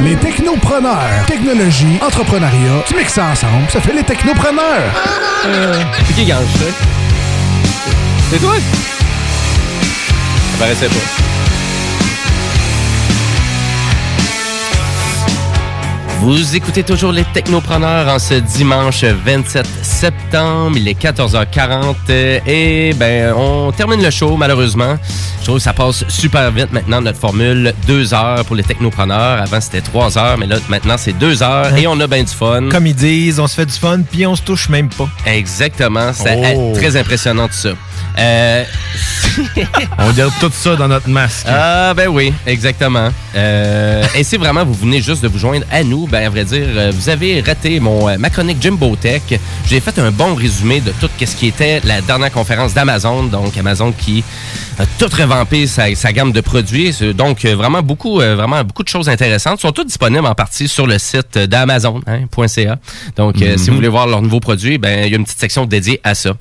[0.00, 1.26] Les technopreneurs.
[1.28, 4.90] Technologie, entrepreneuriat, tu mixes ça ensemble, ça fait les technopreneurs.
[6.08, 6.86] C'est qui gange ça?
[8.32, 8.54] C'est toi?
[10.54, 10.94] Ça paraissait pas.
[16.20, 20.74] Vous écoutez toujours les Technopreneurs en ce dimanche 27 septembre.
[20.78, 24.96] Il est 14h40 euh, et ben on termine le show malheureusement.
[25.40, 27.74] Je trouve que ça passe super vite maintenant notre formule.
[27.86, 29.42] Deux heures pour les Technopreneurs.
[29.42, 32.32] Avant c'était trois heures, mais là maintenant c'est deux heures et on a bien du
[32.32, 32.70] fun.
[32.70, 35.08] Comme ils disent, on se fait du fun, puis on se touche même pas.
[35.26, 36.12] Exactement.
[36.14, 36.72] C'est Oh.
[36.74, 37.70] très impressionnant tout ça.
[38.18, 38.64] Euh,
[39.98, 41.46] On garde tout ça dans notre masque.
[41.48, 43.10] Ah ben oui, exactement.
[43.34, 46.44] Euh, et si vraiment vous venez juste de vous joindre à nous, ben à vrai
[46.44, 49.22] dire, euh, vous avez raté mon euh, ma chronique Jimbo Tech.
[49.66, 53.56] J'ai fait un bon résumé de tout ce qui était la dernière conférence d'Amazon, donc
[53.56, 54.22] Amazon qui
[54.78, 56.92] a tout revampé sa, sa gamme de produits.
[56.92, 60.34] C'est Donc euh, vraiment beaucoup, euh, vraiment beaucoup de choses intéressantes sont toutes disponibles en
[60.34, 62.20] partie sur le site d'Amazon, hein.
[63.16, 65.40] Donc euh, si vous voulez voir leurs nouveaux produits, ben il y a une petite
[65.40, 66.32] section dédiée à ça.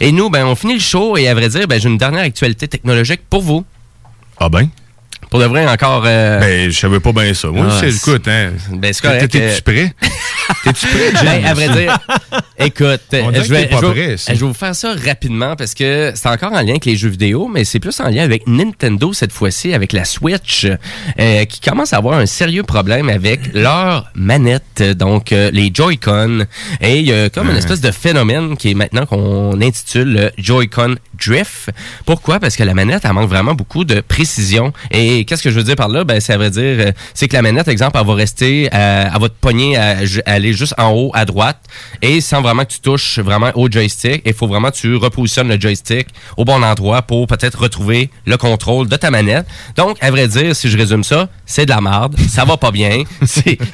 [0.00, 2.22] Et nous, ben on finit le show et à vrai dire, ben j'ai une dernière
[2.22, 3.64] actualité technologique pour vous.
[4.38, 4.68] Ah ben?
[5.30, 6.04] Pour de vrai, encore...
[6.06, 7.48] euh, Ben, je savais pas bien ça.
[7.48, 8.52] Moi, Ah, c'est, écoute, hein.
[8.72, 9.28] Ben, c'est correct.
[9.30, 9.94] T'es-tu prêt?
[10.64, 11.24] T'es-tu prêt, Jim?
[11.24, 11.98] Ben, à vrai dire,
[12.58, 15.74] écoute, On je vais, pas je vais- prêt, je vais vous faire ça rapidement parce
[15.74, 18.46] que c'est encore en lien avec les jeux vidéo, mais c'est plus en lien avec
[18.46, 20.66] Nintendo cette fois-ci, avec la Switch,
[21.20, 26.46] euh, qui commence à avoir un sérieux problème avec leurs manettes, donc euh, les Joy-Con.
[26.80, 30.30] Et il y a comme une espèce de phénomène qui est maintenant qu'on intitule le
[30.38, 31.70] Joy-Con Drift.
[32.06, 32.40] Pourquoi?
[32.40, 34.72] Parce que la manette, elle manque vraiment beaucoup de précision.
[34.90, 36.04] Et qu'est-ce que je veux dire par là?
[36.04, 39.18] Ben, ça veut dire, euh, c'est que la manette, exemple, elle va rester, euh, à
[39.18, 41.58] votre poignet, à, ju- aller juste en haut à droite,
[42.02, 44.22] et sans vraiment que tu touches vraiment au joystick.
[44.24, 48.36] Il faut vraiment que tu repositionnes le joystick au bon endroit pour peut-être retrouver le
[48.36, 49.46] contrôle de ta manette.
[49.76, 52.16] Donc, à vrai dire, si je résume ça, c'est de la merde.
[52.28, 53.02] Ça va pas bien.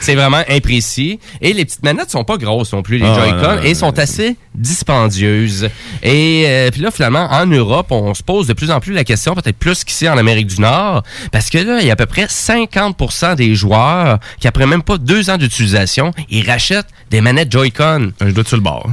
[0.01, 1.19] C'est vraiment imprécis.
[1.41, 4.37] Et les petites manettes sont pas grosses non plus, les Ah, Joy-Con, et sont assez
[4.55, 5.69] dispendieuses.
[6.03, 9.05] Et euh, puis là, finalement, en Europe, on se pose de plus en plus la
[9.05, 11.03] question, peut-être plus qu'ici en Amérique du Nord,
[11.35, 14.85] parce que là, il y a à peu près 50% des joueurs qui, après même
[14.85, 18.13] pas deux ans d'utilisation, ils rachètent des manettes Joy-Con.
[18.21, 18.89] Je dois sur le bord.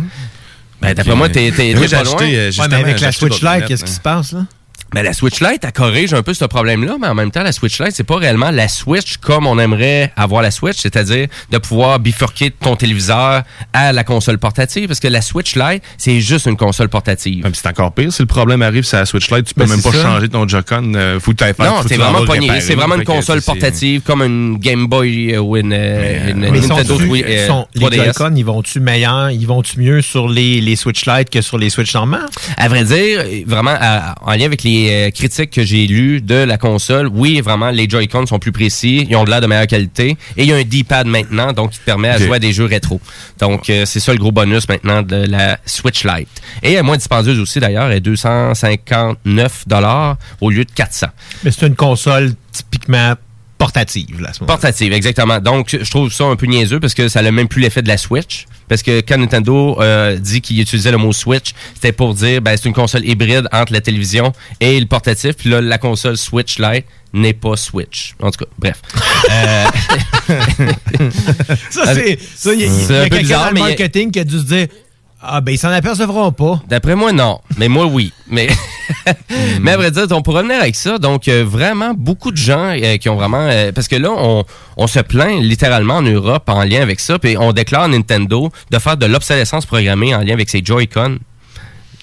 [0.81, 2.15] Ben, d'après moi, t'es t'es- t'es j'ai pas loin.
[2.15, 3.93] acheté, euh, justement, Ouais, mais avec la Switch Lite, qu'est-ce qui hein.
[3.93, 4.45] se passe, là?
[4.93, 7.53] Ben, la Switch Lite, elle corrige un peu ce problème-là, mais en même temps, la
[7.53, 11.57] Switch Lite, c'est pas réellement la Switch comme on aimerait avoir la Switch, c'est-à-dire de
[11.59, 16.45] pouvoir bifurquer ton téléviseur à la console portative, parce que la Switch Lite, c'est juste
[16.45, 17.49] une console portative.
[17.53, 18.11] c'est encore pire.
[18.11, 20.01] Si le problème arrive, c'est la Switch Lite, tu peux Ben, même pas ça.
[20.01, 20.91] changer ton Joy-Con.
[20.95, 22.59] euh, faut que Non, c'est vraiment pogné.
[22.59, 26.83] C'est vraiment une console portative, comme une Game Boy ou une, euh, une Mais Nintendo
[26.95, 28.03] sont-tu- 3, euh, sont- les 3DS.
[28.03, 31.69] Joy-Con, ils vont-tu meilleurs, ils vont-tu mieux sur les, les Switch Lite que sur les
[31.69, 32.25] Switch normales?
[32.57, 36.35] À vrai dire, vraiment, à- en lien avec les euh, critiques que j'ai lues de
[36.35, 39.67] la console, oui, vraiment, les Joy-Con sont plus précis, ils ont de l'air de meilleure
[39.67, 42.39] qualité, et il y a un D-pad maintenant, donc qui te permet à jouer à
[42.39, 42.99] des jeux rétro.
[43.39, 46.29] Donc, euh, c'est ça le gros bonus maintenant de la Switch Lite.
[46.63, 49.65] Et elle est moins dispendieuse aussi, d'ailleurs, elle est 259
[50.41, 51.07] au lieu de 400.
[51.43, 53.15] Mais c'est une console typiquement
[53.61, 55.39] portative, là, ce Portative, exactement.
[55.39, 57.87] Donc, je trouve ça un peu niaiseux parce que ça n'a même plus l'effet de
[57.87, 58.47] la Switch.
[58.67, 62.57] Parce que quand Nintendo euh, dit qu'il utilisait le mot Switch, c'était pour dire ben
[62.57, 65.35] c'est une console hybride entre la télévision et le portatif.
[65.35, 68.15] Puis là, la console Switch Lite n'est pas Switch.
[68.19, 68.81] En tout cas, bref.
[69.29, 69.65] Euh,
[71.69, 72.17] Ça, c'est.
[72.35, 74.67] Ça, il y a, y quelqu'un dans le mais marketing qui a dû se dire
[75.21, 76.61] Ah, ben, ils s'en apercevront pas.
[76.67, 77.39] D'après moi, non.
[77.57, 78.11] Mais moi, oui.
[78.27, 78.47] Mais
[79.61, 82.75] Mais à vrai dire, donc, pour revenir avec ça, donc euh, vraiment beaucoup de gens
[82.75, 83.47] euh, qui ont vraiment...
[83.49, 84.43] euh, parce que là, on,
[84.77, 88.49] on se plaint littéralement en Europe en lien avec ça, puis on déclare à Nintendo
[88.69, 91.17] de faire de l'obsolescence programmée en lien avec ses Joy-Con.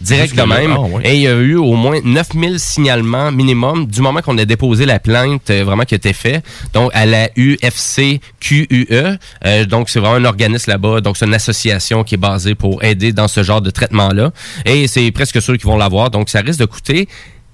[0.00, 0.76] Direct de même.
[0.78, 0.98] ah.
[1.04, 4.86] Et il y a eu au moins 9000 signalements minimum du moment qu'on a déposé
[4.86, 6.42] la plainte euh, vraiment qui a été fait.
[6.72, 9.18] Donc, à la UFCQUE.
[9.44, 11.00] Euh, donc, c'est vraiment un organisme là-bas.
[11.00, 14.32] Donc, c'est une association qui est basée pour aider dans ce genre de traitement-là.
[14.64, 16.10] Et c'est presque sûr qu'ils vont l'avoir.
[16.10, 17.08] Donc, ça risque de coûter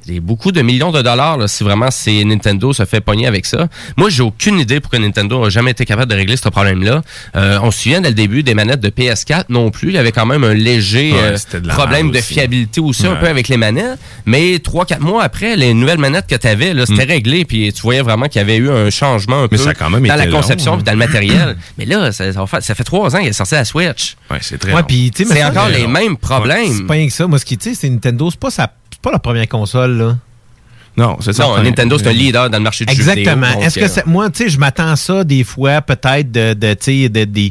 [0.06, 3.46] des- beaucoup de millions de dollars là, si vraiment c'est Nintendo se fait pogner avec
[3.46, 3.68] ça.
[3.96, 7.02] Moi, j'ai aucune idée pourquoi Nintendo n'a jamais été capable de régler ce problème-là.
[7.36, 9.88] Euh, on se souvient dès le début des manettes de PS4 non plus.
[9.88, 11.18] Il y avait quand même un léger Ouais,
[11.54, 12.34] euh, de problème de aussi.
[12.34, 13.98] fiabilité aussi un peu avec les manettes.
[14.26, 17.44] Mais trois, quatre mois après, les nouvelles manettes que tu avais, c'était réglé.
[17.44, 19.48] Puis tu voyais vraiment qu'il y avait eu un changement un Mm.
[19.52, 20.76] Mais peu ça a quand même dans la long, conception hein.
[20.76, 21.56] puis dans le matériel.
[21.78, 22.24] Mais là, ça,
[22.74, 24.16] fait trois ans qu'il est sorti la Switch.
[24.30, 25.10] Ouais, c'est très Ouais, long.
[25.14, 26.72] C'est encore les mêmes problèmes.
[26.72, 27.26] C'est pas rien que ça.
[27.26, 29.96] Moi, ce qui, tu sais, c'est Nintendo, c'est pas, sa- c'est pas la première console,
[29.98, 30.16] là.
[30.96, 31.42] Non, c'est ça.
[31.44, 33.18] Non, Nintendo, c'est un leader dans le marché du jeu vidéo.
[33.32, 33.60] Exactement.
[33.60, 36.54] Est-ce que euh, c'est- moi, tu sais, je m'attends à ça des fois, peut-être de,
[36.54, 37.50] de tu sais, de, des,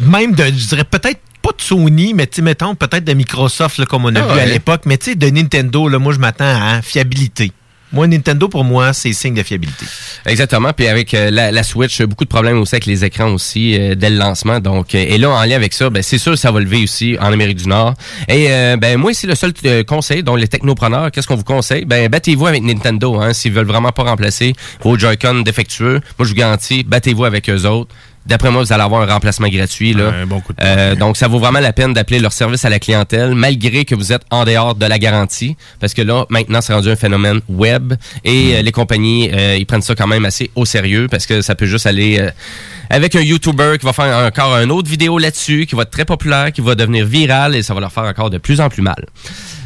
[0.00, 3.78] même de, je dirais peut-être pas de Sony, mais tu sais, mettons peut-être de Microsoft,
[3.78, 6.12] là, comme on a Ah vu à l'époque, mais tu sais, de Nintendo, là, moi,
[6.12, 7.50] je m'attends à fiabilité.
[7.92, 9.84] Moi, Nintendo, pour moi, c'est signe de fiabilité.
[10.24, 10.72] Exactement.
[10.72, 13.94] Puis avec euh, la, la Switch, beaucoup de problèmes aussi avec les écrans aussi euh,
[13.94, 14.60] dès le lancement.
[14.60, 17.16] Donc, euh, et là, en lien avec ça, ben, c'est sûr ça va lever aussi
[17.20, 17.94] en Amérique du Nord.
[18.28, 19.52] Et ben moi, ici, le seul
[19.86, 21.84] conseil, dont les technopreneurs, qu'est-ce qu'on vous conseille?
[21.84, 26.00] Ben, battez-vous avec Nintendo, hein, s'ils veulent vraiment pas remplacer vos Joy-Con défectueux.
[26.18, 27.94] Moi, je vous garantis, battez-vous avec eux autres.
[28.26, 29.94] D'après moi, vous allez avoir un remplacement gratuit.
[29.94, 30.12] Là.
[30.22, 30.66] Un bon coup de poing.
[30.66, 33.94] Euh, donc, ça vaut vraiment la peine d'appeler leur service à la clientèle, malgré que
[33.94, 35.56] vous êtes en dehors de la garantie.
[35.80, 37.94] Parce que là, maintenant, c'est rendu un phénomène web.
[38.24, 41.42] Et euh, les compagnies, euh, ils prennent ça quand même assez au sérieux parce que
[41.42, 42.30] ça peut juste aller euh,
[42.92, 46.04] avec un YouTuber qui va faire encore une autre vidéo là-dessus, qui va être très
[46.04, 48.82] populaire, qui va devenir viral et ça va leur faire encore de plus en plus
[48.82, 49.06] mal.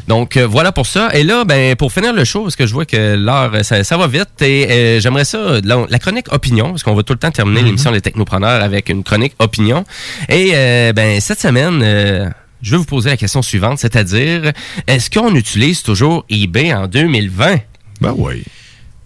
[0.07, 1.09] Donc euh, voilà pour ça.
[1.13, 3.83] Et là, ben pour finir le show, parce que je vois que l'heure, euh, ça,
[3.83, 7.11] ça va vite, et euh, j'aimerais ça, la, la chronique opinion, parce qu'on va tout
[7.11, 9.83] le temps terminer l'émission des technopreneurs avec une chronique opinion.
[10.29, 14.53] Et euh, ben cette semaine, je vais vous poser la question suivante, c'est-à-dire,
[14.87, 17.57] est-ce qu'on utilise toujours eBay en 2020?
[17.99, 18.43] Ben oui.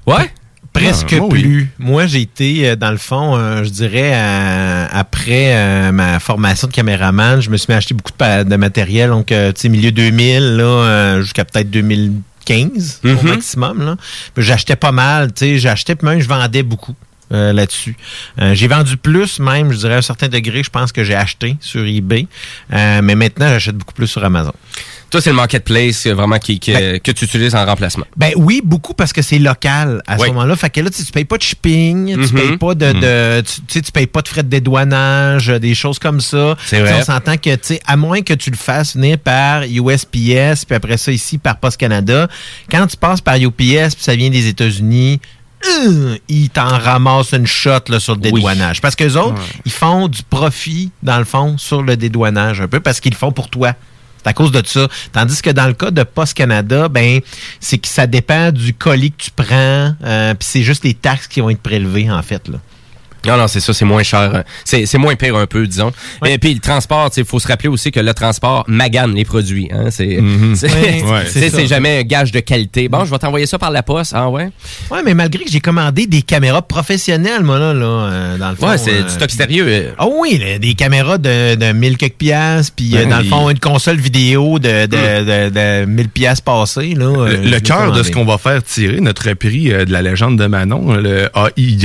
[0.05, 0.29] Ouais?
[0.73, 1.41] Presque Ah, oui.
[1.41, 1.69] plus.
[1.79, 6.67] Moi, j'ai été, euh, dans le fond, euh, je dirais, euh, après euh, ma formation
[6.67, 9.09] de caméraman, je me suis mis à acheter beaucoup de, matériel.
[9.09, 13.21] Donc, euh, tu sais, milieu 2000, là, euh, jusqu'à peut-être 2015 au Mhm.
[13.23, 13.83] maximum.
[13.85, 13.95] Là.
[14.37, 15.33] J'achetais pas mal.
[15.33, 16.95] Tu sais, j'achetais, puis même, je vendais beaucoup.
[17.31, 17.95] Euh, là-dessus.
[18.39, 21.15] Euh, j'ai vendu plus même, je dirais à un certain degré, je pense que j'ai
[21.15, 22.27] acheté sur eBay.
[22.73, 24.53] Euh, mais maintenant, j'achète beaucoup plus sur Amazon.
[25.09, 28.05] Toi, c'est le marketplace vraiment qui, qui- que tu utilises en remplacement.
[28.15, 30.21] Ben oui, beaucoup parce que c'est local à Oui.
[30.21, 30.55] ce moment-là.
[30.55, 32.29] Fait que là, tu tu payes pas de shipping, tu Mhm.
[32.31, 35.75] payes pas de, de- tu, tu sais, tu payes pas de frais de dédouanage, des
[35.75, 36.55] choses comme ça.
[36.65, 36.95] C'est vrai.
[37.01, 40.75] On s'entend que, tu sais, à moins que tu le fasses venir par USPS, puis
[40.75, 42.29] après ça ici par Post Canada,
[42.69, 45.19] quand tu passes par UPS, puis ça vient des États-Unis.
[45.67, 48.81] Euh, ils t'en ramassent une shot là, sur le dédouanage.
[48.81, 52.79] Parce que autres, ils font du profit, dans le fond, sur le dédouanage, un peu,
[52.79, 53.73] parce qu'ils le font pour toi.
[54.17, 54.87] C'est à cause de ça.
[55.11, 57.21] Tandis que dans le cas de Post Canada, ben,
[57.59, 61.27] c'est que ça dépend du colis que tu prends, euh, puis c'est juste les taxes
[61.27, 62.47] qui vont être prélevées, en fait.
[62.47, 62.59] Là.
[63.25, 64.31] Non, non, c'est ça, c'est moins cher.
[64.35, 65.91] euh, C'est c'est moins pire un peu, disons.
[66.25, 69.69] Et puis le transport, il faut se rappeler aussi que le transport magane les produits.
[69.71, 70.19] Hein, c'est
[70.55, 71.65] c'est- Ouais, ouais, c'est- c'est c'est ça.
[71.65, 72.87] jamais un gage de qualité.
[72.89, 74.13] Bon, je vais t'envoyer ça par la poste.
[74.15, 74.49] Ah ouais?
[74.89, 78.55] Ouais, mais malgré que j'ai commandé des caméras professionnelles, moi, là, là euh, dans le
[78.55, 78.69] fond.
[78.69, 79.65] Ouais, c'est du stock sérieux.
[79.67, 79.91] euh.
[79.97, 83.23] Ah oui, là, des caméras de, de 1000 quelques piastres, puis euh, Ben, dans le
[83.25, 86.93] fond, une console vidéo de, de, de, de 1000 piastres passées.
[86.95, 89.85] Là, euh, Le, je le cœur de ce qu'on va faire tirer, notre prix euh,
[89.85, 91.77] de la légende de Manon, le AY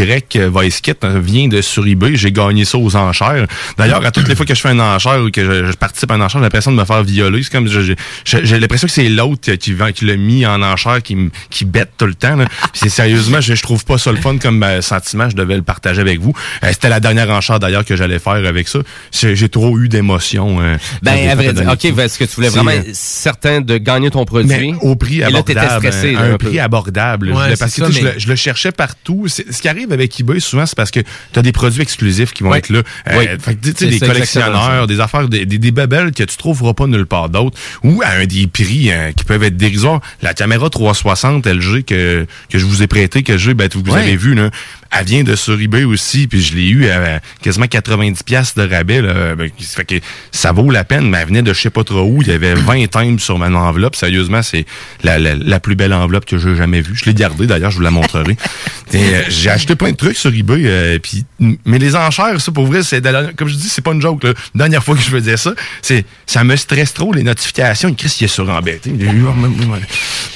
[0.54, 2.16] Vice Kit, euh, vient de sur eBay.
[2.16, 3.46] J'ai gagné ça aux enchères.
[3.76, 6.10] D'ailleurs, à toutes les fois que je fais une enchère ou que je, je participe
[6.10, 7.42] à une enchère, j'ai l'impression de me faire violer.
[7.42, 11.16] C'est comme j'ai l'impression que c'est l'autre qui, vend- qui l'a mis en enchère qui,
[11.16, 12.36] me- qui bête tout le temps.
[12.72, 15.28] C'est sérieusement, je, je trouve pas ça le fun comme euh, sentiment.
[15.28, 16.32] Je devais le partager avec vous.
[16.62, 18.78] Euh, C'était la dernière enchère d'ailleurs que j'allais faire avec ça.
[19.12, 20.60] J'ai j'ai trop eu d'émotions.
[20.60, 23.76] euh, Ben, à vrai dire, OK, est-ce que tu voulais vraiment euh, être certain de
[23.78, 24.46] gagner ton produit?
[24.48, 25.60] mais au prix Et là, abordable.
[25.60, 26.14] t'étais stressé.
[26.16, 26.46] un un peu.
[26.48, 27.32] prix abordable.
[27.32, 29.26] Ouais, parce que ça, tu sais, je, le, je le cherchais partout.
[29.28, 31.00] Ce qui arrive avec eBay, souvent, c'est parce que
[31.32, 32.58] tu as des produits exclusifs qui vont Oui.
[32.58, 32.82] être là.
[33.08, 36.86] Euh, fait que, des collectionneurs, des affaires, des, des, des babelles que tu trouveras pas
[36.86, 40.00] nulle part d'autre ou à un des prix euh, qui peuvent être dérisoires.
[40.22, 44.16] La caméra 360 LG que, que je vous ai prêté, que j'ai, ben, vous avez
[44.16, 44.50] vu, là,
[44.90, 48.68] elle vient de sur eBay aussi, puis je l'ai eu à quasiment 90 pièces de
[48.68, 49.02] rabais.
[49.02, 49.34] Là.
[49.34, 51.84] Ben, ça fait que ça vaut la peine, mais elle venait de je sais pas
[51.84, 52.22] trop où.
[52.22, 53.96] Il y avait 20 timbres sur mon enveloppe.
[53.96, 54.66] Sérieusement, c'est
[55.02, 56.94] la, la, la plus belle enveloppe que j'ai jamais vue.
[56.96, 58.36] Je l'ai gardée, d'ailleurs, je vous la montrerai.
[58.94, 61.24] Euh, j'ai acheté plein de trucs sur eBay, euh, puis
[61.64, 64.00] mais les enchères, ça, pour vrai, c'est de la- comme je dis, c'est pas une
[64.00, 64.22] joke.
[64.22, 64.32] Là.
[64.54, 67.92] Dernière fois que je faisais ça, c'est ça me stresse trop les notifications.
[67.94, 68.92] Chris, il est surembêté.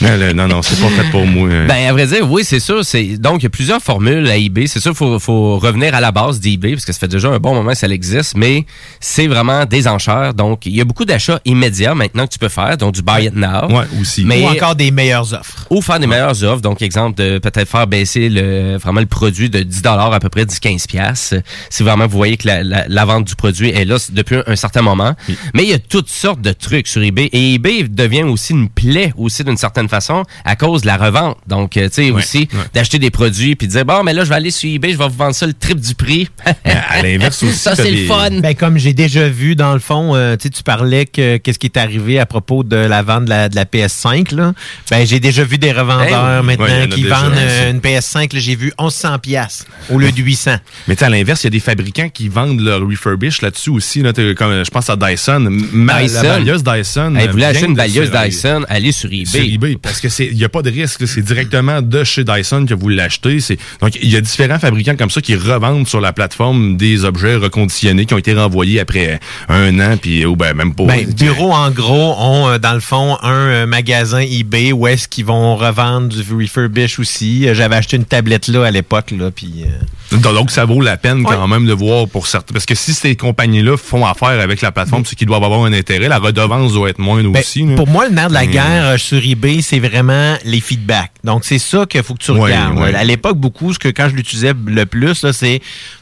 [0.00, 1.48] Non, non, non, c'est pas fait pour moi.
[1.68, 2.82] Ben, à vrai dire, oui, c'est sûr.
[3.18, 4.66] Donc, il y a plusieurs formules eBay.
[4.66, 7.28] C'est sûr, il faut, faut revenir à la base d'eBay, parce que ça fait déjà
[7.28, 8.64] un bon moment que ça existe, mais
[9.00, 10.34] c'est vraiment des enchères.
[10.34, 13.26] Donc, il y a beaucoup d'achats immédiats maintenant que tu peux faire, donc du buy
[13.26, 13.68] it now.
[13.70, 14.24] Ouais, aussi.
[14.24, 15.66] Mais, Ou encore des meilleures offres.
[15.70, 16.60] ou faire des meilleures offres.
[16.62, 20.44] Donc, exemple, de peut-être faire baisser le, vraiment le produit de 10 à peu près
[20.44, 21.36] 10-15 piastres.
[21.68, 24.44] Si vraiment vous voyez que la, la- la vente du produit est là depuis un,
[24.46, 25.14] un certain moment.
[25.54, 27.28] Mais il y a toutes sortes de trucs sur eBay.
[27.32, 31.36] Et eBay devient aussi une plaie aussi d'une certaine façon à cause de la revente.
[31.46, 34.29] Donc, euh, tu sais, aussi d'acheter des produits puis de dire, bon, mais là, je
[34.30, 36.28] vais aller sur eBay, je vais vous vendre ça le triple du prix.
[36.64, 38.30] à l'inverse aussi, Ça, c'est le fun.
[38.40, 41.58] Ben, comme j'ai déjà vu, dans le fond, euh, tu sais, tu parlais que qu'est-ce
[41.58, 44.52] qui est arrivé à propos de la vente de la, de la PS5, là.
[44.90, 46.46] Ben, j'ai déjà vu des revendeurs oui.
[46.46, 50.20] maintenant Ouais, qui vendent euh, une PS5, là, j'ai vu 1100 pièces au lieu de
[50.22, 50.56] 800.
[50.88, 54.02] Mais t'sais, à l'inverse, il y a des fabricants qui vendent leur refurbish là-dessus aussi.
[54.02, 55.48] Là, comme, je pense à Dyson.
[55.72, 56.22] Ma, Dyson.
[56.22, 57.16] La balieuse Dyson.
[57.16, 59.24] Hey, vous voulez vient acheter une balieuse Dyson, allez sur eBay.
[59.26, 61.06] Sur eBay, parce que c'est, il y a pas de risque.
[61.06, 63.40] C'est directement de chez Dyson que vous l'achetez.
[63.40, 67.04] C'est, donc, il y a différents fabricants comme ça qui revendent sur la plateforme des
[67.04, 70.84] objets reconditionnés qui ont été renvoyés après un an, puis ou ben même pas.
[70.84, 75.08] Ben, Bureau, en gros, ont, euh, dans le fond, un euh, magasin eBay où est-ce
[75.08, 77.48] qu'ils vont revendre du refurbish aussi.
[77.48, 79.64] Euh, J'avais acheté une tablette là à l'époque, là, puis...
[80.10, 82.52] Donc, ça vaut la peine quand même de voir pour certains.
[82.52, 85.72] Parce que si ces compagnies-là font affaire avec la plateforme, c'est qu'ils doivent avoir un
[85.72, 86.08] intérêt.
[86.08, 87.64] La redevance doit être moindre Ben, aussi.
[87.64, 87.76] là.
[87.76, 91.12] Pour moi, le nerf de la guerre sur eBay, c'est vraiment les feedbacks.
[91.24, 92.78] Donc, c'est ça qu'il faut que tu regardes.
[92.94, 95.60] À l'époque, beaucoup, ce que quand je l'utilisais le plus, c'est.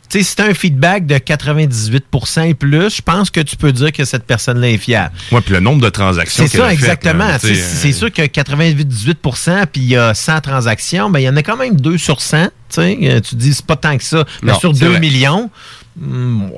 [0.08, 2.04] Tu sais, si tu un feedback de 98
[2.46, 5.12] et plus, je pense que tu peux dire que cette personne-là est fiable.
[5.30, 6.46] Ouais, puis le nombre de transactions.
[6.48, 7.28] C'est ça, exactement.
[7.38, 11.36] C'est euh, sûr que 98% puis il y a 100 transactions, ben il y en
[11.36, 12.44] a quand même 2 sur 100.
[12.44, 14.24] Tu sais, Euh, tu dis, c'est pas tant que ça.
[14.42, 15.00] Mais Non, sur c'est 2 vrai.
[15.00, 15.50] millions,
[15.98, 16.48] hmm,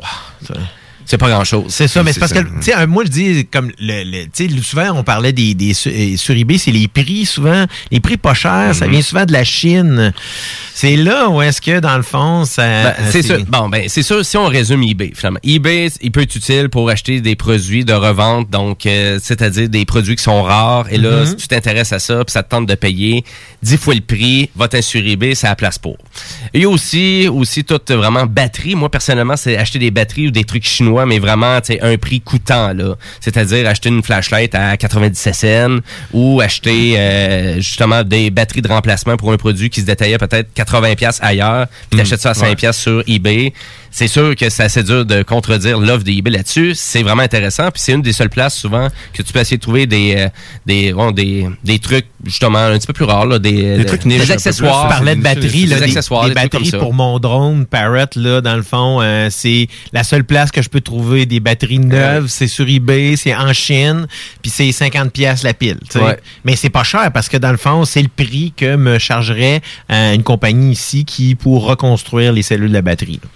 [1.10, 1.64] C'est pas grand-chose.
[1.68, 2.42] c'est ça, mais c'est parce ça.
[2.42, 5.54] que, tu sais, moi, je dis, comme, le, le- tu sais, souvent, on parlait des,
[5.54, 9.02] des sur, euh, sur eBay, c'est les prix, souvent, les prix pas chers, ça vient
[9.02, 10.12] souvent de la Chine.
[10.74, 12.62] C'est là où est-ce que, dans le fond, ça...
[12.62, 13.44] Ben, euh, c'est sûr.
[13.48, 15.40] Bon, ben, c'est sûr, si on résume eBay, finalement.
[15.42, 19.84] eBay, il peut être utile pour acheter des produits de revente, donc, euh, c'est-à-dire des
[19.84, 20.86] produits qui sont rares.
[20.90, 21.26] Et là, Mhm.
[21.26, 23.24] si tu t'intéresses à ça, puis ça te tente de payer
[23.62, 25.96] 10 fois le prix, va-t'en sur eBay, c'est la place pour.
[26.54, 28.74] Il y a aussi, aussi toute vraiment batterie.
[28.74, 32.72] Moi, personnellement, c'est acheter des batteries ou des trucs chinois, mais vraiment, un prix coûtant,
[32.72, 32.94] là.
[33.20, 35.78] C'est-à-dire acheter une flashlight à 97 cents
[36.12, 40.52] ou acheter, euh, justement, des batteries de remplacement pour un produit qui se détaillait peut-être
[40.54, 42.56] 80 pièces ailleurs, puis t'achètes ça à 5 ouais.
[42.56, 43.52] pièces sur eBay.
[43.90, 46.74] C'est sûr que c'est assez dur de contredire l'offre d'eBay là-dessus.
[46.74, 47.70] C'est vraiment intéressant.
[47.70, 50.28] Puis c'est une des seules places souvent que tu peux essayer de trouver des euh,
[50.66, 54.04] des, bon, des des trucs justement un petit peu plus rares là, des, Des trucs
[54.04, 54.88] niches un peu accessoires.
[54.88, 58.06] Tu parlais de batteries, là, des, des, accessoires, des des batteries pour mon drone Parrot,
[58.16, 61.78] là, dans le fond, euh, c'est la seule place que je peux trouver des batteries
[61.78, 64.06] neuves, c'est sur eBay, c'est en Chine,
[64.42, 65.78] puis c'est 50 pièces la pile.
[65.94, 66.18] Ouais.
[66.44, 69.60] Mais c'est pas cher parce que dans le fond, c'est le prix que me chargerait
[69.90, 73.20] euh, une compagnie ici qui pour reconstruire les cellules de batterie.
[73.22, 73.28] là.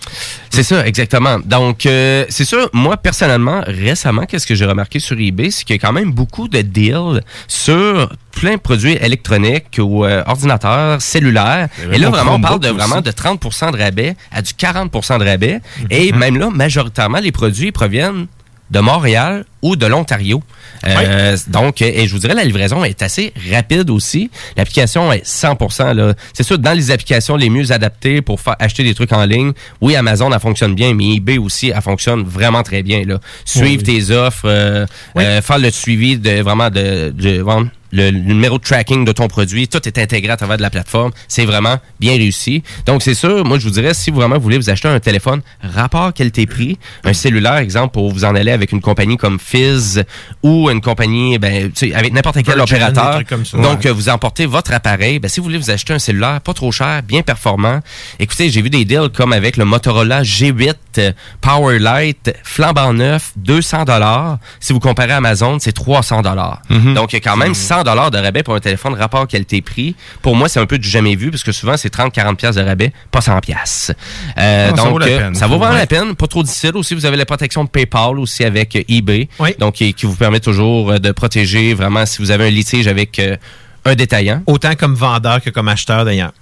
[0.55, 1.41] C'est ça, exactement.
[1.45, 5.75] Donc, euh, c'est sûr, moi, personnellement, récemment, qu'est-ce que j'ai remarqué sur eBay, c'est qu'il
[5.75, 11.03] y a quand même beaucoup de deals sur plein de produits électroniques ou euh, ordinateurs,
[11.03, 11.69] cellulaires.
[11.93, 15.25] Et là, vraiment, on parle de vraiment de 30% de rabais à du 40% de
[15.25, 15.61] rabais.
[15.91, 18.29] Et même là, majoritairement, les produits proviennent
[18.71, 20.43] de Montréal ou de l'Ontario.
[20.87, 24.31] Euh, Donc, euh, et je vous dirais, la livraison est assez rapide aussi.
[24.57, 25.93] L'application est 100%.
[25.95, 26.15] là.
[26.33, 29.97] C'est sûr, dans les applications les mieux adaptées pour acheter des trucs en ligne, oui,
[29.97, 33.05] Amazon, elle fonctionne bien, mais eBay aussi, elle fonctionne vraiment très bien.
[33.07, 33.19] Là.
[33.45, 34.07] Suivre Oui.
[34.07, 34.87] tes offres, euh,
[35.19, 39.29] euh, faire le suivi de vraiment de, de vendre le, numéro de tracking de ton
[39.29, 41.13] produit, tout est intégré à travers de la plateforme.
[41.29, 42.63] C'est vraiment bien réussi.
[42.87, 45.41] Donc, c'est sûr, moi, je vous dirais, si vous vraiment voulez vous acheter un téléphone
[45.63, 50.05] rapport qualité-prix, un cellulaire, exemple, pour vous en aller avec une compagnie comme Fizz
[50.43, 53.15] ou une compagnie, ben, avec n'importe quel opérateur.
[53.15, 53.57] trucs comme ça.
[53.59, 53.91] Donc, Ouais.
[53.91, 55.19] euh, vous emportez votre appareil.
[55.21, 57.81] Ben, si vous voulez vous acheter un cellulaire pas trop cher, bien performant,
[58.19, 63.85] écoutez, j'ai vu des deals comme avec le Motorola G8 euh, Powerlight flambant neuf, 200
[63.85, 64.39] dollars.
[64.61, 66.61] Si vous comparez à Amazon, c'est 300 dollars.
[66.71, 66.95] Mhm.
[66.95, 69.95] Donc, il y a quand même 100 dollars de rabais pour un téléphone rapport qualité-prix.
[70.23, 72.63] Pour moi, c'est un peu du jamais vu parce que souvent, c'est 30-40 pièces de
[72.63, 73.93] rabais, pas 100 pièces.
[74.39, 75.35] Euh, Non, ça vaut la euh, peine.
[75.35, 75.79] ça vaut vraiment Ouais.
[75.81, 76.15] la peine.
[76.17, 76.73] Pas trop difficile.
[76.75, 79.29] Aussi, vous avez la protection de PayPal aussi avec euh, eBay.
[79.59, 83.19] Donc, qui, qui vous permet toujours de protéger vraiment si vous avez un litige avec
[83.19, 83.37] euh,
[83.85, 84.43] un détaillant.
[84.47, 86.33] Autant comme vendeur que comme acheteur d'ailleurs.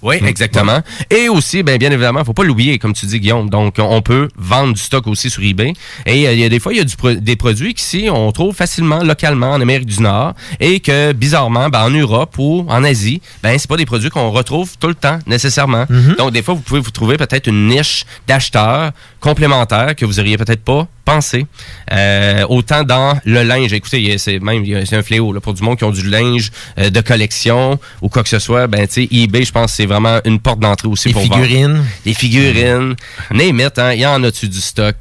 [0.00, 0.80] Oui, exactement.
[1.10, 3.50] Et aussi, ben, bien évidemment, faut pas l'oublier, comme tu dis, Guillaume.
[3.50, 5.72] Donc, on peut vendre du stock aussi sur eBay.
[6.06, 8.08] Et euh, il y a des fois, il y a du pro- des produits qu'ici,
[8.10, 10.34] on trouve facilement, localement, en Amérique du Nord.
[10.60, 14.30] Et que, bizarrement, ben, en Europe ou en Asie, ben, c'est pas des produits qu'on
[14.30, 15.86] retrouve tout le temps, nécessairement.
[16.16, 20.36] Donc, des fois, vous pouvez vous trouver peut-être une niche d'acheteurs complémentaires que vous auriez
[20.38, 21.46] peut-être pas pensé.
[21.92, 23.72] Euh, autant dans le linge.
[23.72, 26.90] Écoutez, c'est même, c'est un fléau, là, pour du monde qui ont du linge euh,
[26.90, 28.66] de collection ou quoi que ce soit.
[28.66, 31.72] Ben, tu sais, eBay, je pense, c'est vraiment une porte d'entrée aussi Les pour figurines.
[31.78, 31.84] vendre.
[32.06, 32.94] Les figurines.
[33.32, 33.92] Name it, hein.
[33.94, 34.94] Il y en a-tu du stock?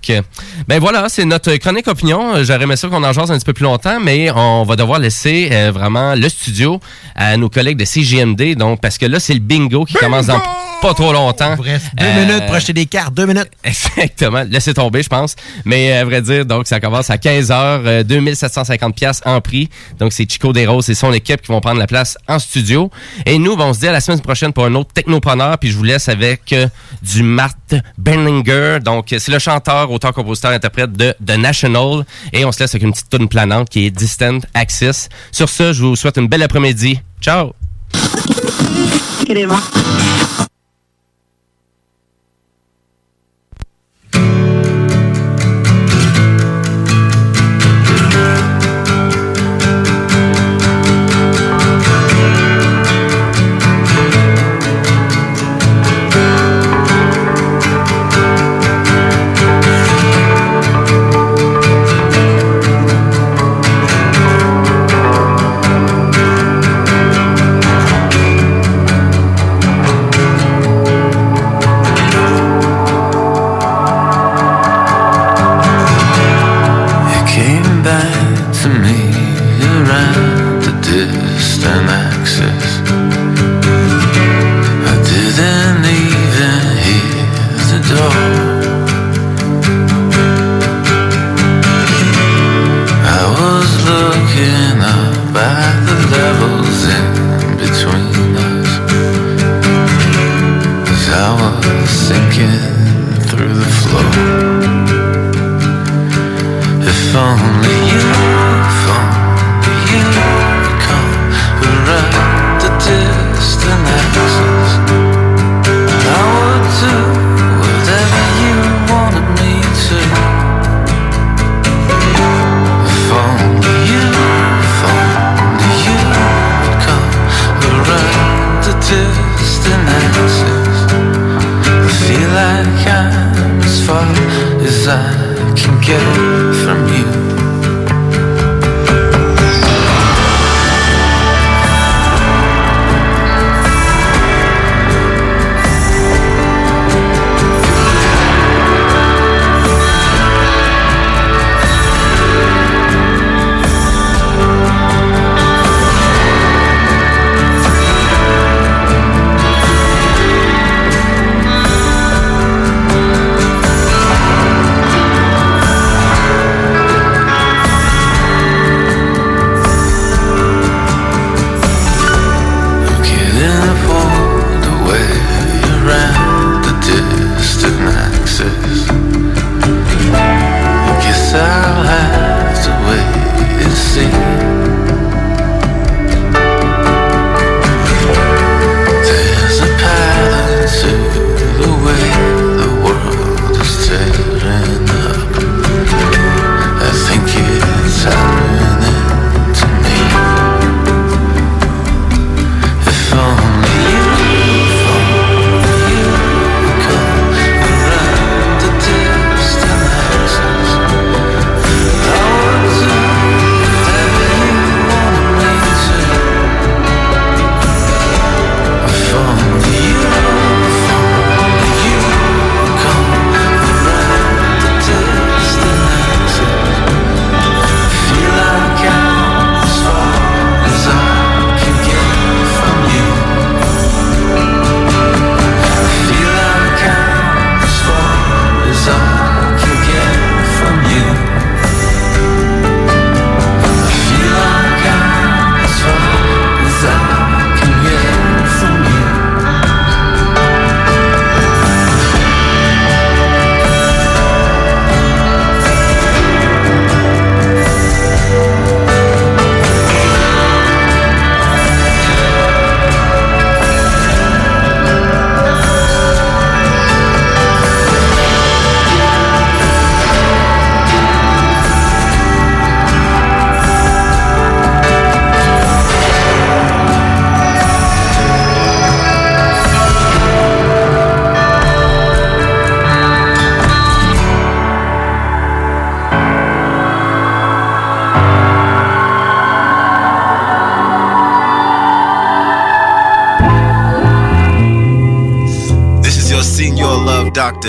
[0.67, 2.43] Ben voilà, c'est notre chronique opinion.
[2.43, 4.97] J'aurais aimé ça qu'on en jase un petit peu plus longtemps, mais on va devoir
[4.99, 6.79] laisser euh, vraiment le studio
[7.15, 8.55] à nos collègues de CGMD.
[8.55, 10.41] Donc, parce que là, c'est le bingo qui commence dans
[10.81, 11.55] pas trop longtemps.
[11.55, 11.63] Deux
[11.99, 13.49] Euh, minutes pour acheter des cartes, deux minutes.
[13.63, 14.43] Exactement.
[14.47, 15.35] Laissez tomber, je pense.
[15.65, 17.53] Mais euh, à vrai dire, donc ça commence à 15 h
[17.85, 19.69] euh, 2750 pièces en prix.
[19.99, 22.91] Donc c'est Chico Desroses et son équipe qui vont prendre la place en studio.
[23.25, 25.57] Et nous, ben, on se dit à la semaine prochaine pour un autre technopreneur.
[25.57, 26.67] Puis je vous laisse avec euh,
[27.01, 27.55] du Matt
[27.97, 28.79] Berlinger.
[28.83, 32.05] Donc c'est le chanteur, auteur, compositeur, interprète de The National.
[32.33, 35.09] Et on se laisse avec une petite tune planante qui est Distant Axis.
[35.31, 36.99] Sur ce, je vous souhaite une belle après-midi.
[37.21, 37.53] Ciao!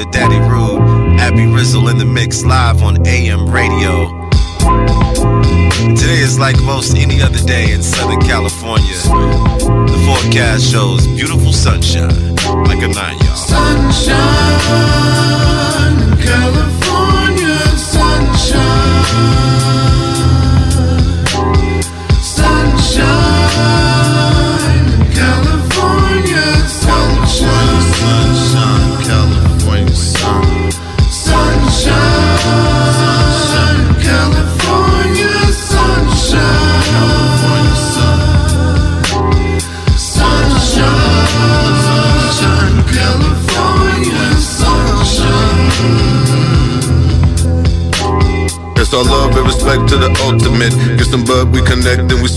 [0.05, 0.28] the.
[51.39, 52.28] club, we connect and we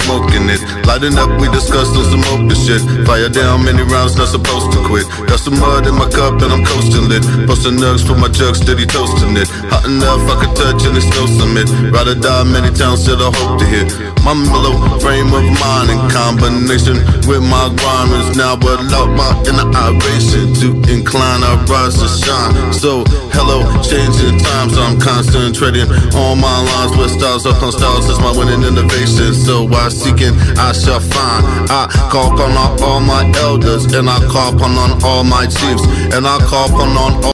[1.03, 1.11] it.
[1.13, 2.81] Lighting up, we discuss on some open shit.
[3.05, 5.05] Fire down many rounds, not supposed to quit.
[5.27, 7.23] Got some mud in my cup and I'm coasting lit.
[7.47, 9.49] Posting nugs for my jug, steady toasting it.
[9.71, 11.69] Hot enough, I could touch and no summit.
[11.91, 13.89] Rather die many times, still I hope to hit.
[14.21, 19.65] My mellow frame of mind in combination with my grime is now allow my inner
[19.73, 22.53] iration to incline, I rise to shine.
[22.73, 23.01] So,
[23.33, 28.29] hello, changing times, I'm concentrating on my lines with styles up on styles is my
[28.37, 29.33] winning innovation.
[29.33, 35.03] So, while seeking, I shall I call upon all my elders, and I call upon
[35.03, 37.31] all my chiefs, and I call upon all.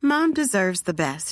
[0.00, 1.31] Mom deserves the best,